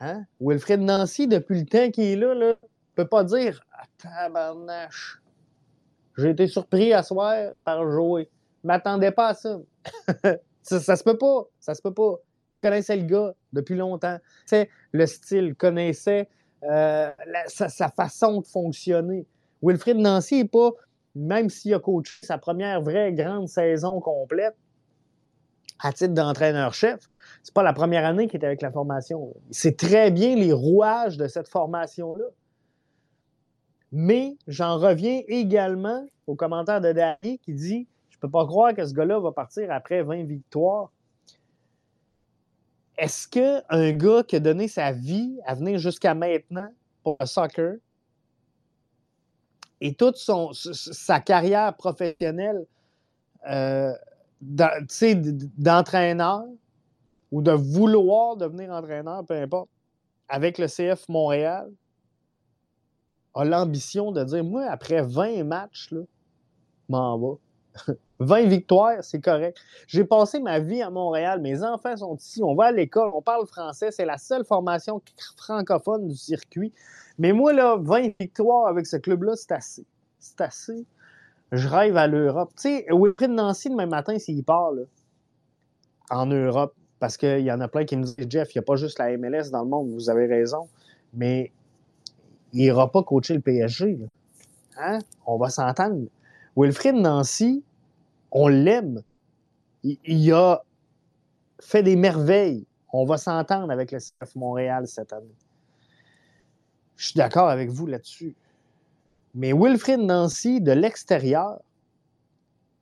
Hein? 0.00 0.24
Wilfrid 0.40 0.80
Nancy, 0.80 1.28
depuis 1.28 1.60
le 1.60 1.66
temps 1.66 1.90
qu'il 1.90 2.04
est 2.04 2.16
là, 2.16 2.34
ne 2.34 2.54
peut 2.94 3.06
pas 3.06 3.24
dire 3.24 3.60
ah, 3.72 3.84
tabarnache. 3.98 5.20
J'ai 6.16 6.30
été 6.30 6.48
surpris 6.48 6.92
à 6.92 7.02
soir 7.02 7.52
par 7.64 7.88
jouer. 7.90 8.28
Je 8.62 8.68
m'attendais 8.68 9.12
pas 9.12 9.28
à 9.28 9.34
ça. 9.34 9.58
ça. 10.62 10.80
ça. 10.80 10.96
se 10.96 11.04
peut 11.04 11.18
pas. 11.18 11.46
Ça 11.60 11.74
se 11.74 11.82
peut 11.82 11.94
pas. 11.94 12.16
Il 12.56 12.68
connaissait 12.68 12.96
le 12.96 13.04
gars 13.04 13.34
depuis 13.52 13.76
longtemps. 13.76 14.18
C'est 14.46 14.68
le 14.92 15.06
style, 15.06 15.54
connaissait 15.54 16.28
euh, 16.64 17.10
sa, 17.46 17.88
façon 17.88 18.40
de 18.40 18.46
fonctionner. 18.46 19.26
Wilfrid 19.62 19.96
Nancy 19.96 20.42
n'est 20.42 20.48
pas, 20.48 20.70
même 21.14 21.48
s'il 21.48 21.74
a 21.74 21.78
coaché 21.78 22.26
sa 22.26 22.38
première 22.38 22.82
vraie 22.82 23.12
grande 23.12 23.48
saison 23.48 24.00
complète 24.00 24.56
à 25.82 25.92
titre 25.92 26.14
d'entraîneur-chef, 26.14 27.08
c'est 27.42 27.54
pas 27.54 27.62
la 27.62 27.72
première 27.72 28.04
année 28.04 28.28
qu'il 28.28 28.42
est 28.42 28.46
avec 28.46 28.62
la 28.62 28.70
formation. 28.70 29.34
C'est 29.50 29.76
très 29.76 30.10
bien 30.10 30.36
les 30.36 30.52
rouages 30.52 31.16
de 31.16 31.26
cette 31.26 31.48
formation-là. 31.48 32.26
Mais 33.92 34.36
j'en 34.46 34.78
reviens 34.78 35.22
également 35.26 36.06
au 36.26 36.34
commentaire 36.34 36.80
de 36.80 36.92
Danny 36.92 37.38
qui 37.38 37.54
dit 37.54 37.88
Je 38.10 38.18
peux 38.18 38.30
pas 38.30 38.46
croire 38.46 38.74
que 38.74 38.84
ce 38.86 38.94
gars-là 38.94 39.18
va 39.18 39.32
partir 39.32 39.72
après 39.72 40.02
20 40.02 40.24
victoires 40.24 40.90
est-ce 43.00 43.26
qu'un 43.26 43.92
gars 43.92 44.22
qui 44.22 44.36
a 44.36 44.40
donné 44.40 44.68
sa 44.68 44.92
vie 44.92 45.38
à 45.46 45.54
venir 45.54 45.78
jusqu'à 45.78 46.14
maintenant 46.14 46.68
pour 47.02 47.16
le 47.18 47.24
soccer 47.24 47.76
et 49.80 49.94
toute 49.94 50.16
son, 50.16 50.52
sa 50.52 51.18
carrière 51.20 51.74
professionnelle 51.74 52.66
euh, 53.48 53.94
d'entraîneur 54.40 56.44
ou 57.30 57.42
de 57.42 57.52
vouloir 57.52 58.36
devenir 58.36 58.70
entraîneur, 58.70 59.24
peu 59.24 59.34
importe, 59.34 59.68
avec 60.28 60.58
le 60.58 60.66
CF 60.66 61.08
Montréal, 61.08 61.70
a 63.34 63.44
l'ambition 63.44 64.12
de 64.12 64.24
dire 64.24 64.44
Moi, 64.44 64.66
après 64.68 65.02
20 65.02 65.44
matchs, 65.44 65.94
m'en 66.88 67.18
va. 67.18 67.34
20 68.18 68.48
victoires, 68.48 69.02
c'est 69.02 69.20
correct. 69.20 69.56
J'ai 69.86 70.04
passé 70.04 70.40
ma 70.40 70.58
vie 70.58 70.82
à 70.82 70.90
Montréal. 70.90 71.40
Mes 71.40 71.62
enfants 71.62 71.96
sont 71.96 72.16
ici. 72.16 72.42
On 72.42 72.54
va 72.54 72.66
à 72.66 72.72
l'école. 72.72 73.10
On 73.14 73.22
parle 73.22 73.46
français. 73.46 73.90
C'est 73.90 74.04
la 74.04 74.18
seule 74.18 74.44
formation 74.44 75.00
francophone 75.38 76.06
du 76.06 76.16
circuit. 76.16 76.74
Mais 77.18 77.32
moi, 77.32 77.54
là, 77.54 77.76
20 77.80 78.10
victoires 78.20 78.66
avec 78.66 78.86
ce 78.86 78.96
club-là, 78.96 79.36
c'est 79.36 79.52
assez. 79.52 79.86
C'est 80.18 80.40
assez. 80.42 80.86
Je 81.52 81.68
rêve 81.68 81.96
à 81.96 82.06
l'Europe. 82.06 82.50
Tu 82.56 82.62
sais, 82.62 82.86
Wilfried 82.90 83.30
Nancy, 83.30 83.70
demain 83.70 83.86
matin, 83.86 84.18
s'il 84.18 84.44
part, 84.44 84.70
en 86.10 86.26
Europe, 86.26 86.74
parce 86.98 87.16
qu'il 87.16 87.40
y 87.40 87.50
en 87.50 87.60
a 87.60 87.68
plein 87.68 87.84
qui 87.84 87.96
me 87.96 88.04
disent 88.04 88.28
Jeff, 88.28 88.54
il 88.54 88.58
n'y 88.58 88.60
a 88.60 88.62
pas 88.62 88.76
juste 88.76 88.98
la 88.98 89.16
MLS 89.16 89.50
dans 89.50 89.62
le 89.62 89.68
monde. 89.68 89.90
Vous 89.90 90.10
avez 90.10 90.26
raison. 90.26 90.68
Mais 91.14 91.50
il 92.52 92.60
n'ira 92.60 92.90
pas 92.90 93.02
coacher 93.02 93.34
le 93.34 93.40
PSG. 93.40 93.98
Hein? 94.78 94.98
On 95.26 95.38
va 95.38 95.48
s'entendre. 95.48 96.06
Wilfried 96.56 96.94
Nancy, 96.94 97.64
on 98.30 98.48
l'aime. 98.48 99.02
Il, 99.82 100.32
a 100.32 100.62
fait 101.60 101.82
des 101.82 101.96
merveilles. 101.96 102.66
On 102.92 103.04
va 103.06 103.16
s'entendre 103.16 103.72
avec 103.72 103.92
le 103.92 103.98
CF 103.98 104.34
Montréal 104.36 104.86
cette 104.86 105.12
année. 105.12 105.34
Je 106.96 107.06
suis 107.06 107.18
d'accord 107.18 107.48
avec 107.48 107.70
vous 107.70 107.86
là-dessus. 107.86 108.34
Mais 109.34 109.52
Wilfrid 109.52 110.00
Nancy, 110.00 110.60
de 110.60 110.72
l'extérieur, 110.72 111.60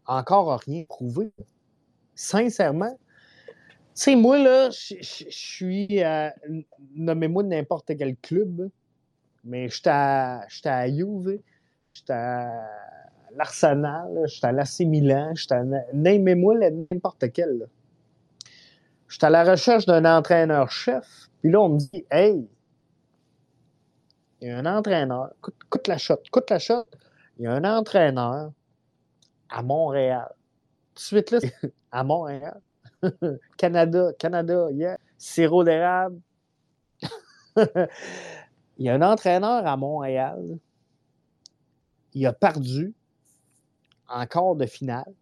encore 0.06 0.58
rien 0.60 0.84
prouvé. 0.88 1.30
Sincèrement. 2.14 2.98
Tu 3.94 4.16
moi, 4.16 4.38
là, 4.38 4.70
je 4.70 4.94
suis 5.28 6.02
à. 6.02 6.34
Nommez-moi 6.94 7.42
n'importe 7.42 7.96
quel 7.98 8.16
club, 8.16 8.70
mais 9.44 9.68
j'étais 9.68 9.90
à, 9.90 10.46
à 10.64 10.88
Juve, 10.88 11.40
j'étais 11.92 12.12
à 12.12 12.48
l'Arsenal, 13.36 14.22
j'étais 14.26 14.46
à 14.46 14.52
l'AC 14.52 14.80
Milan, 14.80 15.32
j'étais 15.34 15.54
à... 15.54 15.64
Name-moi 15.92 16.54
n'importe 16.90 17.32
quel. 17.32 17.68
J'étais 19.08 19.26
à 19.26 19.30
la 19.30 19.44
recherche 19.44 19.86
d'un 19.86 20.04
entraîneur-chef, 20.04 21.28
puis 21.40 21.50
là, 21.50 21.60
on 21.60 21.70
me 21.70 21.78
dit 21.78 22.04
Hey, 22.10 22.46
il 24.40 24.48
y 24.48 24.50
a 24.50 24.58
un 24.58 24.66
entraîneur, 24.66 25.32
coûte, 25.40 25.88
la 25.88 25.98
shot, 25.98 26.22
coûte 26.30 26.50
la 26.50 26.58
shot. 26.58 26.84
Il 27.38 27.44
y 27.44 27.46
a 27.46 27.52
un 27.52 27.64
entraîneur 27.64 28.52
à 29.48 29.62
Montréal. 29.62 30.28
Tout 30.94 31.00
de 31.00 31.06
suite 31.06 31.30
là, 31.30 31.38
à 31.92 32.04
Montréal. 32.04 32.60
Canada, 33.56 34.12
Canada, 34.18 34.68
yeah. 34.72 34.98
Sirop 35.16 35.64
d'érable. 35.64 36.20
il 37.56 38.86
y 38.86 38.88
a 38.88 38.94
un 38.94 39.02
entraîneur 39.02 39.66
à 39.66 39.76
Montréal. 39.76 40.58
Il 42.14 42.26
a 42.26 42.32
perdu 42.32 42.94
en 44.08 44.26
quart 44.26 44.54
de 44.54 44.66
finale. 44.66 45.12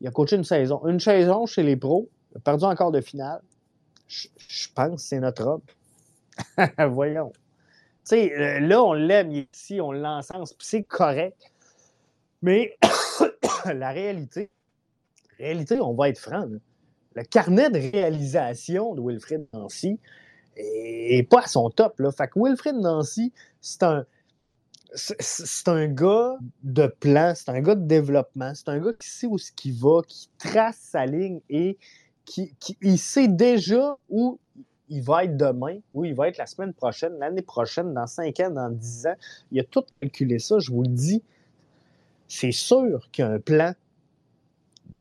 Il 0.00 0.08
a 0.08 0.10
coaché 0.10 0.36
une 0.36 0.44
saison. 0.44 0.86
Une 0.86 1.00
saison 1.00 1.46
chez 1.46 1.62
les 1.62 1.76
pros. 1.76 2.08
Il 2.32 2.38
a 2.38 2.40
perdu 2.40 2.64
en 2.64 2.74
quart 2.74 2.90
de 2.90 3.00
finale. 3.00 3.42
Je, 4.08 4.28
pense 4.74 5.02
que 5.02 5.08
c'est 5.08 5.20
notre 5.20 5.46
homme. 5.46 5.62
Voyons. 6.90 7.32
Tu 7.32 7.40
sais, 8.04 8.32
euh, 8.32 8.60
là, 8.60 8.82
on 8.82 8.92
l'aime 8.92 9.32
ici, 9.32 9.80
on 9.80 9.92
l'encense, 9.92 10.52
puis 10.52 10.66
c'est 10.66 10.82
correct. 10.82 11.52
Mais 12.42 12.76
la 13.64 13.90
réalité, 13.90 14.50
réalité, 15.38 15.80
on 15.80 15.94
va 15.94 16.08
être 16.08 16.18
franc, 16.18 16.46
le 17.14 17.22
carnet 17.24 17.70
de 17.70 17.78
réalisation 17.78 18.94
de 18.94 19.00
Wilfred 19.00 19.46
Nancy 19.52 19.98
n'est 20.56 21.26
pas 21.28 21.40
à 21.40 21.46
son 21.46 21.70
top. 21.70 21.98
Là. 21.98 22.12
Fait 22.12 22.28
que 22.28 22.38
Wilfred 22.38 22.76
Nancy, 22.76 23.32
c'est 23.60 23.82
un, 23.82 24.04
c'est 24.94 25.68
un 25.68 25.88
gars 25.88 26.36
de 26.62 26.86
plan, 26.86 27.32
c'est 27.34 27.48
un 27.48 27.60
gars 27.60 27.74
de 27.74 27.86
développement, 27.86 28.52
c'est 28.54 28.68
un 28.68 28.78
gars 28.78 28.92
qui 28.92 29.08
sait 29.08 29.26
où 29.26 29.38
ce 29.38 29.50
qu'il 29.52 29.74
va, 29.74 30.02
qui 30.06 30.28
trace 30.38 30.76
sa 30.76 31.06
ligne 31.06 31.40
et 31.48 31.78
qui, 32.24 32.54
il 32.82 32.98
sait 32.98 33.28
déjà 33.28 33.96
où 34.08 34.38
il 34.88 35.02
va 35.02 35.24
être 35.24 35.36
demain, 35.36 35.78
où 35.94 36.04
il 36.04 36.14
va 36.14 36.28
être 36.28 36.38
la 36.38 36.46
semaine 36.46 36.72
prochaine, 36.72 37.18
l'année 37.18 37.42
prochaine, 37.42 37.92
dans 37.94 38.06
cinq 38.06 38.40
ans, 38.40 38.50
dans 38.50 38.70
dix 38.70 39.06
ans. 39.06 39.16
Il 39.50 39.60
a 39.60 39.64
tout 39.64 39.84
calculé 40.00 40.38
ça, 40.38 40.58
je 40.58 40.70
vous 40.70 40.82
le 40.82 40.88
dis. 40.88 41.22
C'est 42.28 42.52
sûr 42.52 43.08
qu'il 43.12 43.24
y 43.24 43.28
a 43.28 43.30
un 43.30 43.40
plan 43.40 43.74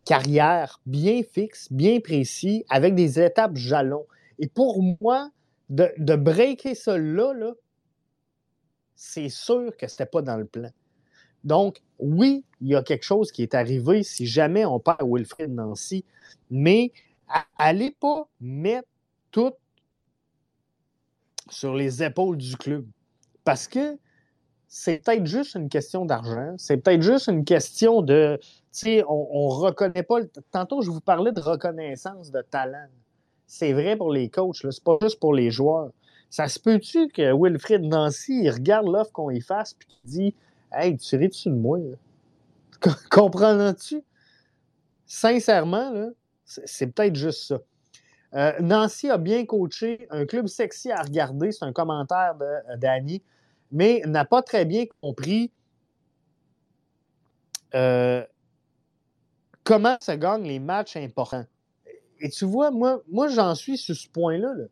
carrière 0.05 0.79
bien 0.85 1.21
fixe, 1.23 1.71
bien 1.71 1.99
précis, 1.99 2.63
avec 2.69 2.95
des 2.95 3.19
étapes 3.19 3.55
jalons. 3.55 4.05
Et 4.39 4.47
pour 4.47 4.81
moi, 5.01 5.31
de, 5.69 5.91
de 5.97 6.15
breaker 6.15 6.75
ça 6.75 6.97
là, 6.97 7.33
là 7.33 7.53
c'est 8.95 9.29
sûr 9.29 9.75
que 9.77 9.87
ce 9.87 9.93
n'était 9.93 10.05
pas 10.05 10.21
dans 10.21 10.37
le 10.37 10.45
plan. 10.45 10.69
Donc, 11.43 11.81
oui, 11.99 12.43
il 12.61 12.69
y 12.69 12.75
a 12.75 12.81
quelque 12.81 13.03
chose 13.03 13.31
qui 13.31 13.43
est 13.43 13.53
arrivé 13.53 14.03
si 14.03 14.25
jamais 14.25 14.65
on 14.65 14.79
perd 14.79 15.03
Wilfred 15.03 15.51
Nancy, 15.51 16.03
mais 16.49 16.91
allez 17.57 17.91
pas 17.91 18.27
mettre 18.39 18.87
tout 19.31 19.53
sur 21.49 21.75
les 21.75 22.03
épaules 22.03 22.37
du 22.37 22.57
club. 22.57 22.85
Parce 23.43 23.67
que 23.67 23.97
c'est 24.67 25.03
peut-être 25.03 25.25
juste 25.25 25.55
une 25.55 25.69
question 25.69 26.05
d'argent. 26.05 26.55
C'est 26.57 26.77
peut-être 26.77 27.01
juste 27.01 27.27
une 27.27 27.45
question 27.45 28.01
de, 28.01 28.39
tu 28.41 28.49
sais, 28.71 29.03
on, 29.07 29.47
ne 29.47 29.53
reconnaît 29.53 30.03
pas. 30.03 30.17
Tantôt, 30.51 30.81
je 30.81 30.89
vous 30.89 31.01
parlais 31.01 31.31
de 31.31 31.39
reconnaissance 31.39 32.31
de 32.31 32.41
talent. 32.41 32.87
C'est 33.47 33.73
vrai 33.73 33.95
pour 33.95 34.11
les 34.11 34.29
coachs, 34.29 34.57
c'est 34.57 34.83
pas 34.83 34.97
juste 35.01 35.19
pour 35.19 35.33
les 35.33 35.51
joueurs. 35.51 35.91
Ça 36.29 36.47
se 36.47 36.59
peut-tu 36.59 37.07
que 37.09 37.31
Wilfred 37.33 37.83
Nancy, 37.83 38.41
il 38.43 38.49
regarde 38.49 38.87
l'offre 38.87 39.11
qu'on 39.11 39.29
y 39.29 39.39
fasse 39.39 39.75
puis 39.75 39.87
qu'il 39.87 40.09
dit 40.09 40.35
Hey, 40.71 40.97
tu 40.97 41.15
ris 41.15 41.29
dessus 41.29 41.49
de 41.49 41.55
moi? 41.55 41.79
Comprends-tu? 43.11 44.01
Sincèrement, 45.05 46.09
c'est 46.43 46.87
peut-être 46.87 47.15
juste 47.15 47.43
ça. 47.43 47.59
Euh, 48.33 48.51
Nancy 48.59 49.09
a 49.09 49.17
bien 49.17 49.45
coaché, 49.45 50.07
un 50.09 50.25
club 50.25 50.47
sexy 50.47 50.91
à 50.91 51.01
regarder, 51.01 51.51
c'est 51.51 51.63
un 51.63 51.71
commentaire 51.71 52.35
de 52.35 52.45
euh, 52.45 53.17
mais 53.71 54.01
n'a 54.05 54.25
pas 54.25 54.41
très 54.41 54.65
bien 54.65 54.85
compris 55.01 55.51
euh, 57.73 58.25
comment 59.63 59.97
se 60.01 60.11
gagnent 60.13 60.47
les 60.47 60.59
matchs 60.59 60.97
importants. 60.97 61.45
Et 62.19 62.29
tu 62.29 62.45
vois, 62.45 62.71
moi, 62.71 63.01
moi 63.09 63.27
j'en 63.27 63.55
suis 63.55 63.77
sur 63.77 63.95
ce 63.95 64.07
point-là. 64.09 64.53
Il 64.57 64.67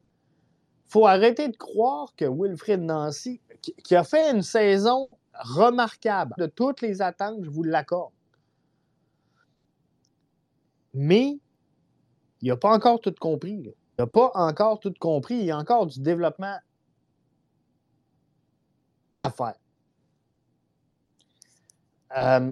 faut 0.87 1.05
arrêter 1.05 1.49
de 1.49 1.57
croire 1.57 2.13
que 2.15 2.25
Wilfred 2.25 2.81
Nancy, 2.81 3.41
qui, 3.61 3.95
a 3.95 4.03
fait 4.03 4.31
une 4.31 4.41
saison 4.41 5.09
remarquable 5.33 6.33
de 6.37 6.45
toutes 6.45 6.81
les 6.81 7.01
attentes, 7.01 7.43
je 7.43 7.49
vous 7.49 7.63
l'accorde. 7.63 8.13
Mais 10.93 11.39
il 12.43 12.49
n'a 12.49 12.57
pas 12.57 12.71
encore 12.71 12.99
tout 12.99 13.15
compris. 13.17 13.53
Il 13.53 13.73
n'a 13.97 14.05
pas 14.05 14.29
encore 14.33 14.81
tout 14.81 14.93
compris. 14.99 15.35
Il 15.35 15.45
y 15.45 15.51
a 15.51 15.57
encore 15.57 15.87
du 15.87 16.01
développement 16.01 16.57
à 19.23 19.31
faire. 19.31 19.53
Euh, 22.17 22.51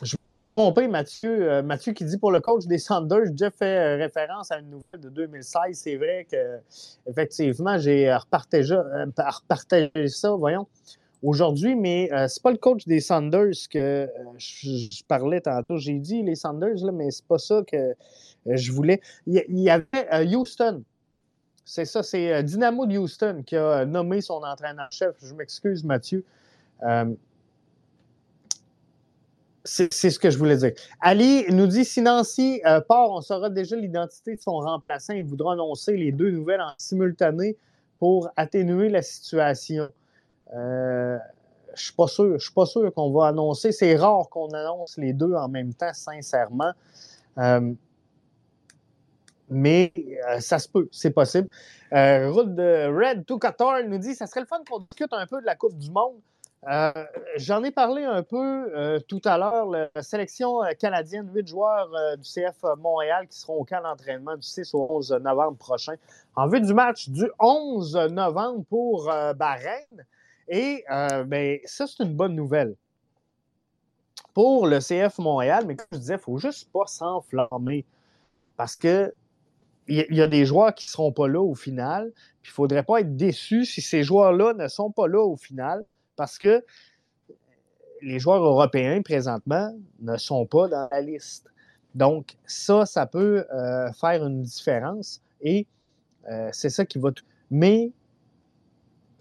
je 0.00 0.12
vais 0.12 0.22
tromper 0.54 0.86
Mathieu. 0.86 1.50
Euh, 1.50 1.62
Mathieu 1.64 1.92
qui 1.92 2.04
dit 2.04 2.16
pour 2.16 2.30
le 2.30 2.40
coach 2.40 2.66
des 2.66 2.78
Sanders, 2.78 3.34
j'ai 3.36 3.50
fait 3.50 3.64
euh, 3.64 3.96
référence 3.96 4.52
à 4.52 4.60
une 4.60 4.70
nouvelle 4.70 5.00
de 5.00 5.08
2016. 5.08 5.76
C'est 5.76 5.96
vrai 5.96 6.24
que 6.30 6.60
effectivement, 7.08 7.76
j'ai 7.78 8.14
repartagé, 8.14 8.76
repartagé 8.76 10.06
ça, 10.06 10.30
voyons 10.30 10.68
aujourd'hui, 11.24 11.74
mais 11.74 12.12
euh, 12.12 12.28
c'est 12.28 12.42
pas 12.42 12.52
le 12.52 12.58
coach 12.58 12.86
des 12.86 13.00
Sanders 13.00 13.54
que 13.70 13.78
euh, 13.78 14.08
je, 14.36 15.02
parlais 15.08 15.40
tantôt. 15.40 15.78
J'ai 15.78 15.98
dit 15.98 16.22
les 16.22 16.34
Sanders, 16.36 16.84
là, 16.84 16.92
mais 16.92 17.10
c'est 17.10 17.24
pas 17.24 17.38
ça 17.38 17.62
que 17.66 17.76
euh, 17.76 17.94
je 18.46 18.70
voulais. 18.70 19.00
Il, 19.26 19.42
y 19.48 19.70
avait 19.70 20.34
Houston. 20.34 20.84
C'est 21.64 21.86
ça, 21.86 22.02
c'est 22.02 22.42
Dynamo 22.42 22.84
de 22.86 22.98
Houston 22.98 23.42
qui 23.44 23.56
a 23.56 23.86
nommé 23.86 24.20
son 24.20 24.42
entraîneur-chef. 24.42 25.16
Je 25.22 25.32
m'excuse, 25.32 25.82
Mathieu. 25.82 26.22
c'est 29.64 29.90
ce 29.90 30.18
que 30.18 30.28
je 30.28 30.36
voulais 30.36 30.58
dire. 30.58 30.72
Ali 31.00 31.46
nous 31.48 31.66
dit 31.66 31.86
si 31.86 32.02
Nancy 32.02 32.60
part, 32.86 33.10
on 33.10 33.22
saura 33.22 33.48
déjà 33.48 33.76
l'identité 33.76 34.36
de 34.36 34.40
son 34.42 34.58
remplaçant. 34.58 35.14
Il 35.14 35.24
voudra 35.24 35.54
annoncer 35.54 35.96
les 35.96 36.12
deux 36.12 36.30
nouvelles 36.30 36.60
en 36.60 36.74
simultané 36.76 37.56
pour 37.98 38.28
atténuer 38.36 38.90
la 38.90 39.00
situation. 39.00 39.88
Euh, 40.54 41.18
je 41.74 41.84
suis 41.84 41.92
pas 41.92 42.06
sûr. 42.06 42.38
Je 42.38 42.44
suis 42.44 42.54
pas 42.54 42.66
sûr 42.66 42.92
qu'on 42.94 43.12
va 43.12 43.28
annoncer. 43.28 43.72
C'est 43.72 43.96
rare 43.96 44.28
qu'on 44.28 44.48
annonce 44.48 44.96
les 44.96 45.12
deux 45.12 45.34
en 45.34 45.48
même 45.48 45.74
temps, 45.74 45.92
sincèrement. 45.92 46.72
Euh, 47.38 47.72
mais 49.50 49.92
euh, 49.96 50.40
ça 50.40 50.58
se 50.58 50.68
peut, 50.68 50.88
c'est 50.90 51.10
possible. 51.10 51.48
Route 51.92 52.54
de 52.54 52.88
Red 52.88 53.24
214 53.24 53.84
nous 53.86 53.98
dit 53.98 54.14
ça 54.14 54.26
serait 54.26 54.40
le 54.40 54.46
fun 54.46 54.60
qu'on 54.68 54.80
discute 54.80 55.12
un 55.12 55.26
peu 55.26 55.40
de 55.40 55.46
la 55.46 55.54
Coupe 55.54 55.76
du 55.76 55.90
Monde. 55.90 56.16
J'en 57.36 57.62
ai 57.62 57.70
parlé 57.70 58.04
un 58.04 58.22
peu 58.22 59.00
tout 59.06 59.20
à 59.24 59.36
l'heure. 59.36 59.66
La 59.66 60.02
sélection 60.02 60.60
canadienne, 60.80 61.30
huit 61.32 61.46
joueurs 61.46 61.88
du 62.16 62.24
CF 62.24 62.56
Montréal 62.78 63.28
qui 63.28 63.38
seront 63.38 63.58
au 63.58 63.64
camp 63.64 63.82
d'entraînement 63.82 64.34
du 64.34 64.42
6 64.42 64.74
au 64.74 64.86
11 64.90 65.12
novembre 65.22 65.58
prochain. 65.58 65.94
En 66.34 66.48
vue 66.48 66.62
du 66.62 66.72
match 66.72 67.10
du 67.10 67.30
11 67.38 67.94
novembre 68.10 68.64
pour 68.68 69.04
Bahreïn. 69.36 70.04
Et 70.48 70.84
euh, 70.90 71.24
ben, 71.24 71.58
ça, 71.64 71.86
c'est 71.86 72.02
une 72.02 72.14
bonne 72.14 72.34
nouvelle 72.34 72.74
pour 74.34 74.66
le 74.66 74.80
CF 74.80 75.18
Montréal, 75.18 75.64
mais 75.66 75.76
comme 75.76 75.86
je 75.92 75.98
disais, 75.98 76.14
il 76.14 76.16
ne 76.16 76.22
faut 76.22 76.38
juste 76.38 76.70
pas 76.72 76.86
s'enflammer 76.86 77.84
parce 78.56 78.76
que 78.76 79.14
il 79.86 80.16
y, 80.16 80.22
a 80.22 80.26
des 80.26 80.46
joueurs 80.46 80.74
qui 80.74 80.86
ne 80.86 80.90
seront 80.90 81.12
pas 81.12 81.28
là 81.28 81.42
au 81.42 81.54
final. 81.54 82.10
Puis 82.40 82.50
il 82.50 82.52
ne 82.52 82.54
faudrait 82.54 82.82
pas 82.82 83.00
être 83.00 83.16
déçu 83.16 83.66
si 83.66 83.82
ces 83.82 84.02
joueurs-là 84.02 84.54
ne 84.54 84.66
sont 84.66 84.90
pas 84.90 85.06
là 85.06 85.20
au 85.20 85.36
final 85.36 85.84
parce 86.16 86.38
que 86.38 86.64
les 88.00 88.18
joueurs 88.18 88.42
européens 88.42 89.02
présentement 89.02 89.74
ne 90.00 90.16
sont 90.16 90.46
pas 90.46 90.68
dans 90.68 90.88
la 90.90 91.02
liste. 91.02 91.48
Donc, 91.94 92.36
ça, 92.46 92.86
ça 92.86 93.06
peut 93.06 93.44
euh, 93.52 93.92
faire 93.92 94.24
une 94.24 94.42
différence 94.42 95.20
et 95.42 95.66
euh, 96.30 96.48
c'est 96.52 96.70
ça 96.70 96.86
qui 96.86 96.98
va. 96.98 97.10
Mais 97.50 97.92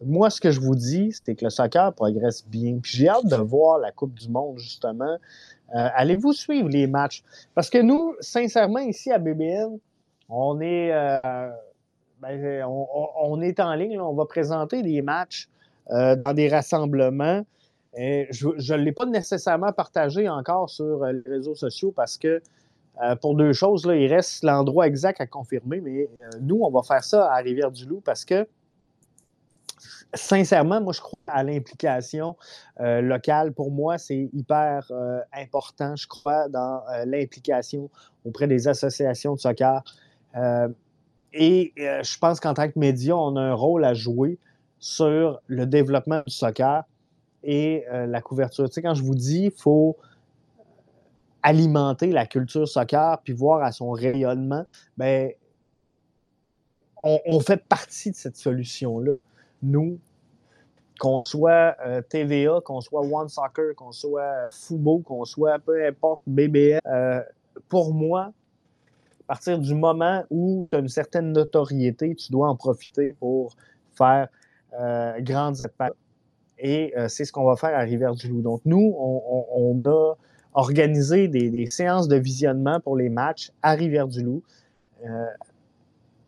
moi, 0.01 0.29
ce 0.29 0.41
que 0.41 0.51
je 0.51 0.59
vous 0.59 0.75
dis, 0.75 1.13
c'est 1.23 1.35
que 1.35 1.45
le 1.45 1.49
soccer 1.49 1.93
progresse 1.93 2.45
bien. 2.47 2.79
Puis 2.81 2.97
j'ai 2.97 3.09
hâte 3.09 3.25
de 3.25 3.35
voir 3.35 3.79
la 3.79 3.91
Coupe 3.91 4.13
du 4.13 4.29
Monde, 4.29 4.57
justement. 4.57 5.17
Euh, 5.75 5.89
allez-vous 5.95 6.33
suivre 6.33 6.69
les 6.69 6.87
matchs? 6.87 7.23
Parce 7.55 7.69
que 7.69 7.79
nous, 7.79 8.15
sincèrement, 8.19 8.79
ici 8.79 9.11
à 9.11 9.17
BBN, 9.17 9.79
on 10.29 10.61
est, 10.61 10.91
euh, 10.93 11.49
ben, 12.21 12.65
on, 12.65 13.41
est 13.41 13.59
en 13.59 13.73
ligne. 13.73 13.99
on 13.99 14.13
va 14.13 14.25
présenter 14.25 14.81
des 14.83 15.01
matchs 15.01 15.49
euh, 15.91 16.15
dans 16.15 16.33
des 16.33 16.47
rassemblements. 16.47 17.43
Je 17.95 18.73
ne 18.73 18.77
l'ai 18.77 18.91
pas 18.91 19.05
nécessairement 19.05 19.71
partagé 19.71 20.27
encore 20.27 20.69
sur 20.69 21.05
les 21.05 21.21
réseaux 21.25 21.55
sociaux 21.55 21.91
parce 21.91 22.17
que 22.17 22.41
pour 23.21 23.35
deux 23.35 23.53
choses, 23.53 23.85
là, 23.85 23.95
il 23.95 24.11
reste 24.11 24.43
l'endroit 24.43 24.87
exact 24.87 25.21
à 25.21 25.27
confirmer, 25.27 25.81
mais 25.81 26.09
nous, 26.41 26.61
on 26.61 26.69
va 26.69 26.83
faire 26.83 27.03
ça 27.03 27.31
à 27.31 27.37
Rivière-du-Loup 27.37 28.01
parce 28.03 28.25
que 28.25 28.47
sincèrement, 30.13 30.81
moi, 30.81 30.93
je 30.93 31.01
crois 31.01 31.19
à 31.27 31.43
l'implication 31.43 32.35
euh, 32.79 33.01
locale. 33.01 33.53
Pour 33.53 33.71
moi, 33.71 33.97
c'est 33.97 34.29
hyper 34.33 34.87
euh, 34.91 35.19
important. 35.33 35.95
Je 35.95 36.07
crois 36.07 36.49
dans 36.49 36.81
euh, 36.89 37.05
l'implication 37.05 37.89
auprès 38.25 38.47
des 38.47 38.67
associations 38.67 39.35
de 39.35 39.39
soccer. 39.39 39.83
et 41.33 41.73
je 41.77 42.17
pense 42.19 42.39
qu'en 42.39 42.53
tant 42.53 42.69
que 42.69 42.79
média, 42.79 43.15
on 43.17 43.35
a 43.35 43.41
un 43.41 43.53
rôle 43.53 43.83
à 43.85 43.93
jouer 43.93 44.39
sur 44.79 45.41
le 45.47 45.65
développement 45.65 46.21
du 46.25 46.33
soccer 46.33 46.83
et 47.43 47.85
la 47.91 48.21
couverture. 48.21 48.69
Tu 48.69 48.75
sais, 48.75 48.81
quand 48.81 48.93
je 48.93 49.03
vous 49.03 49.15
dis, 49.15 49.45
il 49.45 49.51
faut 49.51 49.97
alimenter 51.41 52.11
la 52.11 52.25
culture 52.25 52.67
soccer 52.67 53.19
puis 53.23 53.33
voir 53.33 53.61
à 53.61 53.73
son 53.73 53.91
rayonnement, 53.91 54.65
ben, 54.95 55.31
on 57.03 57.39
fait 57.41 57.61
partie 57.67 58.11
de 58.11 58.15
cette 58.15 58.37
solution-là 58.37 59.13
nous, 59.63 59.99
qu'on 60.99 61.25
soit 61.25 61.75
euh, 61.85 62.01
TVA, 62.01 62.61
qu'on 62.63 62.81
soit 62.81 63.01
One 63.01 63.29
Soccer, 63.29 63.75
qu'on 63.75 63.91
soit 63.91 64.49
Fubo, 64.51 64.99
qu'on 64.99 65.25
soit 65.25 65.59
peu 65.59 65.85
importe 65.85 66.23
BBL, 66.27 66.79
euh, 66.85 67.21
pour 67.69 67.93
moi, 67.93 68.31
à 69.21 69.25
partir 69.27 69.59
du 69.59 69.73
moment 69.73 70.23
où 70.29 70.67
tu 70.71 70.77
as 70.77 70.81
une 70.81 70.89
certaine 70.89 71.31
notoriété, 71.31 72.15
tu 72.15 72.31
dois 72.31 72.49
en 72.49 72.55
profiter 72.55 73.15
pour 73.19 73.55
faire 73.93 74.27
euh, 74.79 75.19
grandes. 75.21 75.57
Et 76.59 76.93
c'est 77.09 77.25
ce 77.25 77.33
qu'on 77.33 77.43
va 77.43 77.57
faire 77.57 77.77
à 77.77 77.81
Rivière-du-Loup. 77.81 78.41
Donc, 78.41 78.61
nous, 78.63 78.95
on, 78.97 79.81
a 79.85 80.13
organisé 80.53 81.27
des, 81.27 81.69
séances 81.69 82.07
de 82.07 82.15
visionnement 82.15 82.79
pour 82.79 82.95
les 82.95 83.09
matchs 83.09 83.51
à 83.61 83.71
Rivière-du-Loup. 83.71 84.41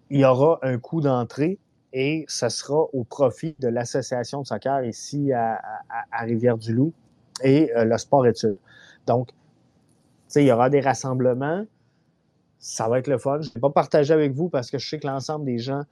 il 0.09 0.19
y 0.19 0.25
aura 0.25 0.59
un 0.63 0.77
coût 0.77 0.99
d'entrée 0.99 1.57
et 1.95 2.25
ce 2.27 2.49
sera 2.49 2.81
au 2.91 3.05
profit 3.05 3.55
de 3.59 3.69
l'association 3.69 4.41
de 4.41 4.47
soccer 4.47 4.83
ici 4.83 5.31
à, 5.31 5.61
Rivière-du-Loup 6.11 6.91
et 7.41 7.71
euh, 7.73 7.85
le 7.85 7.97
sport 7.97 8.27
études. 8.27 8.57
Donc, 9.07 9.29
il 10.35 10.43
y 10.43 10.51
aura 10.51 10.69
des 10.69 10.81
rassemblements. 10.81 11.65
Ça 12.59 12.89
va 12.89 12.99
être 12.99 13.07
le 13.07 13.17
fun. 13.17 13.39
Je 13.39 13.47
ne 13.47 13.53
vais 13.53 13.61
pas 13.61 13.69
partager 13.69 14.13
avec 14.13 14.33
vous 14.33 14.49
parce 14.49 14.69
que 14.69 14.77
je 14.77 14.89
sais 14.89 14.99
que 14.99 15.07
l'ensemble 15.07 15.45
des 15.45 15.57
gens, 15.57 15.83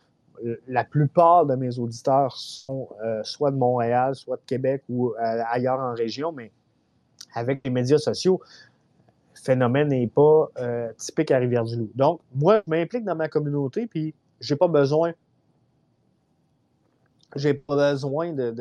la 0.68 0.84
plupart 0.84 1.46
de 1.46 1.56
mes 1.56 1.80
auditeurs 1.80 2.36
sont 2.36 2.90
euh, 3.02 3.24
soit 3.24 3.52
de 3.52 3.56
Montréal, 3.56 4.14
soit 4.14 4.36
de 4.36 4.42
Québec 4.46 4.84
ou 4.90 5.12
euh, 5.12 5.42
ailleurs 5.50 5.80
en 5.80 5.94
région, 5.94 6.34
mais 6.34 6.52
avec 7.34 7.62
les 7.64 7.72
médias 7.72 7.98
sociaux, 7.98 8.42
le 9.36 9.42
phénomène 9.42 9.88
n'est 9.88 10.08
pas 10.08 10.50
typique 10.98 11.32
à 11.32 11.38
Rivière-du-Loup. 11.38 11.92
Donc, 11.96 12.20
moi, 12.36 12.62
je 12.66 12.70
m'implique 12.70 13.06
dans 13.06 13.16
ma 13.16 13.30
communauté, 13.30 13.88
puis 13.88 14.14
je 14.42 14.54
n'ai 14.54 14.58
pas 14.58 14.68
besoin 14.68 15.14
j'ai 17.36 17.54
pas 17.54 17.92
besoin 17.92 18.34
de, 18.34 18.52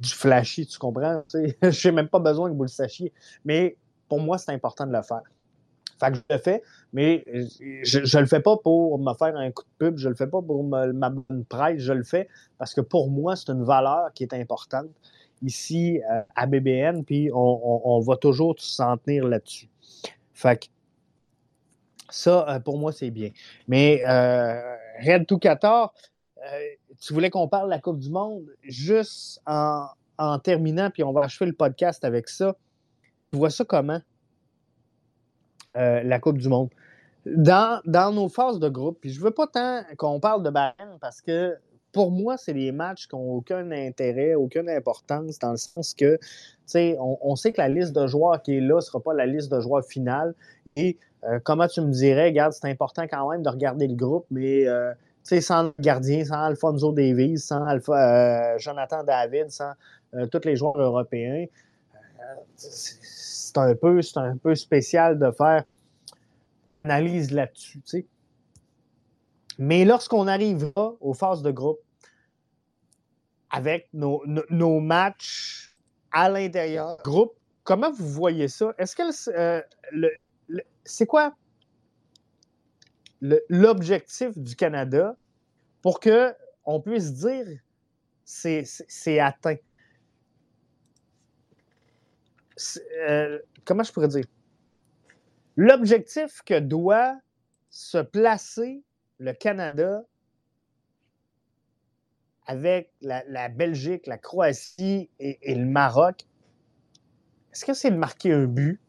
du 0.00 0.10
flashy, 0.10 0.66
tu 0.66 0.78
comprends? 0.78 1.22
Je 1.34 1.88
n'ai 1.88 1.94
même 1.94 2.08
pas 2.08 2.18
besoin 2.18 2.50
que 2.50 2.56
vous 2.56 2.64
le 2.64 2.68
sachiez. 2.68 3.12
Mais 3.44 3.76
pour 4.08 4.20
moi, 4.20 4.38
c'est 4.38 4.52
important 4.52 4.86
de 4.86 4.92
le 4.92 5.02
faire. 5.02 5.22
Fait 6.00 6.10
que 6.10 6.16
je 6.16 6.22
le 6.28 6.38
fais, 6.38 6.62
mais 6.92 7.24
je 7.84 8.16
ne 8.16 8.20
le 8.20 8.26
fais 8.26 8.40
pas 8.40 8.56
pour 8.56 8.98
me 8.98 9.14
faire 9.14 9.36
un 9.36 9.50
coup 9.52 9.62
de 9.62 9.86
pub, 9.86 9.96
je 9.96 10.08
le 10.08 10.16
fais 10.16 10.26
pas 10.26 10.42
pour 10.42 10.64
ma 10.64 11.10
bonne 11.10 11.44
presse, 11.44 11.80
je 11.80 11.92
le 11.92 12.02
fais 12.02 12.28
parce 12.58 12.74
que 12.74 12.80
pour 12.80 13.10
moi, 13.10 13.36
c'est 13.36 13.50
une 13.50 13.62
valeur 13.62 14.12
qui 14.12 14.24
est 14.24 14.34
importante 14.34 14.88
ici 15.42 16.00
euh, 16.10 16.22
à 16.34 16.46
BBN, 16.46 17.04
puis 17.04 17.30
on, 17.32 18.00
va 18.00 18.16
toujours 18.16 18.54
s'en 18.58 18.96
tenir 18.96 19.26
là-dessus. 19.28 19.68
Fait 20.32 20.64
que 20.64 20.66
ça, 22.10 22.48
euh, 22.48 22.60
pour 22.60 22.78
moi, 22.78 22.92
c'est 22.92 23.10
bien. 23.10 23.30
Mais 23.68 24.02
euh, 24.06 24.76
Red 24.98 25.26
214, 25.26 25.90
euh, 26.38 26.60
tu 27.00 27.12
voulais 27.12 27.30
qu'on 27.30 27.48
parle 27.48 27.66
de 27.66 27.70
la 27.70 27.80
Coupe 27.80 27.98
du 27.98 28.10
Monde 28.10 28.44
juste 28.62 29.40
en, 29.46 29.88
terminant, 30.42 30.90
puis 30.90 31.02
on 31.02 31.12
va 31.12 31.22
achever 31.22 31.46
le 31.46 31.54
podcast 31.56 32.04
avec 32.04 32.28
ça. 32.28 32.56
Tu 33.32 33.38
vois 33.38 33.50
ça 33.50 33.64
comment? 33.64 34.00
Euh, 35.76 36.02
la 36.02 36.18
Coupe 36.20 36.38
du 36.38 36.48
Monde? 36.48 36.70
Dans, 37.26 37.82
nos 38.12 38.28
phases 38.28 38.60
de 38.60 38.68
groupe, 38.68 38.98
puis 39.00 39.10
je 39.10 39.20
veux 39.20 39.30
pas 39.30 39.46
tant 39.46 39.82
qu'on 39.96 40.20
parle 40.20 40.42
de 40.42 40.50
Bahreïn 40.50 40.98
parce 41.00 41.20
que 41.20 41.56
pour 41.90 42.10
moi, 42.10 42.36
c'est 42.36 42.52
des 42.52 42.72
matchs 42.72 43.06
qui 43.06 43.14
n'ont 43.14 43.36
aucun 43.36 43.70
intérêt, 43.70 44.34
aucune 44.34 44.68
importance, 44.68 45.38
dans 45.38 45.52
le 45.52 45.56
sens 45.56 45.94
que, 45.94 46.16
tu 46.16 46.28
sais, 46.66 46.96
on, 47.00 47.36
sait 47.36 47.52
que 47.52 47.60
la 47.60 47.68
liste 47.68 47.92
de 47.92 48.06
joueurs 48.08 48.42
qui 48.42 48.56
est 48.56 48.60
là 48.60 48.76
ne 48.76 48.80
sera 48.80 49.00
pas 49.00 49.14
la 49.14 49.26
liste 49.26 49.50
de 49.50 49.60
joueurs 49.60 49.84
finale. 49.84 50.34
Et 50.76 50.98
euh, 51.28 51.38
comment 51.42 51.66
tu 51.68 51.80
me 51.80 51.90
dirais, 51.90 52.26
regarde, 52.26 52.52
c'est 52.52 52.68
important 52.68 53.06
quand 53.08 53.30
même 53.30 53.42
de 53.42 53.48
regarder 53.48 53.86
le 53.86 53.94
groupe, 53.94 54.26
mais 54.30 54.66
euh, 54.66 54.92
sans 55.22 55.64
le 55.64 55.74
gardien, 55.80 56.24
sans 56.24 56.42
Alfonso 56.42 56.92
Davies, 56.92 57.38
sans 57.38 57.64
Jonathan 58.58 59.04
David, 59.04 59.50
sans 59.50 59.72
tous 60.30 60.44
les 60.44 60.56
joueurs 60.56 60.80
européens, 60.80 61.46
c'est 62.56 63.56
un 63.56 63.74
peu, 63.74 64.00
un 64.16 64.36
peu 64.36 64.54
spécial 64.54 65.18
de 65.18 65.30
faire 65.30 65.64
analyse 66.84 67.30
là-dessus, 67.30 68.06
Mais 69.58 69.84
lorsqu'on 69.84 70.28
arrivera 70.28 70.94
aux 71.00 71.14
phases 71.14 71.42
de 71.42 71.50
groupe, 71.50 71.80
avec 73.50 73.88
nos, 73.92 74.80
matchs 74.80 75.76
à 76.12 76.28
l'intérieur, 76.28 76.98
groupe, 77.04 77.34
comment 77.62 77.90
vous 77.90 78.08
voyez 78.08 78.48
ça? 78.48 78.74
Est-ce 78.78 78.96
que 78.96 79.30
euh, 79.30 79.62
c'est 80.84 81.06
quoi 81.06 81.36
l'objectif 83.48 84.36
du 84.38 84.54
Canada 84.54 85.16
pour 85.82 86.00
qu'on 86.00 86.80
puisse 86.80 87.12
dire 87.14 87.46
c'est 88.24 89.18
atteint? 89.18 89.56
Euh, 93.08 93.38
comment 93.64 93.82
je 93.82 93.92
pourrais 93.92 94.08
dire? 94.08 94.24
L'objectif 95.56 96.42
que 96.44 96.58
doit 96.58 97.18
se 97.70 97.98
placer 97.98 98.82
le 99.18 99.32
Canada 99.32 100.04
avec 102.46 102.92
la, 103.00 103.48
Belgique, 103.48 104.06
la 104.06 104.18
Croatie 104.18 105.10
et, 105.18 105.54
le 105.54 105.64
Maroc, 105.64 106.26
est-ce 107.52 107.64
que 107.64 107.72
c'est 107.72 107.90
de 107.90 107.96
marquer 107.96 108.32
un 108.32 108.44
but? 108.44 108.80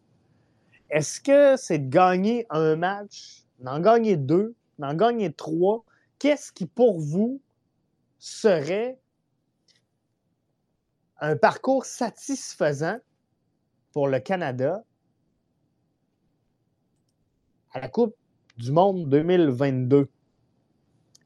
Est-ce 0.96 1.20
que 1.20 1.58
c'est 1.58 1.78
de 1.80 1.90
gagner 1.90 2.46
un 2.50 2.78
match, 2.78 3.44
d'en 3.60 3.82
gagner 3.82 4.16
deux, 4.16 4.56
d'en 4.80 4.94
gagner 4.94 5.34
trois? 5.34 5.84
Qu'est-ce 6.20 6.54
qui, 6.54 6.66
pour 6.66 7.02
vous, 7.02 7.42
serait 8.18 8.98
un 11.20 11.36
parcours 11.36 11.84
satisfaisant 11.84 12.98
pour 13.92 14.08
le 14.08 14.20
Canada 14.20 14.86
à 17.74 17.82
la 17.82 17.90
Coupe 17.90 18.16
du 18.56 18.72
Monde 18.72 19.10
2022. 19.10 20.08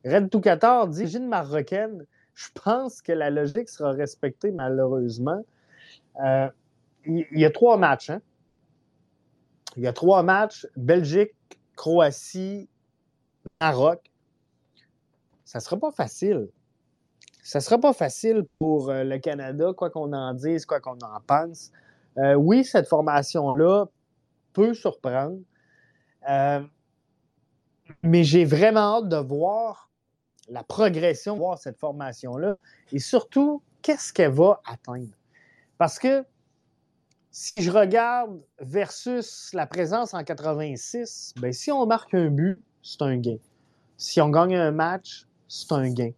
Red 0.03 0.31
Toucator 0.31 0.87
dit 0.87 1.01
Origine 1.01 1.27
marocaine, 1.27 2.07
je 2.33 2.47
pense 2.55 3.03
que 3.03 3.11
la 3.11 3.29
logique 3.29 3.69
sera 3.69 3.91
respectée 3.91 4.49
malheureusement. 4.49 5.45
Euh, 6.23 6.49
il 7.05 7.27
y, 7.33 7.45
a 7.45 7.51
trois 7.51 7.77
matchs. 7.77 8.09
Hein? 8.09 8.23
Il 9.75 9.83
y 9.83 9.87
a 9.87 9.93
trois 9.93 10.23
matchs 10.23 10.67
Belgique, 10.75 11.35
Croatie, 11.75 12.69
Maroc. 13.61 14.11
Ça 15.45 15.59
ne 15.59 15.63
sera 15.63 15.77
pas 15.77 15.91
facile. 15.91 16.49
Ça 17.43 17.59
ne 17.59 17.63
sera 17.63 17.79
pas 17.79 17.93
facile 17.93 18.45
pour 18.59 18.89
euh, 18.89 19.03
le 19.03 19.17
Canada, 19.17 19.73
quoi 19.75 19.89
qu'on 19.89 20.13
en 20.13 20.33
dise, 20.33 20.65
quoi 20.65 20.79
qu'on 20.79 20.99
en 20.99 21.21
pense. 21.25 21.71
Euh, 22.17 22.35
oui, 22.35 22.63
cette 22.65 22.87
formation-là 22.87 23.85
peut 24.53 24.73
surprendre, 24.73 25.39
euh, 26.29 26.61
mais 28.03 28.23
j'ai 28.23 28.45
vraiment 28.45 28.97
hâte 28.97 29.09
de 29.09 29.17
voir 29.17 29.89
la 30.49 30.63
progression, 30.63 31.35
de 31.35 31.39
voir 31.39 31.57
cette 31.57 31.79
formation-là, 31.79 32.57
et 32.91 32.99
surtout, 32.99 33.61
qu'est-ce 33.81 34.11
qu'elle 34.11 34.31
va 34.31 34.61
atteindre? 34.65 35.13
Parce 35.77 35.97
que 35.97 36.25
si 37.39 37.53
je 37.57 37.71
regarde 37.71 38.37
versus 38.59 39.51
la 39.53 39.65
présence 39.65 40.13
en 40.13 40.25
86, 40.25 41.35
ben, 41.39 41.53
si 41.53 41.71
on 41.71 41.85
marque 41.85 42.13
un 42.13 42.29
but, 42.29 42.59
c'est 42.83 43.01
un 43.01 43.15
gain. 43.15 43.37
Si 43.95 44.19
on 44.19 44.27
gagne 44.27 44.57
un 44.57 44.71
match, 44.71 45.25
c'est 45.47 45.71
un 45.71 45.89
gain. 45.89 46.11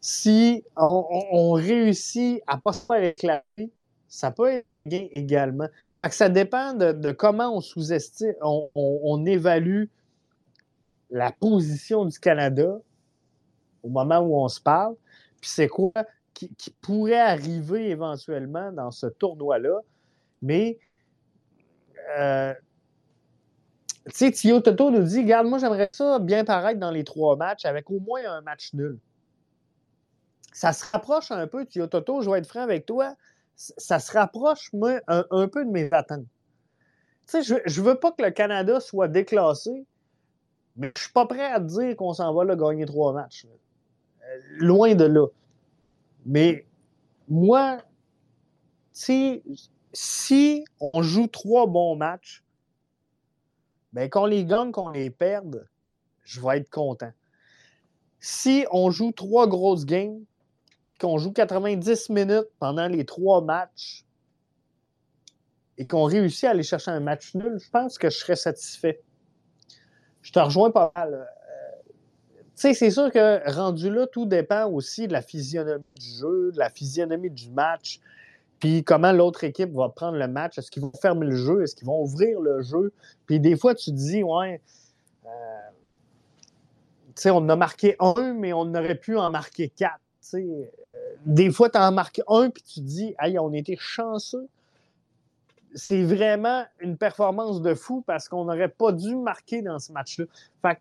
Si 0.00 0.64
on, 0.76 1.52
réussit 1.52 2.42
à 2.48 2.56
ne 2.56 2.60
pas 2.60 2.72
se 2.72 2.84
faire 2.84 3.04
éclater, 3.04 3.70
ça 4.08 4.32
peut 4.32 4.48
être 4.48 4.66
également. 4.90 5.68
Ça 6.10 6.28
dépend 6.28 6.74
de, 6.74 7.12
comment 7.12 7.56
on 7.56 7.60
sous-estime, 7.60 8.34
on, 8.42 9.24
évalue 9.26 9.84
la 11.08 11.30
position 11.30 12.04
du 12.04 12.18
Canada 12.18 12.80
au 13.84 13.90
moment 13.90 14.18
où 14.18 14.36
on 14.36 14.48
se 14.48 14.60
parle, 14.60 14.96
puis 15.40 15.50
c'est 15.50 15.68
quoi 15.68 15.92
qui, 16.32 16.50
pourrait 16.80 17.20
arriver 17.20 17.90
éventuellement 17.90 18.72
dans 18.72 18.90
ce 18.90 19.06
tournoi-là. 19.06 19.78
Mais, 20.42 20.78
euh, 22.18 22.54
tu 24.06 24.12
sais, 24.12 24.30
Tio 24.32 24.60
Toto 24.60 24.90
nous 24.90 25.02
dit 25.02 25.20
Regarde, 25.20 25.46
moi, 25.46 25.58
j'aimerais 25.58 25.88
ça 25.92 26.18
bien 26.18 26.44
paraître 26.44 26.80
dans 26.80 26.90
les 26.90 27.04
trois 27.04 27.36
matchs 27.36 27.64
avec 27.64 27.90
au 27.90 28.00
moins 28.00 28.20
un 28.26 28.40
match 28.42 28.72
nul. 28.74 28.98
Ça 30.52 30.72
se 30.72 30.84
rapproche 30.92 31.30
un 31.30 31.46
peu, 31.46 31.66
Tio 31.66 31.86
Toto, 31.86 32.20
je 32.20 32.30
vais 32.30 32.38
être 32.38 32.46
franc 32.46 32.60
avec 32.60 32.86
toi 32.86 33.14
ça 33.56 33.98
se 33.98 34.12
rapproche, 34.12 34.70
un, 35.06 35.48
peu 35.48 35.64
de 35.64 35.70
mes 35.70 35.92
attentes. 35.92 36.26
Tu 37.26 37.42
sais, 37.42 37.60
je 37.66 37.80
ne 37.80 37.84
veux 37.84 37.94
pas 37.94 38.12
que 38.12 38.22
le 38.22 38.30
Canada 38.30 38.80
soit 38.80 39.08
déclassé, 39.08 39.86
mais 40.76 40.92
je 40.96 41.02
suis 41.02 41.12
pas 41.12 41.26
prêt 41.26 41.46
à 41.46 41.60
dire 41.60 41.96
qu'on 41.96 42.12
s'en 42.12 42.34
va 42.34 42.44
là, 42.44 42.56
gagner 42.56 42.84
trois 42.84 43.12
matchs. 43.12 43.46
Euh, 43.46 44.40
loin 44.58 44.94
de 44.94 45.04
là. 45.04 45.26
Mais 46.26 46.66
moi, 47.28 47.78
si 49.94 50.64
on 50.80 51.02
joue 51.02 51.26
trois 51.28 51.66
bons 51.66 51.96
matchs, 51.96 52.44
ben 53.92 54.10
qu'on 54.10 54.26
les 54.26 54.44
gagne, 54.44 54.72
qu'on 54.72 54.90
les 54.90 55.08
perde, 55.08 55.68
je 56.24 56.40
vais 56.40 56.58
être 56.58 56.70
content. 56.70 57.12
Si 58.18 58.66
on 58.72 58.90
joue 58.90 59.12
trois 59.12 59.46
grosses 59.46 59.86
games, 59.86 60.24
qu'on 61.00 61.18
joue 61.18 61.32
90 61.32 62.10
minutes 62.10 62.48
pendant 62.58 62.88
les 62.88 63.04
trois 63.04 63.40
matchs 63.40 64.04
et 65.78 65.86
qu'on 65.86 66.04
réussit 66.04 66.44
à 66.44 66.50
aller 66.50 66.62
chercher 66.62 66.90
un 66.90 67.00
match 67.00 67.34
nul, 67.34 67.58
je 67.58 67.70
pense 67.70 67.98
que 67.98 68.10
je 68.10 68.18
serais 68.18 68.36
satisfait. 68.36 69.02
Je 70.22 70.32
te 70.32 70.38
rejoins 70.38 70.70
pas 70.70 70.92
mal. 70.96 71.14
Euh, 71.14 71.82
tu 72.56 72.62
sais, 72.62 72.74
c'est 72.74 72.90
sûr 72.90 73.10
que 73.12 73.50
rendu 73.50 73.90
là, 73.90 74.06
tout 74.06 74.26
dépend 74.26 74.66
aussi 74.66 75.06
de 75.06 75.12
la 75.12 75.22
physionomie 75.22 75.84
du 75.96 76.06
jeu, 76.06 76.52
de 76.52 76.58
la 76.58 76.70
physionomie 76.70 77.30
du 77.30 77.50
match, 77.50 78.00
puis 78.64 78.82
comment 78.82 79.12
l'autre 79.12 79.44
équipe 79.44 79.74
va 79.74 79.90
prendre 79.90 80.16
le 80.16 80.26
match? 80.26 80.56
Est-ce 80.56 80.70
qu'ils 80.70 80.80
vont 80.80 80.92
fermer 81.02 81.26
le 81.26 81.36
jeu? 81.36 81.62
Est-ce 81.62 81.76
qu'ils 81.76 81.86
vont 81.86 82.00
ouvrir 82.00 82.40
le 82.40 82.62
jeu? 82.62 82.94
Puis 83.26 83.38
des 83.38 83.58
fois, 83.58 83.74
tu 83.74 83.90
te 83.90 83.96
dis, 83.96 84.22
ouais, 84.22 84.62
euh, 85.26 85.28
tu 87.08 87.12
sais, 87.16 87.30
on 87.30 87.46
a 87.50 87.56
marqué 87.56 87.94
un, 88.00 88.32
mais 88.32 88.54
on 88.54 88.74
aurait 88.74 88.94
pu 88.94 89.18
en 89.18 89.28
marquer 89.28 89.68
quatre. 89.68 90.00
sais 90.18 90.46
des 91.26 91.50
fois, 91.50 91.68
tu 91.68 91.76
en 91.76 91.92
marques 91.92 92.22
un, 92.26 92.48
puis 92.48 92.62
tu 92.62 92.80
te 92.80 92.86
dis, 92.86 93.14
hey, 93.20 93.38
on 93.38 93.52
était 93.52 93.76
chanceux. 93.78 94.48
C'est 95.74 96.02
vraiment 96.02 96.64
une 96.80 96.96
performance 96.96 97.60
de 97.60 97.74
fou 97.74 98.02
parce 98.06 98.30
qu'on 98.30 98.46
n'aurait 98.46 98.70
pas 98.70 98.92
dû 98.92 99.14
marquer 99.14 99.60
dans 99.60 99.78
ce 99.78 99.92
match-là. 99.92 100.24
Fait 100.62 100.78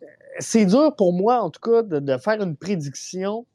euh, 0.00 0.06
c'est 0.38 0.64
dur 0.64 0.94
pour 0.94 1.12
moi, 1.12 1.42
en 1.42 1.50
tout 1.50 1.60
cas, 1.60 1.82
de, 1.82 2.18
faire 2.18 2.40
une 2.40 2.54
prédiction 2.54 3.46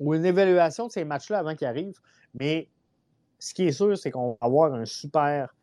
ou 0.00 0.14
une 0.14 0.24
évaluation 0.24 0.86
de 0.86 0.92
ces 0.92 1.04
matchs-là 1.04 1.38
avant 1.38 1.54
qu'ils 1.54 1.66
arrivent. 1.66 2.00
Mais 2.38 2.68
ce 3.38 3.54
qui 3.54 3.66
est 3.66 3.72
sûr, 3.72 3.96
c'est 3.96 4.10
qu'on 4.10 4.32
va 4.40 4.46
avoir 4.46 4.74
un 4.74 4.84
super 4.84 5.54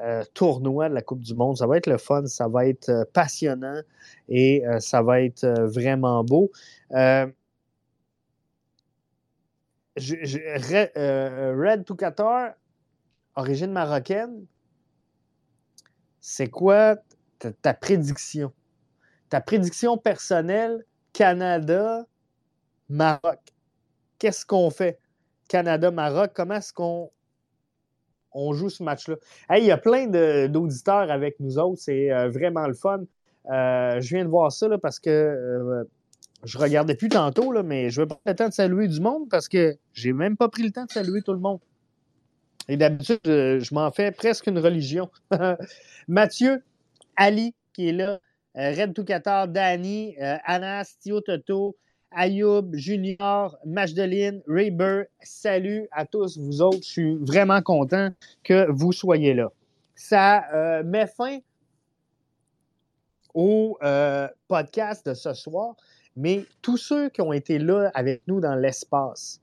euh, 0.00 0.24
tournoi 0.34 0.88
de 0.88 0.94
la 0.94 1.02
Coupe 1.02 1.20
du 1.20 1.34
Monde. 1.34 1.56
Ça 1.56 1.66
va 1.66 1.76
être 1.76 1.86
le 1.86 1.98
fun, 1.98 2.26
ça 2.26 2.48
va 2.48 2.66
être 2.66 2.88
euh, 2.88 3.04
passionnant 3.12 3.80
et 4.28 4.64
ça 4.78 5.02
va 5.02 5.20
être 5.20 5.46
vraiment 5.62 6.24
beau. 6.24 6.50
Euh, 6.92 7.26
Red 9.96 11.84
to 11.84 11.94
Qatar, 11.94 12.54
origine 13.36 13.72
marocaine, 13.72 14.46
c'est 16.20 16.48
quoi 16.48 16.96
ta, 17.38 17.74
prédiction? 17.74 18.52
Ta 19.28 19.40
prédiction 19.40 19.98
personnelle, 19.98 20.84
Canada, 21.12 22.06
Maroc. 22.88 23.40
Qu'est-ce 24.22 24.46
qu'on 24.46 24.70
fait? 24.70 25.00
Canada, 25.48 25.90
Maroc, 25.90 26.30
comment 26.32 26.54
est-ce 26.54 26.72
qu'on 26.72 27.10
on 28.30 28.52
joue 28.52 28.70
ce 28.70 28.84
match-là? 28.84 29.16
il 29.58 29.64
y 29.64 29.72
a 29.72 29.76
plein 29.76 30.06
d'auditeurs 30.46 31.10
avec 31.10 31.40
nous 31.40 31.58
autres, 31.58 31.80
c'est 31.82 32.12
euh, 32.12 32.30
vraiment 32.30 32.68
le 32.68 32.74
fun. 32.74 33.00
Euh, 33.50 34.00
je 34.00 34.14
viens 34.14 34.24
de 34.24 34.30
voir 34.30 34.52
ça 34.52 34.68
parce 34.78 35.00
que 35.00 35.10
euh, 35.10 35.82
je 36.44 36.56
regardais 36.56 36.94
plus 36.94 37.08
tantôt, 37.08 37.50
là, 37.50 37.64
mais 37.64 37.90
je 37.90 38.02
vais 38.02 38.06
prendre 38.06 38.22
le 38.24 38.36
temps 38.36 38.48
de 38.48 38.54
saluer 38.54 38.86
du 38.86 39.00
monde 39.00 39.28
parce 39.28 39.48
que 39.48 39.76
j'ai 39.92 40.12
même 40.12 40.36
pas 40.36 40.48
pris 40.48 40.62
le 40.62 40.70
temps 40.70 40.84
de 40.84 40.92
saluer 40.92 41.22
tout 41.22 41.32
le 41.32 41.40
monde. 41.40 41.58
Et 42.68 42.76
d'habitude, 42.76 43.18
je, 43.24 43.74
m'en 43.74 43.90
fais 43.90 44.12
presque 44.12 44.46
une 44.46 44.60
religion. 44.60 45.10
Mathieu, 46.06 46.62
Ali, 47.16 47.56
qui 47.72 47.88
est 47.88 47.92
là, 47.92 48.20
euh, 48.56 48.72
Red 48.72 48.94
Toukatar, 48.94 49.48
Danny, 49.48 50.14
euh, 50.20 50.36
Anas, 50.44 50.96
Tio 51.00 51.20
Toto, 51.20 51.76
Ayoub, 52.14 52.74
Junior, 52.74 53.56
Majdeline, 53.64 54.42
Rayber, 54.46 55.04
salut 55.22 55.88
à 55.92 56.06
tous 56.06 56.38
vous 56.38 56.62
autres. 56.62 56.82
Je 56.82 56.90
suis 56.90 57.16
vraiment 57.16 57.62
content 57.62 58.10
que 58.42 58.70
vous 58.70 58.92
soyez 58.92 59.34
là. 59.34 59.50
Ça 59.94 60.44
euh, 60.52 60.82
met 60.82 61.06
fin 61.06 61.38
au 63.34 63.78
podcast 64.48 65.06
de 65.08 65.14
ce 65.14 65.32
soir, 65.32 65.74
mais 66.16 66.44
tous 66.60 66.76
ceux 66.76 67.08
qui 67.08 67.22
ont 67.22 67.32
été 67.32 67.58
là 67.58 67.90
avec 67.94 68.22
nous 68.26 68.40
dans 68.40 68.54
l'espace, 68.54 69.40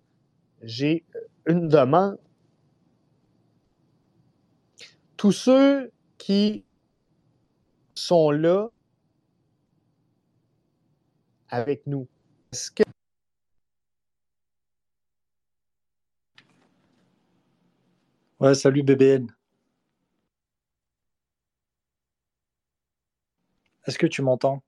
j'ai 0.61 1.03
une 1.47 1.67
demande 1.67 2.17
tous 5.19 5.33
ceux 5.33 5.91
qui 6.17 6.63
sont 7.93 8.31
là 8.31 8.69
avec 11.49 11.85
nous, 11.87 12.07
est-ce 12.51 12.71
Ouais, 18.39 18.55
salut 18.55 18.83
BBN. 18.83 19.27
Est-ce 23.85 23.99
que 23.99 24.07
tu 24.07 24.21
m'entends? 24.21 24.63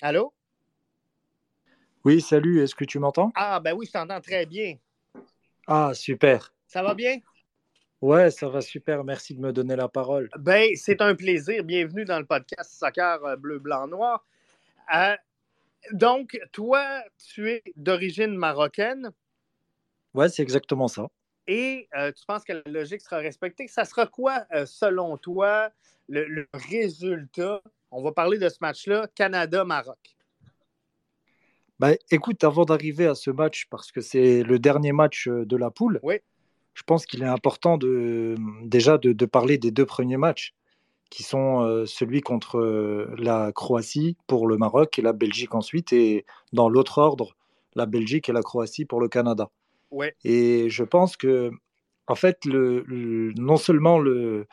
Allô? 0.00 0.32
Oui, 2.04 2.20
salut, 2.20 2.62
est-ce 2.62 2.74
que 2.74 2.84
tu 2.84 2.98
m'entends? 2.98 3.30
Ah, 3.34 3.60
ben 3.60 3.74
oui, 3.74 3.86
je 3.86 3.92
t'entends 3.92 4.20
très 4.20 4.46
bien. 4.46 4.76
Ah, 5.66 5.92
super. 5.94 6.54
Ça 6.66 6.82
va 6.82 6.94
bien? 6.94 7.18
Ouais, 8.00 8.30
ça 8.30 8.48
va 8.48 8.62
super. 8.62 9.04
Merci 9.04 9.34
de 9.34 9.40
me 9.40 9.52
donner 9.52 9.76
la 9.76 9.86
parole. 9.86 10.30
Ben, 10.38 10.70
c'est 10.74 11.02
un 11.02 11.14
plaisir. 11.14 11.62
Bienvenue 11.64 12.06
dans 12.06 12.18
le 12.18 12.24
podcast 12.24 12.72
Soccer 12.72 13.22
euh, 13.26 13.36
Bleu, 13.36 13.58
Blanc, 13.58 13.88
Noir. 13.88 14.24
Euh, 14.94 15.14
donc, 15.92 16.40
toi, 16.50 17.02
tu 17.18 17.50
es 17.50 17.62
d'origine 17.76 18.34
marocaine. 18.34 19.10
Ouais, 20.14 20.30
c'est 20.30 20.42
exactement 20.42 20.88
ça. 20.88 21.08
Et 21.46 21.88
euh, 21.94 22.10
tu 22.10 22.24
penses 22.24 22.42
que 22.42 22.54
la 22.54 22.62
logique 22.64 23.02
sera 23.02 23.18
respectée? 23.18 23.68
Ça 23.68 23.84
sera 23.84 24.06
quoi, 24.06 24.46
selon 24.64 25.18
toi, 25.18 25.70
le 26.08 26.48
résultat? 26.54 27.60
On 27.90 28.02
va 28.02 28.12
parler 28.12 28.38
de 28.38 28.48
ce 28.48 28.56
match-là, 28.62 29.08
Canada-Maroc. 29.14 30.16
Bah, 31.78 31.90
écoute, 32.10 32.42
avant 32.44 32.64
d'arriver 32.64 33.06
à 33.06 33.14
ce 33.14 33.30
match, 33.30 33.66
parce 33.68 33.92
que 33.92 34.00
c'est 34.00 34.42
le 34.42 34.58
dernier 34.58 34.92
match 34.92 35.28
de 35.28 35.56
la 35.56 35.70
poule, 35.70 36.00
je 36.74 36.82
pense 36.84 37.06
qu'il 37.06 37.22
est 37.22 37.26
important 37.26 37.76
de, 37.76 38.36
déjà 38.64 38.98
de, 38.98 39.26
parler 39.26 39.58
des 39.58 39.70
deux 39.70 39.86
premiers 39.86 40.16
matchs, 40.16 40.54
qui 41.10 41.22
sont 41.22 41.62
euh, 41.62 41.86
celui 41.86 42.20
contre 42.20 42.58
euh, 42.58 43.12
la 43.18 43.50
Croatie 43.52 44.16
pour 44.26 44.46
le 44.46 44.56
Maroc 44.56 44.98
et 44.98 45.02
la 45.02 45.12
Belgique 45.12 45.54
ensuite, 45.54 45.92
et 45.92 46.24
dans 46.52 46.68
l'autre 46.68 46.98
ordre, 46.98 47.36
la 47.74 47.86
Belgique 47.86 48.28
et 48.28 48.32
la 48.32 48.42
Croatie 48.42 48.84
pour 48.84 49.00
le 49.00 49.08
Canada. 49.08 49.50
Et 50.24 50.70
je 50.70 50.84
pense 50.84 51.16
que, 51.16 51.50
en 52.06 52.14
fait, 52.14 52.44
le, 52.44 52.84
non 53.36 53.56
seulement 53.56 53.98
le, 53.98 54.46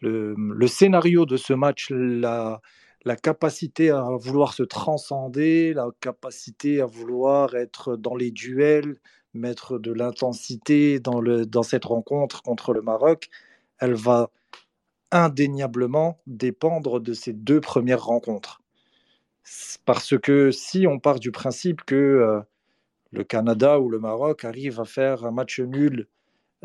le, 0.00 0.36
le, 0.36 0.66
scénario 0.68 1.26
de 1.26 1.36
ce 1.36 1.52
match, 1.52 1.90
la, 1.90 2.60
la 3.04 3.16
capacité 3.16 3.90
à 3.90 4.08
vouloir 4.18 4.54
se 4.54 4.62
transcender, 4.62 5.74
la 5.74 5.88
capacité 6.00 6.80
à 6.80 6.86
vouloir 6.86 7.54
être 7.54 7.96
dans 7.96 8.14
les 8.14 8.30
duels, 8.30 8.96
mettre 9.34 9.78
de 9.78 9.92
l'intensité 9.92 11.00
dans, 11.00 11.22
dans 11.22 11.62
cette 11.62 11.84
rencontre 11.84 12.42
contre 12.42 12.72
le 12.72 12.82
Maroc, 12.82 13.28
elle 13.78 13.94
va 13.94 14.30
indéniablement 15.10 16.18
dépendre 16.26 17.00
de 17.00 17.12
ces 17.12 17.32
deux 17.32 17.60
premières 17.60 18.04
rencontres. 18.04 18.60
Parce 19.84 20.18
que 20.18 20.50
si 20.50 20.86
on 20.86 20.98
part 20.98 21.20
du 21.20 21.30
principe 21.30 21.82
que 21.84 21.94
euh, 21.94 22.40
le 23.12 23.24
Canada 23.24 23.78
ou 23.78 23.88
le 23.88 23.98
Maroc 23.98 24.44
arrive 24.44 24.80
à 24.80 24.84
faire 24.84 25.24
un 25.24 25.30
match 25.30 25.60
nul 25.60 26.08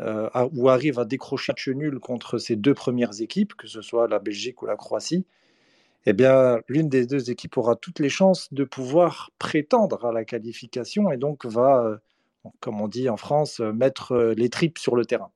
euh, 0.00 0.28
ou 0.52 0.68
arrive 0.68 0.98
à 0.98 1.04
décrocher 1.04 1.52
un 1.52 1.54
match 1.54 1.68
nul 1.68 2.00
contre 2.00 2.38
ces 2.38 2.56
deux 2.56 2.74
premières 2.74 3.20
équipes, 3.20 3.54
que 3.54 3.68
ce 3.68 3.82
soit 3.82 4.08
la 4.08 4.18
Belgique 4.18 4.62
ou 4.62 4.66
la 4.66 4.76
Croatie, 4.76 5.26
eh 6.06 6.12
bien, 6.14 6.60
l'une 6.68 6.88
des 6.88 7.06
deux 7.06 7.30
équipes 7.30 7.58
aura 7.58 7.76
toutes 7.76 7.98
les 7.98 8.08
chances 8.08 8.52
de 8.52 8.64
pouvoir 8.64 9.30
prétendre 9.38 10.06
à 10.06 10.12
la 10.12 10.24
qualification 10.24 11.12
et 11.12 11.18
donc 11.18 11.44
va, 11.44 11.84
euh, 11.84 11.96
comme 12.60 12.80
on 12.80 12.88
dit 12.88 13.08
en 13.08 13.16
France, 13.16 13.60
euh, 13.60 13.72
mettre 13.72 14.12
euh, 14.12 14.34
les 14.34 14.48
tripes 14.48 14.78
sur 14.78 14.96
le 14.96 15.04
terrain. 15.04 15.30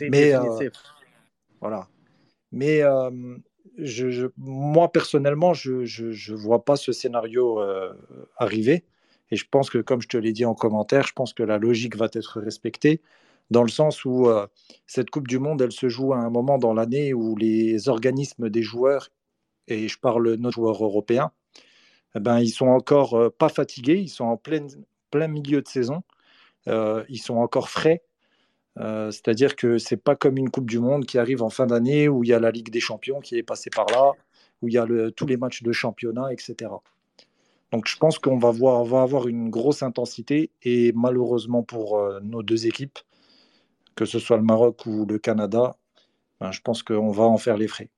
Mais 0.00 0.32
voilà. 1.60 1.88
Mais 2.52 2.82
je, 3.78 4.28
moi 4.36 4.92
personnellement, 4.92 5.54
je 5.54 5.72
ne 5.72 6.36
vois 6.36 6.64
pas 6.64 6.76
ce 6.76 6.92
scénario 6.92 7.60
arriver. 8.36 8.84
Et 9.30 9.36
je 9.36 9.46
pense 9.50 9.70
que, 9.70 9.78
comme 9.78 10.02
je 10.02 10.08
te 10.08 10.16
l'ai 10.16 10.32
dit 10.32 10.44
en 10.44 10.54
commentaire, 10.54 11.06
je 11.06 11.12
pense 11.14 11.32
que 11.32 11.42
la 11.42 11.58
logique 11.58 11.96
va 11.96 12.08
être 12.12 12.40
respectée 12.40 13.00
dans 13.50 13.62
le 13.62 13.68
sens 13.68 14.04
où 14.04 14.28
cette 14.86 15.10
Coupe 15.10 15.26
du 15.26 15.38
Monde, 15.38 15.62
elle 15.62 15.72
se 15.72 15.88
joue 15.88 16.12
à 16.12 16.18
un 16.18 16.30
moment 16.30 16.58
dans 16.58 16.74
l'année 16.74 17.14
où 17.14 17.36
les 17.36 17.88
organismes 17.88 18.50
des 18.50 18.62
joueurs 18.62 19.10
et 19.68 19.88
je 19.88 19.98
parle 19.98 20.30
de 20.30 20.36
nos 20.36 20.50
joueurs 20.50 20.82
européens, 20.84 21.32
eh 22.14 22.20
ben, 22.20 22.38
ils 22.40 22.50
sont 22.50 22.66
encore 22.66 23.14
euh, 23.14 23.30
pas 23.30 23.48
fatigués, 23.48 23.98
ils 23.98 24.08
sont 24.08 24.24
en 24.24 24.36
plein, 24.36 24.66
plein 25.14 25.28
milieu 25.28 25.62
de 25.62 25.68
saison, 25.68 26.02
euh, 26.66 27.04
ils 27.08 27.22
sont 27.22 27.36
encore 27.36 27.68
frais. 27.68 28.02
Euh, 28.80 29.12
c'est-à-dire 29.12 29.54
que 29.54 29.78
c'est 29.78 29.96
pas 29.96 30.16
comme 30.16 30.36
une 30.36 30.50
Coupe 30.50 30.68
du 30.68 30.80
Monde 30.80 31.06
qui 31.06 31.18
arrive 31.18 31.40
en 31.40 31.50
fin 31.50 31.66
d'année 31.66 32.08
où 32.08 32.24
il 32.24 32.30
y 32.30 32.32
a 32.32 32.40
la 32.40 32.50
Ligue 32.50 32.70
des 32.70 32.80
Champions 32.80 33.20
qui 33.20 33.38
est 33.38 33.44
passée 33.44 33.70
par 33.70 33.86
là, 33.86 34.10
où 34.60 34.66
il 34.66 34.74
y 34.74 34.78
a 34.78 34.84
tous 35.12 35.26
les 35.26 35.36
matchs 35.36 35.62
de 35.62 35.70
championnat, 35.70 36.32
etc. 36.32 36.72
Donc 37.70 37.86
je 37.86 37.96
pense 37.96 38.18
qu'on 38.18 38.38
va, 38.38 38.50
voir, 38.50 38.84
va 38.84 39.02
avoir 39.02 39.28
une 39.28 39.50
grosse 39.50 39.84
intensité 39.84 40.50
et 40.64 40.90
malheureusement 40.96 41.62
pour 41.62 42.02
nos 42.20 42.42
deux 42.42 42.66
équipes, 42.66 42.98
que 43.94 44.06
ce 44.06 44.18
soit 44.18 44.36
le 44.36 44.42
Maroc 44.42 44.84
ou 44.86 45.06
le 45.06 45.20
Canada, 45.20 45.76
ben, 46.40 46.50
je 46.50 46.60
pense 46.60 46.82
qu'on 46.82 47.12
va 47.12 47.24
en 47.24 47.38
faire 47.38 47.56
les 47.56 47.68
frais. 47.68 47.88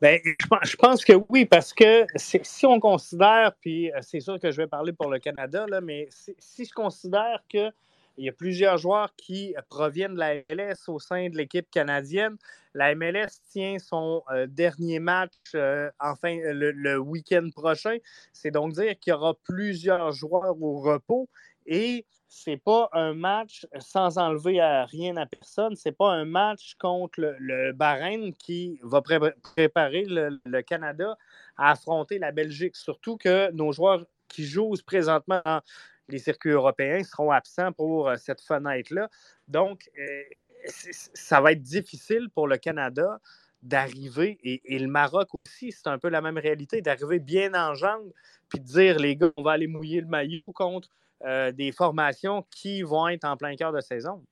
Ben, 0.00 0.20
je 0.62 0.76
pense 0.76 1.04
que 1.04 1.12
oui, 1.28 1.44
parce 1.44 1.72
que 1.72 2.06
si 2.16 2.66
on 2.66 2.80
considère, 2.80 3.52
puis 3.60 3.92
euh, 3.92 3.98
c'est 4.02 4.20
sûr 4.20 4.38
que 4.38 4.50
je 4.50 4.58
vais 4.58 4.66
parler 4.66 4.92
pour 4.92 5.10
le 5.10 5.18
Canada, 5.18 5.66
là, 5.68 5.80
mais 5.80 6.08
si, 6.10 6.64
je 6.64 6.72
considère 6.72 7.42
qu'il 7.48 7.72
y 8.18 8.28
a 8.28 8.32
plusieurs 8.32 8.78
joueurs 8.78 9.14
qui 9.16 9.54
proviennent 9.68 10.14
de 10.14 10.20
la 10.20 10.34
MLS 10.50 10.88
au 10.88 10.98
sein 10.98 11.28
de 11.28 11.36
l'équipe 11.36 11.70
canadienne, 11.70 12.36
la 12.74 12.94
MLS 12.94 13.40
tient 13.50 13.78
son 13.78 14.22
euh, 14.32 14.46
dernier 14.48 14.98
match 14.98 15.32
euh, 15.54 15.90
enfin 16.00 16.36
le 16.42 16.98
week-end 16.98 17.48
prochain. 17.54 17.98
C'est 18.32 18.50
donc 18.50 18.72
dire 18.72 18.98
qu'il 18.98 19.12
y 19.12 19.14
aura 19.14 19.34
plusieurs 19.44 20.10
joueurs 20.12 20.60
au 20.60 20.80
repos 20.80 21.28
et 21.66 22.04
c'est 22.28 22.56
pas 22.56 22.88
un 22.92 23.14
match 23.14 23.66
sans 23.78 24.18
enlever 24.18 24.60
rien 24.90 25.16
à 25.16 25.24
personne. 25.24 25.76
C'est 25.76 25.92
pas 25.92 26.10
un 26.10 26.24
match 26.24 26.74
contre 26.80 27.20
le, 27.20 27.36
le 27.38 27.72
Bahreïn 27.72 28.32
qui 28.32 28.78
va 28.82 29.02
préparer 29.02 30.04
le, 30.04 30.60
Canada 30.62 31.16
à 31.56 31.70
affronter 31.70 32.18
la 32.18 32.32
Belgique. 32.32 32.76
Surtout 32.76 33.16
que 33.16 33.52
nos 33.52 33.72
joueurs 33.72 34.04
qui 34.28 34.44
jouent 34.44 34.74
présentement 34.84 35.42
dans 35.44 35.60
les 36.08 36.18
circuits 36.18 36.50
européens 36.50 37.04
seront 37.04 37.30
absents 37.30 37.72
pour 37.72 38.10
cette 38.18 38.40
fenêtre-là. 38.40 39.08
Donc, 39.46 39.88
euh, 39.98 40.22
ça 40.66 41.40
va 41.40 41.52
être 41.52 41.62
difficile 41.62 42.28
pour 42.34 42.48
le 42.48 42.56
Canada 42.56 43.20
d'arriver, 43.62 44.38
et, 44.42 44.60
et, 44.74 44.78
le 44.78 44.88
Maroc 44.88 45.30
aussi, 45.46 45.72
c'est 45.72 45.86
un 45.86 45.98
peu 45.98 46.10
la 46.10 46.20
même 46.20 46.36
réalité, 46.36 46.82
d'arriver 46.82 47.18
bien 47.18 47.54
en 47.54 47.74
jambes, 47.74 48.12
puis 48.50 48.60
de 48.60 48.64
dire, 48.66 48.98
les 48.98 49.16
gars, 49.16 49.30
on 49.38 49.42
va 49.42 49.52
aller 49.52 49.66
mouiller 49.66 50.02
le 50.02 50.06
maillot 50.06 50.42
contre 50.52 50.90
euh, 51.24 51.52
des 51.52 51.72
formations 51.72 52.44
qui 52.50 52.82
vont 52.82 53.08
être 53.08 53.24
en 53.24 53.36
plein 53.36 53.54
cœur 53.56 53.72
de 53.72 53.80
saison. 53.80 54.22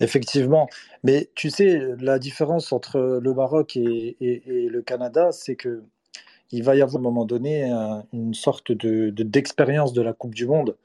Effectivement, 0.00 0.68
mais 1.04 1.30
tu 1.34 1.50
sais, 1.50 1.80
la 2.00 2.18
différence 2.18 2.72
entre 2.72 3.20
le 3.22 3.34
Maroc 3.34 3.76
et, 3.76 4.16
le 4.20 4.80
Canada, 4.80 5.30
c'est 5.32 5.56
que 5.56 5.82
il 6.50 6.64
va 6.64 6.74
y 6.74 6.82
avoir 6.82 6.96
à 6.96 6.98
un 6.98 7.02
moment 7.02 7.26
donné 7.26 7.70
une 8.12 8.34
sorte 8.34 8.72
de, 8.72 9.10
d'expérience 9.10 9.92
de 9.92 10.02
la 10.02 10.12
Coupe 10.12 10.34
du 10.34 10.46
Monde. 10.46 10.76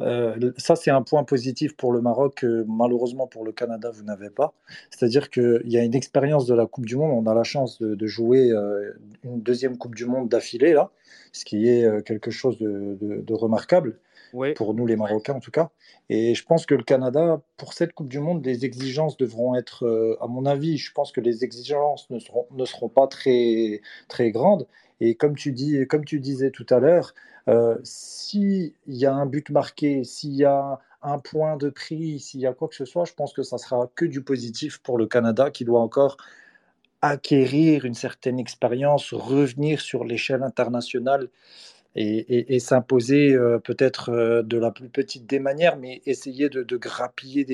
Euh, 0.00 0.52
ça, 0.56 0.76
c'est 0.76 0.90
un 0.90 1.02
point 1.02 1.24
positif 1.24 1.76
pour 1.76 1.92
le 1.92 2.00
Maroc, 2.00 2.36
que 2.36 2.64
malheureusement 2.66 3.26
pour 3.26 3.44
le 3.44 3.52
Canada, 3.52 3.90
vous 3.92 4.02
n'avez 4.02 4.30
pas. 4.30 4.54
C'est-à-dire 4.90 5.30
qu'il 5.30 5.62
y 5.66 5.76
a 5.76 5.84
une 5.84 5.94
expérience 5.94 6.46
de 6.46 6.54
la 6.54 6.66
Coupe 6.66 6.86
du 6.86 6.96
Monde. 6.96 7.12
On 7.12 7.30
a 7.30 7.34
la 7.34 7.44
chance 7.44 7.80
de, 7.80 8.06
jouer 8.06 8.50
euh, 8.50 8.92
une 9.22 9.40
deuxième 9.40 9.78
Coupe 9.78 9.94
du 9.94 10.06
Monde 10.06 10.28
d'affilée, 10.28 10.72
là, 10.72 10.90
ce 11.32 11.44
qui 11.44 11.68
est 11.68 11.84
euh, 11.84 12.00
quelque 12.00 12.30
chose 12.30 12.58
de, 12.58 13.32
remarquable. 13.32 13.98
Pour 14.56 14.74
nous 14.74 14.86
les 14.86 14.96
Marocains 14.96 15.34
en 15.34 15.40
tout 15.40 15.50
cas. 15.50 15.70
Et 16.08 16.34
je 16.34 16.44
pense 16.44 16.66
que 16.66 16.74
le 16.74 16.82
Canada, 16.82 17.40
pour 17.56 17.72
cette 17.72 17.92
Coupe 17.92 18.08
du 18.08 18.18
Monde, 18.18 18.44
les 18.44 18.64
exigences 18.64 19.16
devront 19.16 19.54
être, 19.54 20.16
à 20.20 20.26
mon 20.26 20.46
avis, 20.46 20.78
je 20.78 20.92
pense 20.92 21.12
que 21.12 21.20
les 21.20 21.44
exigences 21.44 22.08
ne 22.10 22.18
seront, 22.18 22.46
ne 22.52 22.64
seront 22.64 22.88
pas 22.88 23.06
très, 23.06 23.80
très 24.08 24.30
grandes. 24.30 24.66
Et 25.00 25.14
comme 25.14 25.34
tu, 25.34 25.52
dis, 25.52 25.86
comme 25.86 26.04
tu 26.04 26.20
disais 26.20 26.50
tout 26.50 26.66
à 26.70 26.78
l'heure, 26.78 27.14
euh, 27.48 27.76
s'il 27.82 28.72
y 28.86 29.06
a 29.06 29.12
un 29.12 29.26
but 29.26 29.50
marqué, 29.50 30.04
s'il 30.04 30.34
y 30.34 30.44
a 30.44 30.78
un 31.02 31.18
point 31.18 31.56
de 31.56 31.68
prix, 31.68 32.18
s'il 32.18 32.40
y 32.40 32.46
a 32.46 32.52
quoi 32.52 32.68
que 32.68 32.74
ce 32.74 32.84
soit, 32.84 33.04
je 33.04 33.12
pense 33.12 33.32
que 33.32 33.42
ça 33.42 33.58
sera 33.58 33.90
que 33.94 34.04
du 34.04 34.22
positif 34.22 34.78
pour 34.78 34.96
le 34.96 35.06
Canada 35.06 35.50
qui 35.50 35.64
doit 35.64 35.80
encore 35.80 36.16
acquérir 37.02 37.84
une 37.84 37.94
certaine 37.94 38.38
expérience, 38.38 39.12
revenir 39.12 39.80
sur 39.80 40.04
l'échelle 40.04 40.42
internationale 40.42 41.28
et, 41.96 42.58
s'imposer 42.58 43.34
euh, 43.34 43.58
peut-être 43.58 44.10
euh, 44.10 44.42
de 44.42 44.58
la 44.58 44.70
plus 44.70 44.88
petite 44.88 45.26
des 45.26 45.38
manières, 45.38 45.76
mais 45.76 46.02
essayer 46.06 46.48
de, 46.48 46.76
grappiller 46.76 47.44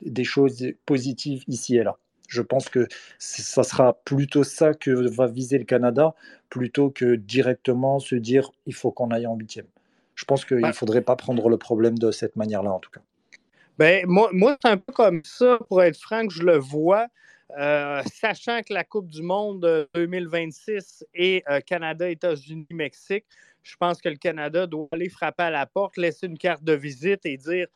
des, 0.00 0.24
choses 0.24 0.66
positives 0.84 1.44
ici 1.46 1.76
et 1.76 1.84
là. 1.84 1.96
Je 2.28 2.42
pense 2.42 2.68
que 2.68 2.88
ça 3.18 3.62
sera 3.62 3.92
plutôt 4.04 4.42
ça 4.42 4.74
que 4.74 4.90
va 4.90 5.28
viser 5.28 5.58
le 5.58 5.64
Canada, 5.64 6.14
plutôt 6.50 6.90
que 6.90 7.14
directement 7.14 8.00
se 8.00 8.16
dire 8.16 8.50
il 8.66 8.74
faut 8.74 8.90
qu'on 8.90 9.12
aille 9.12 9.28
en 9.28 9.36
huitième. 9.36 9.66
Je 10.16 10.24
pense 10.24 10.44
qu'il 10.44 10.56
ne 10.56 10.72
faudrait 10.72 11.02
pas 11.02 11.14
prendre 11.14 11.48
le 11.48 11.56
problème 11.56 11.96
de 11.98 12.10
cette 12.10 12.34
manière-là, 12.34 12.72
en 12.72 12.80
tout 12.80 12.90
cas. 12.90 13.00
Ben, 13.78 14.04
moi, 14.08 14.30
moi 14.32 14.56
c'est 14.60 14.70
un 14.70 14.76
peu 14.76 14.92
comme 14.92 15.20
ça, 15.22 15.60
pour 15.68 15.84
être 15.84 16.00
franc, 16.00 16.28
je 16.28 16.42
le 16.42 16.56
vois. 16.56 17.06
Euh, 17.58 18.02
sachant 18.12 18.62
que 18.62 18.74
la 18.74 18.84
Coupe 18.84 19.08
du 19.08 19.22
Monde 19.22 19.88
2026 19.94 21.04
est 21.14 21.48
euh, 21.48 21.60
Canada, 21.60 22.08
États-Unis, 22.08 22.66
Mexique, 22.70 23.24
je 23.66 23.76
pense 23.76 24.00
que 24.00 24.08
le 24.08 24.16
Canada 24.16 24.66
doit 24.66 24.88
aller 24.92 25.08
frapper 25.08 25.44
à 25.44 25.50
la 25.50 25.66
porte, 25.66 25.96
laisser 25.96 26.26
une 26.26 26.38
carte 26.38 26.62
de 26.62 26.72
visite 26.72 27.26
et 27.26 27.36
dire 27.36 27.66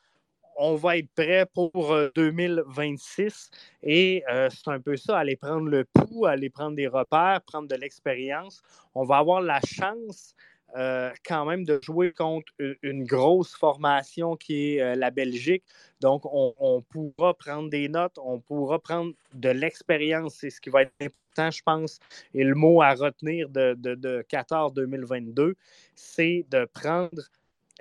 on 0.57 0.77
va 0.77 0.99
être 0.99 1.11
prêt 1.17 1.47
pour 1.53 1.97
2026. 2.15 3.51
Euh, 3.53 3.57
et 3.83 4.23
euh, 4.31 4.49
c'est 4.51 4.71
un 4.71 4.81
peu 4.81 4.97
ça, 4.97 5.19
aller 5.19 5.37
prendre 5.37 5.67
le 5.69 5.85
pouls, 5.85 6.27
aller 6.27 6.51
prendre 6.51 6.77
des 6.77 6.87
repères, 6.87 7.41
prendre 7.43 7.67
de 7.67 7.75
l'expérience. 7.75 8.63
On 8.95 9.05
va 9.05 9.19
avoir 9.19 9.41
la 9.41 9.61
chance 9.67 10.35
euh, 10.77 11.11
quand 11.27 11.45
même 11.45 11.65
de 11.65 11.81
jouer 11.83 12.13
contre 12.13 12.53
une 12.83 13.05
grosse 13.05 13.55
formation 13.55 14.37
qui 14.37 14.77
est 14.77 14.97
la 14.97 15.11
Belgique. 15.11 15.65
Donc, 16.01 16.23
on, 16.25 16.83
pourra 16.89 17.35
prendre 17.35 17.71
des 17.71 17.89
notes, 17.89 18.19
on 18.23 18.41
pourra 18.41 18.79
prendre 18.79 19.13
de 19.35 19.51
l'expérience. 19.51 20.37
C'est 20.37 20.51
ce 20.51 20.61
qui 20.61 20.71
va 20.71 20.83
être 20.83 20.93
important, 21.01 21.51
je 21.51 21.63
pense. 21.63 21.99
Et 22.35 22.45
le 22.45 22.55
mot 22.55 22.83
à 22.83 22.95
retenir 22.95 23.49
de, 23.49 23.75
de, 23.79 23.95
de 23.95 24.25
Qatar 24.29 24.71
2022, 24.71 25.57
c'est 25.95 26.47
de 26.51 26.65
prendre 26.65 27.23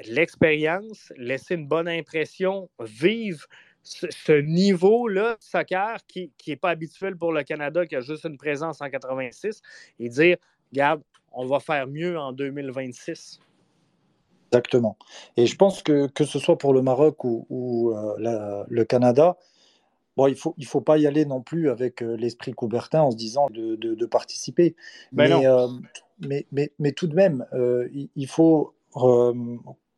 l'expérience, 0.05 1.11
laisser 1.17 1.55
une 1.55 1.67
bonne 1.67 1.87
impression, 1.87 2.69
vivre 2.79 3.45
ce, 3.83 4.41
niveau-là 4.41 5.35
de 5.35 5.43
soccer 5.43 5.97
qui 6.07 6.31
n'est 6.47 6.55
pas 6.55 6.69
habituel 6.71 7.15
pour 7.17 7.31
le 7.31 7.43
Canada, 7.43 7.85
qui 7.85 7.95
a 7.95 8.01
juste 8.01 8.25
une 8.25 8.37
présence 8.37 8.81
en 8.81 8.89
86, 8.89 9.61
et 9.99 10.09
dire, 10.09 10.37
regarde, 10.71 11.01
on 11.33 11.45
va 11.45 11.59
faire 11.59 11.87
mieux 11.87 12.17
en 12.17 12.31
2026. 12.31 13.39
Exactement. 14.51 14.97
Et 15.37 15.45
je 15.45 15.55
pense 15.55 15.83
que 15.83 16.07
que 16.07 16.25
ce 16.25 16.39
soit 16.39 16.57
pour 16.57 16.73
le 16.73 16.81
Maroc 16.81 17.23
ou, 17.23 17.93
euh, 17.95 18.63
le 18.67 18.83
Canada, 18.83 19.37
bon, 20.17 20.27
il 20.27 20.31
ne 20.31 20.35
faut, 20.35 20.55
il 20.57 20.65
faut 20.65 20.81
pas 20.81 20.97
y 20.97 21.05
aller 21.05 21.25
non 21.25 21.41
plus 21.41 21.69
avec 21.69 22.01
euh, 22.01 22.15
l'esprit 22.15 22.53
Coubertin 22.53 23.01
en 23.01 23.11
se 23.11 23.15
disant 23.15 23.47
de, 23.51 24.05
participer. 24.07 24.75
Ben 25.11 25.31
euh, 25.31 25.67
mais, 26.19 26.47
mais, 26.51 26.71
mais, 26.79 26.93
tout 26.93 27.07
de 27.07 27.15
même, 27.15 27.45
il, 28.15 28.27
faut 28.27 28.73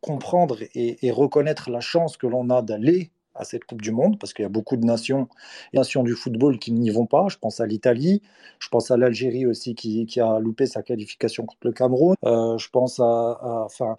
comprendre 0.02 0.58
et, 0.74 1.10
reconnaître 1.10 1.70
la 1.70 1.80
chance 1.80 2.16
que 2.16 2.26
l'on 2.26 2.50
a 2.50 2.60
d'aller 2.60 3.10
à 3.34 3.44
cette 3.44 3.64
Coupe 3.64 3.82
du 3.82 3.92
Monde, 3.92 4.18
parce 4.18 4.32
qu'il 4.32 4.42
y 4.42 4.46
a 4.46 4.50
beaucoup 4.50 4.76
de 4.76 4.84
nations, 4.84 5.28
nations 5.72 6.02
du 6.02 6.14
football 6.14 6.58
qui 6.58 6.72
n'y 6.72 6.90
vont 6.90 7.06
pas. 7.06 7.26
Je 7.28 7.38
pense 7.38 7.60
à 7.60 7.66
l'Italie, 7.66 8.22
je 8.58 8.68
pense 8.68 8.90
à 8.90 8.96
l'Algérie 8.96 9.46
aussi 9.46 9.74
qui, 9.74 10.20
a 10.20 10.38
loupé 10.38 10.66
sa 10.66 10.82
qualification 10.82 11.46
contre 11.46 11.60
le 11.64 11.72
Cameroun. 11.72 12.14
Euh, 12.24 12.58
je 12.58 12.68
pense 12.70 13.00
à, 13.00 13.64
enfin, 13.64 13.96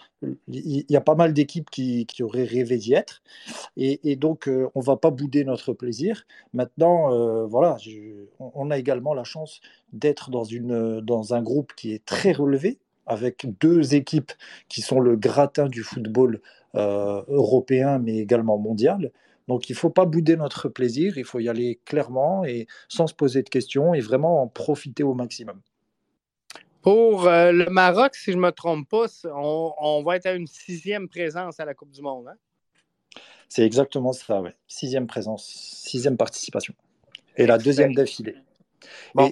il 0.47 0.85
y, 0.89 0.95
a 0.95 1.01
pas 1.01 1.15
mal 1.15 1.34
d'équipes 1.34 1.69
qui, 1.69 2.05
auraient 2.22 2.45
rêvé 2.45 2.77
d'y 2.77 2.93
être, 2.93 3.22
et, 3.77 4.15
donc 4.15 4.47
euh, 4.47 4.69
on 4.76 4.80
va 4.80 4.97
pas 4.97 5.11
bouder 5.11 5.43
notre 5.43 5.73
plaisir. 5.73 6.26
Maintenant, 6.53 7.14
euh, 7.14 7.45
voilà, 7.45 7.77
on, 8.39 8.72
a 8.72 8.77
également 8.77 9.14
la 9.14 9.23
chance 9.23 9.61
d'être 9.91 10.30
dans 10.30 10.43
dans 11.01 11.34
un 11.34 11.41
groupe 11.41 11.73
qui 11.76 11.93
est 11.93 12.05
très 12.05 12.31
relevé, 12.31 12.80
avec 13.05 13.45
deux 13.59 13.95
équipes 13.95 14.31
qui 14.69 14.81
sont 14.81 14.99
le 14.99 15.15
gratin 15.15 15.67
du 15.67 15.84
football 15.84 16.41
euh, 16.75 17.21
européen, 17.27 17.99
mais 17.99 18.17
également 18.17 18.57
mondial. 18.57 19.11
Donc 19.47 19.69
il 19.69 19.73
ne 19.73 19.77
faut 19.77 19.89
pas 19.89 20.05
bouder 20.05 20.38
notre 20.38 20.69
plaisir, 20.69 21.17
il 21.17 21.25
faut 21.25 21.39
y 21.39 21.49
aller 21.49 21.80
clairement 21.85 22.45
et 22.45 22.67
sans 22.88 23.07
se 23.07 23.13
poser 23.13 23.43
de 23.43 23.49
questions 23.49 23.93
et 23.93 23.99
vraiment 23.99 24.41
en 24.41 24.47
profiter 24.47 25.03
au 25.03 25.13
maximum. 25.13 25.59
Pour 26.81 27.27
euh, 27.27 27.51
le 27.51 27.69
Maroc, 27.69 28.15
si 28.15 28.31
je 28.31 28.38
ne 28.38 28.41
me 28.41 28.51
trompe 28.51 28.89
pas, 28.89 29.05
on, 29.34 30.03
va 30.03 30.17
être 30.17 30.25
à 30.25 30.34
une 30.34 30.47
sixième 30.47 31.07
présence 31.07 31.59
à 31.59 31.65
la 31.65 31.73
Coupe 31.73 31.91
du 31.91 32.01
Monde. 32.01 32.27
Hein? 32.27 32.35
C'est 33.47 33.65
exactement 33.65 34.11
ça, 34.11 34.41
oui. 34.41 34.49
Sixième 34.67 35.07
présence, 35.07 35.45
sixième 35.45 36.17
participation. 36.17 36.73
Et 37.38 37.45
la 37.45 37.57
deuxième 37.57 37.93
d'affilée. 37.93 38.35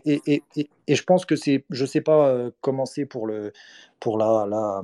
Et, 0.05 0.43
je 0.87 1.03
pense 1.03 1.25
que 1.25 1.35
c'est, 1.35 1.63
je 1.69 1.85
sais 1.85 2.01
pas 2.01 2.27
euh, 2.27 2.51
comment 2.61 2.85
c'est 2.85 3.05
pour, 3.05 3.27
le, 3.27 3.53
pour, 3.99 4.17
la, 4.17 4.83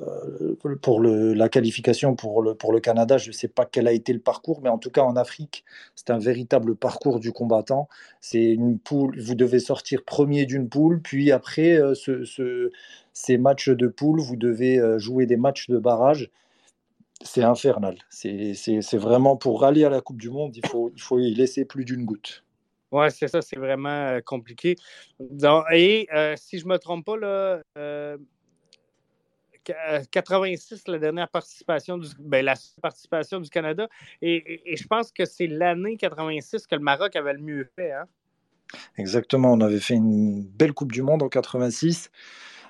euh, 0.00 0.54
pour 0.80 1.00
le, 1.00 1.34
la 1.34 1.48
qualification 1.48 2.14
pour 2.14 2.42
le, 2.42 2.54
pour 2.54 2.72
le 2.72 2.80
Canada. 2.80 3.18
Je 3.18 3.32
sais 3.32 3.48
pas 3.48 3.64
quel 3.64 3.88
a 3.88 3.92
été 3.92 4.12
le 4.12 4.20
parcours, 4.20 4.60
mais 4.62 4.68
en 4.68 4.78
tout 4.78 4.90
cas 4.90 5.02
en 5.02 5.16
Afrique, 5.16 5.64
c'est 5.94 6.10
un 6.10 6.18
véritable 6.18 6.76
parcours 6.76 7.18
du 7.18 7.32
combattant. 7.32 7.88
C'est 8.20 8.44
une 8.44 8.78
poule, 8.78 9.18
vous 9.20 9.34
devez 9.34 9.58
sortir 9.58 10.04
premier 10.04 10.46
d'une 10.46 10.68
poule, 10.68 11.00
puis 11.02 11.32
après 11.32 11.72
euh, 11.72 11.94
ce, 11.94 12.24
ce, 12.24 12.70
ces 13.12 13.38
matchs 13.38 13.70
de 13.70 13.88
poule, 13.88 14.20
vous 14.20 14.36
devez 14.36 14.80
jouer 14.98 15.26
des 15.26 15.36
matchs 15.36 15.68
de 15.68 15.78
barrage 15.78 16.30
c'est 17.22 17.42
infernal. 17.42 17.96
C'est 18.10 18.96
vraiment 18.96 19.36
pour 19.36 19.64
aller 19.64 19.84
à 19.84 19.90
la 19.90 20.00
Coupe 20.00 20.20
du 20.20 20.30
Monde, 20.30 20.56
il 20.56 20.66
faut, 20.66 20.90
il 20.94 21.00
faut 21.00 21.18
y 21.18 21.34
laisser 21.34 21.64
plus 21.64 21.84
d'une 21.84 22.04
goutte. 22.04 22.44
Oui, 22.92 23.06
c'est 23.10 23.28
ça, 23.28 23.42
c'est 23.42 23.58
vraiment 23.58 23.88
euh, 23.88 24.20
compliqué. 24.20 24.76
et 25.72 26.08
euh, 26.14 26.34
si 26.36 26.58
je 26.58 26.64
ne 26.64 26.70
me 26.70 26.78
trompe 26.78 27.04
pas, 27.04 27.16
là, 27.16 27.62
86, 30.12 30.72
euh, 30.88 30.92
la 30.92 30.98
dernière 30.98 31.28
participation 31.28 31.98
du, 31.98 32.08
ben, 32.20 32.44
la 32.44 32.54
participation 32.80 33.40
du 33.40 33.50
Canada. 33.50 33.88
Et, 34.22 34.76
je 34.76 34.86
pense 34.86 35.10
que 35.10 35.24
c'est 35.24 35.48
l'année 35.48 35.96
86 35.96 36.66
que 36.68 36.76
le 36.76 36.80
Maroc 36.80 37.16
avait 37.16 37.32
le 37.32 37.40
mieux 37.40 37.68
fait. 37.74 37.92
Hein? 37.92 38.04
Exactement, 38.96 39.52
on 39.52 39.60
avait 39.60 39.80
fait 39.80 39.94
une 39.94 40.44
belle 40.44 40.72
Coupe 40.72 40.92
du 40.92 41.02
Monde 41.02 41.22
en 41.22 41.28
86. 41.28 42.10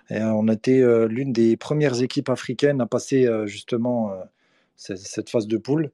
Et 0.09 0.23
on 0.23 0.47
était 0.49 0.83
l'une 1.09 1.33
des 1.33 1.57
premières 1.57 2.01
équipes 2.01 2.29
africaines 2.29 2.81
à 2.81 2.87
passer 2.87 3.29
justement 3.47 4.13
cette 4.77 5.29
phase 5.29 5.49
de 5.49 5.59
poule. 5.59 5.91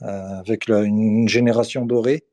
Euh, 0.00 0.40
avec 0.40 0.68
une 0.68 1.28
génération 1.28 1.86
dorée. 1.86 2.24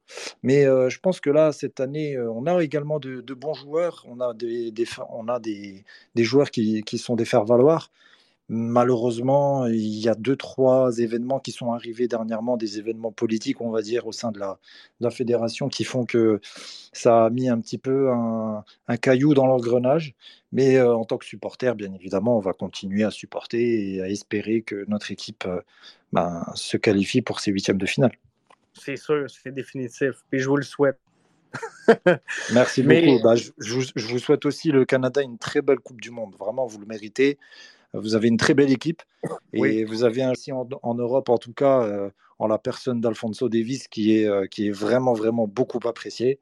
Mais 0.42 0.66
euh, 0.66 0.90
je 0.90 1.00
pense 1.00 1.20
que 1.20 1.30
là, 1.30 1.52
cette 1.52 1.80
année, 1.80 2.16
euh, 2.16 2.32
on 2.32 2.48
a 2.48 2.64
également 2.64 3.00
de, 3.00 3.22
bons 3.36 3.54
joueurs. 3.54 4.06
On 4.10 4.20
a 4.22 4.34
des, 4.34 4.74
on 5.12 5.28
a 5.28 5.40
des, 5.40 5.84
des 6.16 6.24
joueurs 6.24 6.50
qui, 6.50 6.82
qui, 6.82 6.98
sont 6.98 7.16
des 7.16 7.26
faire-valoir. 7.26 7.92
Malheureusement, 8.50 9.68
il 9.68 10.00
y 10.00 10.10
a 10.10 10.16
deux, 10.16 10.36
trois 10.36 10.98
événements 10.98 11.40
qui 11.40 11.52
sont 11.52 11.72
arrivés 11.72 12.08
dernièrement, 12.08 12.58
des 12.58 12.80
événements 12.80 13.12
politiques, 13.12 13.62
on 13.62 13.70
va 13.70 13.82
dire, 13.82 14.08
au 14.08 14.12
sein 14.12 14.32
de 14.32 14.40
la, 14.40 14.60
de 15.00 15.06
la 15.06 15.12
fédération, 15.12 15.70
qui 15.70 15.84
font 15.84 16.06
que 16.06 16.42
ça 16.92 17.26
a 17.26 17.30
mis 17.30 17.48
un 17.48 17.60
petit 17.60 17.78
peu 17.78 18.10
un, 18.12 18.64
un 18.88 18.98
caillou 18.98 19.34
dans 19.36 19.46
l'engrenage. 19.46 20.16
Mais 20.52 20.82
en 20.82 21.06
tant 21.06 21.18
que 21.18 21.26
supporter, 21.26 21.76
bien 21.76 21.94
évidemment, 21.94 22.38
on 22.38 22.42
va 22.42 22.54
continuer 22.54 23.04
à 23.04 23.12
supporter 23.12 23.94
et 23.94 24.02
à 24.02 24.10
espérer 24.10 24.64
que 24.64 24.84
notre 24.88 25.12
équipe 25.12 25.48
ben, 26.12 26.44
se 26.56 26.78
qualifie 26.78 27.22
pour 27.22 27.40
ces 27.40 27.52
huitièmes 27.52 27.78
de 27.78 27.86
finale. 27.86 28.14
C'est 28.74 28.96
sûr, 28.96 29.26
c'est 29.30 29.54
définitif. 29.54 30.24
Et 30.32 30.40
je 30.40 30.48
vous 30.48 30.58
le 30.58 30.64
souhaite. 30.64 31.00
Merci 32.54 32.84
beaucoup. 32.84 33.22
Bah, 33.24 33.36
je, 33.36 33.74
vous, 33.74 34.20
souhaite 34.20 34.46
aussi 34.46 34.72
le 34.72 34.86
Canada 34.86 35.22
une 35.22 35.38
très 35.38 35.62
belle 35.62 35.80
Coupe 35.80 36.02
du 36.02 36.12
Monde. 36.12 36.36
Vraiment, 36.40 36.66
vous 36.66 36.80
le 36.80 36.86
méritez. 36.86 37.38
Vous 37.94 38.16
avez 38.16 38.28
une 38.28 38.38
très 38.38 38.54
belle 38.54 38.72
équipe 38.72 39.02
et 39.54 39.84
vous 39.84 40.04
avez 40.04 40.22
ainsi 40.22 40.52
en, 40.52 40.96
Europe, 40.96 41.30
en 41.30 41.38
tout 41.38 41.54
cas, 41.54 41.82
euh, 41.82 42.10
en 42.38 42.48
la 42.48 42.60
personne 42.60 43.02
d'Alfonso 43.02 43.50
Davis, 43.50 43.88
qui 43.88 44.16
est, 44.16 44.28
euh, 44.28 44.46
qui 44.46 44.68
est 44.68 44.72
vraiment, 44.72 45.14
vraiment 45.14 45.48
beaucoup 45.48 45.80
apprécié. 45.88 46.40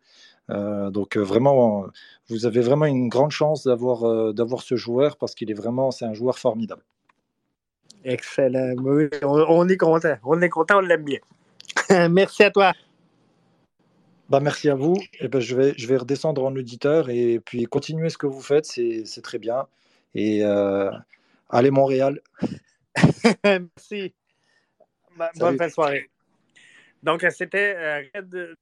Euh, 0.50 0.90
donc 0.90 1.18
vraiment, 1.18 1.86
vous 2.30 2.46
avez 2.46 2.62
vraiment 2.62 2.86
une 2.86 3.10
grande 3.10 3.32
chance 3.32 3.64
d'avoir 3.66 4.34
d'avoir 4.34 4.62
ce 4.62 4.76
joueur 4.76 5.18
parce 5.18 5.36
qu'il 5.36 5.52
est 5.52 5.56
vraiment, 5.56 5.92
c'est 5.92 6.06
un 6.06 6.14
joueur 6.14 6.38
formidable. 6.38 6.84
Excellent. 8.04 8.76
on, 9.24 9.68
est 9.68 9.78
content. 9.78 10.16
On 10.24 10.42
est 10.42 10.50
content, 10.50 10.78
on 10.78 10.82
l'aime 10.82 11.04
bien. 11.04 11.20
merci 12.10 12.44
à 12.44 12.52
toi. 12.52 12.74
Bah, 14.30 14.42
merci 14.42 14.70
à 14.70 14.76
vous. 14.76 14.96
Et 15.14 15.26
eh 15.26 15.28
ben, 15.30 15.40
je, 15.40 15.56
vais, 15.56 15.74
je 15.78 15.88
vais 15.88 15.98
redescendre 15.98 16.44
en 16.44 16.54
auditeur 16.56 17.10
et 17.10 17.40
puis 17.40 17.64
continuer 17.66 18.10
ce 18.10 18.18
que 18.18 18.28
vous 18.28 18.42
faites, 18.42 18.66
c'est 18.66 19.22
très 19.22 19.40
bien. 19.40 19.68
Et 20.16 20.44
euh, 20.44 20.92
allez 21.50 21.72
Montréal. 21.72 22.22
merci. 23.44 24.14
Bonne 25.36 25.58
fin 25.58 25.68
de 25.68 25.72
soirée. 25.72 26.10
Donc, 27.04 27.24
c'était 27.30 27.76
euh, 27.78 28.02
Red 28.16 28.30
2 28.30 28.58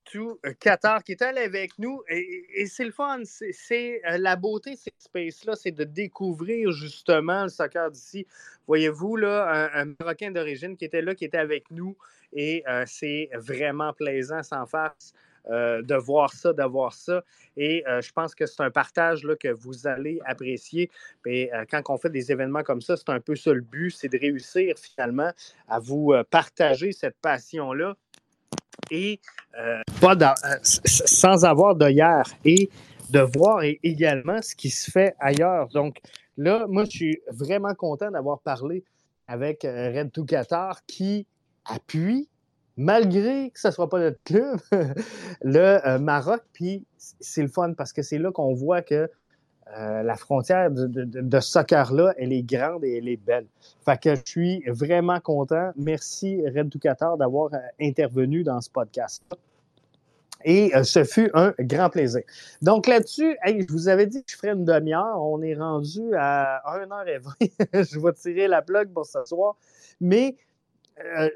euh, 0.45 0.53
Qatar 0.59 1.03
qui 1.03 1.13
était 1.13 1.25
avec 1.25 1.79
nous. 1.79 2.03
Et, 2.09 2.65
c'est 2.67 2.83
le 2.83 2.91
fun. 2.91 3.21
C'est 3.23 4.01
euh, 4.05 4.17
la 4.17 4.35
beauté 4.35 4.73
de 4.73 4.77
ces 4.77 4.93
spaces-là, 4.97 5.55
c'est 5.55 5.71
de 5.71 5.83
découvrir 5.83 6.71
justement 6.71 7.43
le 7.43 7.49
soccer 7.49 7.89
d'ici. 7.91 8.27
Voyez-vous, 8.67 9.15
là, 9.15 9.71
un, 9.73 9.85
Marocain 9.99 10.31
d'origine 10.31 10.75
qui 10.75 10.85
était 10.85 11.01
là, 11.01 11.15
qui 11.15 11.25
était 11.25 11.37
avec 11.37 11.71
nous. 11.71 11.97
Et 12.33 12.63
c'est 12.85 13.29
vraiment 13.33 13.93
plaisant 13.93 14.43
sans 14.43 14.65
farce. 14.65 15.13
De 15.49 15.95
voir 15.95 16.34
ça, 16.34 16.53
d'avoir 16.53 16.93
ça. 16.93 17.23
Et 17.57 17.84
je 17.88 18.11
pense 18.11 18.34
que 18.34 18.45
c'est 18.45 18.61
un 18.61 18.72
partage 18.72 19.23
là, 19.23 19.35
que 19.35 19.49
vous 19.49 19.88
allez 19.88 20.19
apprécier. 20.26 20.89
Et, 21.26 21.51
quand 21.69 21.81
on 21.89 21.97
fait 21.97 22.09
des 22.09 22.31
événements 22.31 22.63
comme 22.63 22.81
ça, 22.81 22.97
c'est 22.97 23.09
un 23.09 23.19
peu 23.19 23.35
ça 23.35 23.53
le 23.53 23.61
but, 23.61 23.91
c'est 23.91 24.09
de 24.09 24.17
réussir 24.17 24.76
finalement 24.77 25.31
à 25.67 25.80
vous 25.80 26.13
partager 26.30 26.91
cette 26.91 27.17
passion-là 27.22 27.95
et 28.91 29.19
euh, 29.59 29.81
pas 30.01 30.15
euh, 30.15 30.57
sans 30.63 31.45
avoir 31.45 31.76
de 31.76 31.89
hier 31.89 32.23
et 32.43 32.69
de 33.09 33.19
voir 33.19 33.61
également 33.84 34.41
ce 34.41 34.55
qui 34.55 34.69
se 34.69 34.89
fait 34.89 35.15
ailleurs. 35.19 35.67
Donc 35.69 35.99
là, 36.38 36.65
moi, 36.67 36.85
je 36.85 36.89
suis 36.89 37.22
vraiment 37.31 37.73
content 37.76 38.11
d'avoir 38.11 38.39
parlé 38.39 38.84
avec 39.27 39.65
euh, 39.65 39.91
Red 39.91 40.11
2 40.11 40.23
Qatar 40.26 40.85
qui 40.85 41.26
appuie, 41.65 42.27
malgré 42.77 43.49
que 43.52 43.60
ce 43.60 43.68
ne 43.68 43.73
soit 43.73 43.89
pas 43.89 43.99
notre 43.99 44.22
club, 44.23 44.60
le 45.43 45.97
Maroc. 45.97 46.41
Puis 46.53 46.85
c'est 47.19 47.41
le 47.41 47.47
fun 47.47 47.73
parce 47.73 47.93
que 47.93 48.02
c'est 48.02 48.18
là 48.18 48.31
qu'on 48.31 48.53
voit 48.53 48.81
que 48.81 49.10
euh, 49.77 50.03
la 50.03 50.15
frontière 50.15 50.69
de, 50.69 50.85
de, 50.85 51.39
soccer-là, 51.39 52.14
elle 52.18 52.31
est 52.31 52.43
grande 52.43 52.85
et 52.85 52.97
elle 52.97 53.07
est 53.07 53.18
belle. 53.18 53.47
Fait 53.84 53.99
que 53.99 54.15
je 54.15 54.22
suis 54.23 54.64
vraiment 54.68 55.19
content. 55.19 55.72
Merci, 55.76 56.39
Red 56.47 56.72
Qatar, 56.80 57.18
d'avoir 57.18 57.52
euh, 57.53 57.57
intervenu 57.81 58.43
dans 58.43 58.61
ce 58.61 58.69
podcast. 58.69 59.23
Et 60.43 60.76
euh, 60.76 60.84
ce 60.84 61.03
fut 61.03 61.31
un 61.34 61.56
grand 61.60 61.89
plaisir. 61.89 62.22
Donc 62.61 62.85
là-dessus, 62.85 63.35
je 63.43 63.65
vous 63.72 63.88
avais 63.88 64.06
dit 64.06 64.23
que 64.23 64.31
je 64.31 64.38
ferais 64.38 64.53
une 64.53 64.65
demi-heure. 64.65 65.19
On 65.19 65.41
est 65.41 65.56
rendu 65.56 66.14
à 66.15 66.61
1h20. 66.68 67.31
je 67.91 67.99
vais 67.99 68.14
tirer 68.14 68.47
la 68.47 68.61
plug 68.61 68.93
pour 68.93 69.07
ce 69.07 69.26
soir. 69.26 69.56
Mais 69.99 70.35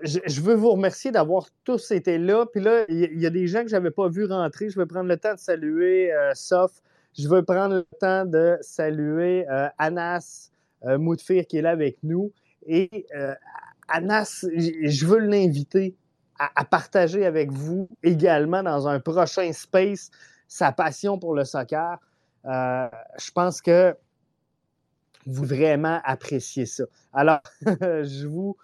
je, 0.04 0.42
veux 0.42 0.56
vous 0.56 0.72
remercier 0.72 1.12
d'avoir 1.12 1.48
tous 1.64 1.92
été 1.92 2.18
là. 2.18 2.46
Puis 2.46 2.62
là, 2.62 2.86
il 2.88 3.20
y, 3.20 3.26
a 3.26 3.30
des 3.30 3.48
gens 3.48 3.62
que 3.64 3.68
je 3.68 3.76
n'avais 3.76 3.92
pas 3.92 4.08
vu 4.08 4.26
rentrer. 4.26 4.70
Je 4.70 4.80
vais 4.80 4.86
prendre 4.86 5.10
le 5.10 5.18
temps 5.18 5.34
de 5.34 5.40
saluer 5.40 6.12
Sof, 6.34 6.82
je 7.18 7.28
veux 7.28 7.44
prendre 7.44 7.76
le 7.76 7.86
temps 8.00 8.26
de 8.26 8.58
saluer 8.62 9.48
euh, 9.50 9.68
Anas 9.78 10.52
euh, 10.86 10.98
Moutfir 10.98 11.46
qui 11.48 11.58
est 11.58 11.62
là 11.62 11.72
avec 11.72 11.98
nous. 12.04 12.32
Et 12.66 13.08
euh, 13.16 13.34
Anas, 13.88 14.46
je 14.56 15.06
veux 15.06 15.20
l'inviter 15.20 15.96
à, 16.38 16.64
partager 16.64 17.26
avec 17.26 17.52
vous 17.52 17.90
également 18.02 18.64
dans 18.64 18.88
un 18.88 19.02
prochain 19.02 19.52
space 19.52 20.10
sa 20.48 20.72
passion 20.72 21.20
pour 21.20 21.36
le 21.36 21.44
soccer. 21.44 21.98
je 22.46 23.32
pense 23.34 23.62
que 23.62 23.94
vous 25.26 25.44
vraiment 25.44 26.00
appréciez 26.06 26.66
ça. 26.66 26.86
Alors, 27.12 27.42
je 27.62 28.26
vous 28.26 28.56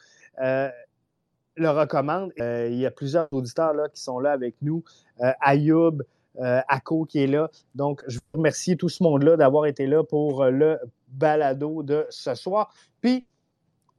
le 1.55 1.69
recommande. 1.69 2.31
il 2.37 2.75
y 2.75 2.85
a 2.85 2.91
plusieurs 2.91 3.27
auditeurs 3.31 3.73
là, 3.73 3.89
qui 3.89 4.01
sont 4.01 4.19
là 4.19 4.31
avec 4.31 4.55
nous. 4.61 4.83
Ayoub, 5.41 6.01
euh, 6.39 6.59
ACO 6.67 7.05
qui 7.05 7.23
est 7.23 7.27
là. 7.27 7.49
Donc, 7.75 8.03
je 8.07 8.17
vous 8.17 8.39
remercie 8.39 8.75
tout 8.75 8.89
ce 8.89 9.01
monde-là 9.03 9.37
d'avoir 9.37 9.67
été 9.67 9.87
là 9.87 10.03
pour 10.03 10.43
euh, 10.43 10.49
le 10.49 10.79
balado 11.07 11.81
de 11.81 12.05
ce 12.09 12.35
soir. 12.35 12.73
Puis, 12.99 13.25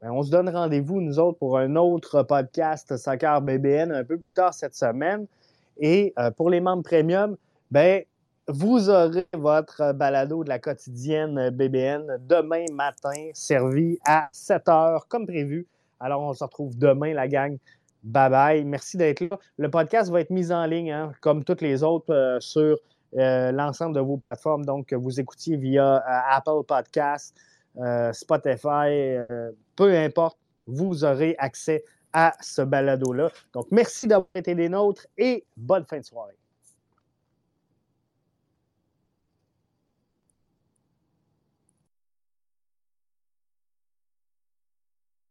ben, 0.03 0.11
on 0.11 0.23
se 0.23 0.31
donne 0.31 0.51
rendez-vous, 0.51 1.01
nous 1.01 1.19
autres, 1.19 1.39
pour 1.39 1.57
un 1.57 1.77
autre 1.77 2.23
podcast 2.25 2.95
Soccer 2.99 3.41
BBN 3.41 3.91
un 3.91 4.05
peu 4.05 4.19
plus 4.19 4.35
tard 4.35 4.53
cette 4.53 4.75
semaine. 4.75 5.27
Et 5.79 6.13
euh, 6.19 6.31
pour 6.31 6.51
les 6.51 6.61
membres 6.61 6.83
premium, 6.83 7.39
ben, 7.71 8.03
vous 8.49 8.91
aurez 8.91 9.27
votre 9.33 9.95
balado 9.95 10.45
de 10.45 10.51
la 10.51 10.59
quotidienne 10.59 11.49
BBN 11.49 12.19
demain 12.21 12.67
matin, 12.71 13.31
servi 13.33 13.99
à 14.05 14.29
7 14.33 14.69
heures, 14.69 15.09
comme 15.09 15.27
prévu. 15.27 15.67
Alors, 16.01 16.23
on 16.23 16.33
se 16.33 16.45
retrouve 16.45 16.77
demain, 16.79 17.15
la 17.15 17.29
gang. 17.29 17.59
Bye 18.03 18.31
bye. 18.31 18.65
Merci 18.65 18.97
d'être 18.97 19.21
là. 19.21 19.39
Le 19.59 19.71
podcast 19.71 20.11
va 20.11 20.21
être 20.21 20.31
mis 20.31 20.53
en 20.53 20.65
ligne, 20.67 20.93
hein, 20.93 21.13
comme 21.21 21.45
toutes 21.45 21.61
les 21.61 21.83
autres, 21.83 22.13
euh, 22.13 22.39
sur 22.41 22.79
euh, 23.17 23.51
l'ensemble 23.53 23.95
de 23.95 24.01
vos 24.01 24.19
plateformes. 24.29 24.65
Donc, 24.65 24.93
vous 24.93 25.19
écoutiez 25.19 25.57
via 25.57 25.97
euh, 25.97 26.21
Apple 26.31 26.65
Podcast, 26.67 27.37
Spotify, 28.13 29.19
peu 29.77 29.95
importe, 29.95 30.39
vous 30.67 31.05
aurez 31.05 31.35
accès 31.39 31.85
à 32.15 32.33
ce 32.41 32.63
balado-là. 32.63 33.31
Donc, 33.53 33.67
merci 33.71 34.07
d'avoir 34.07 34.29
été 34.35 34.55
des 34.55 34.71
nôtres 34.71 35.07
et 35.19 35.45
bonne 35.59 35.85
fin 35.85 35.99
de 35.99 36.05
soirée. 36.05 36.37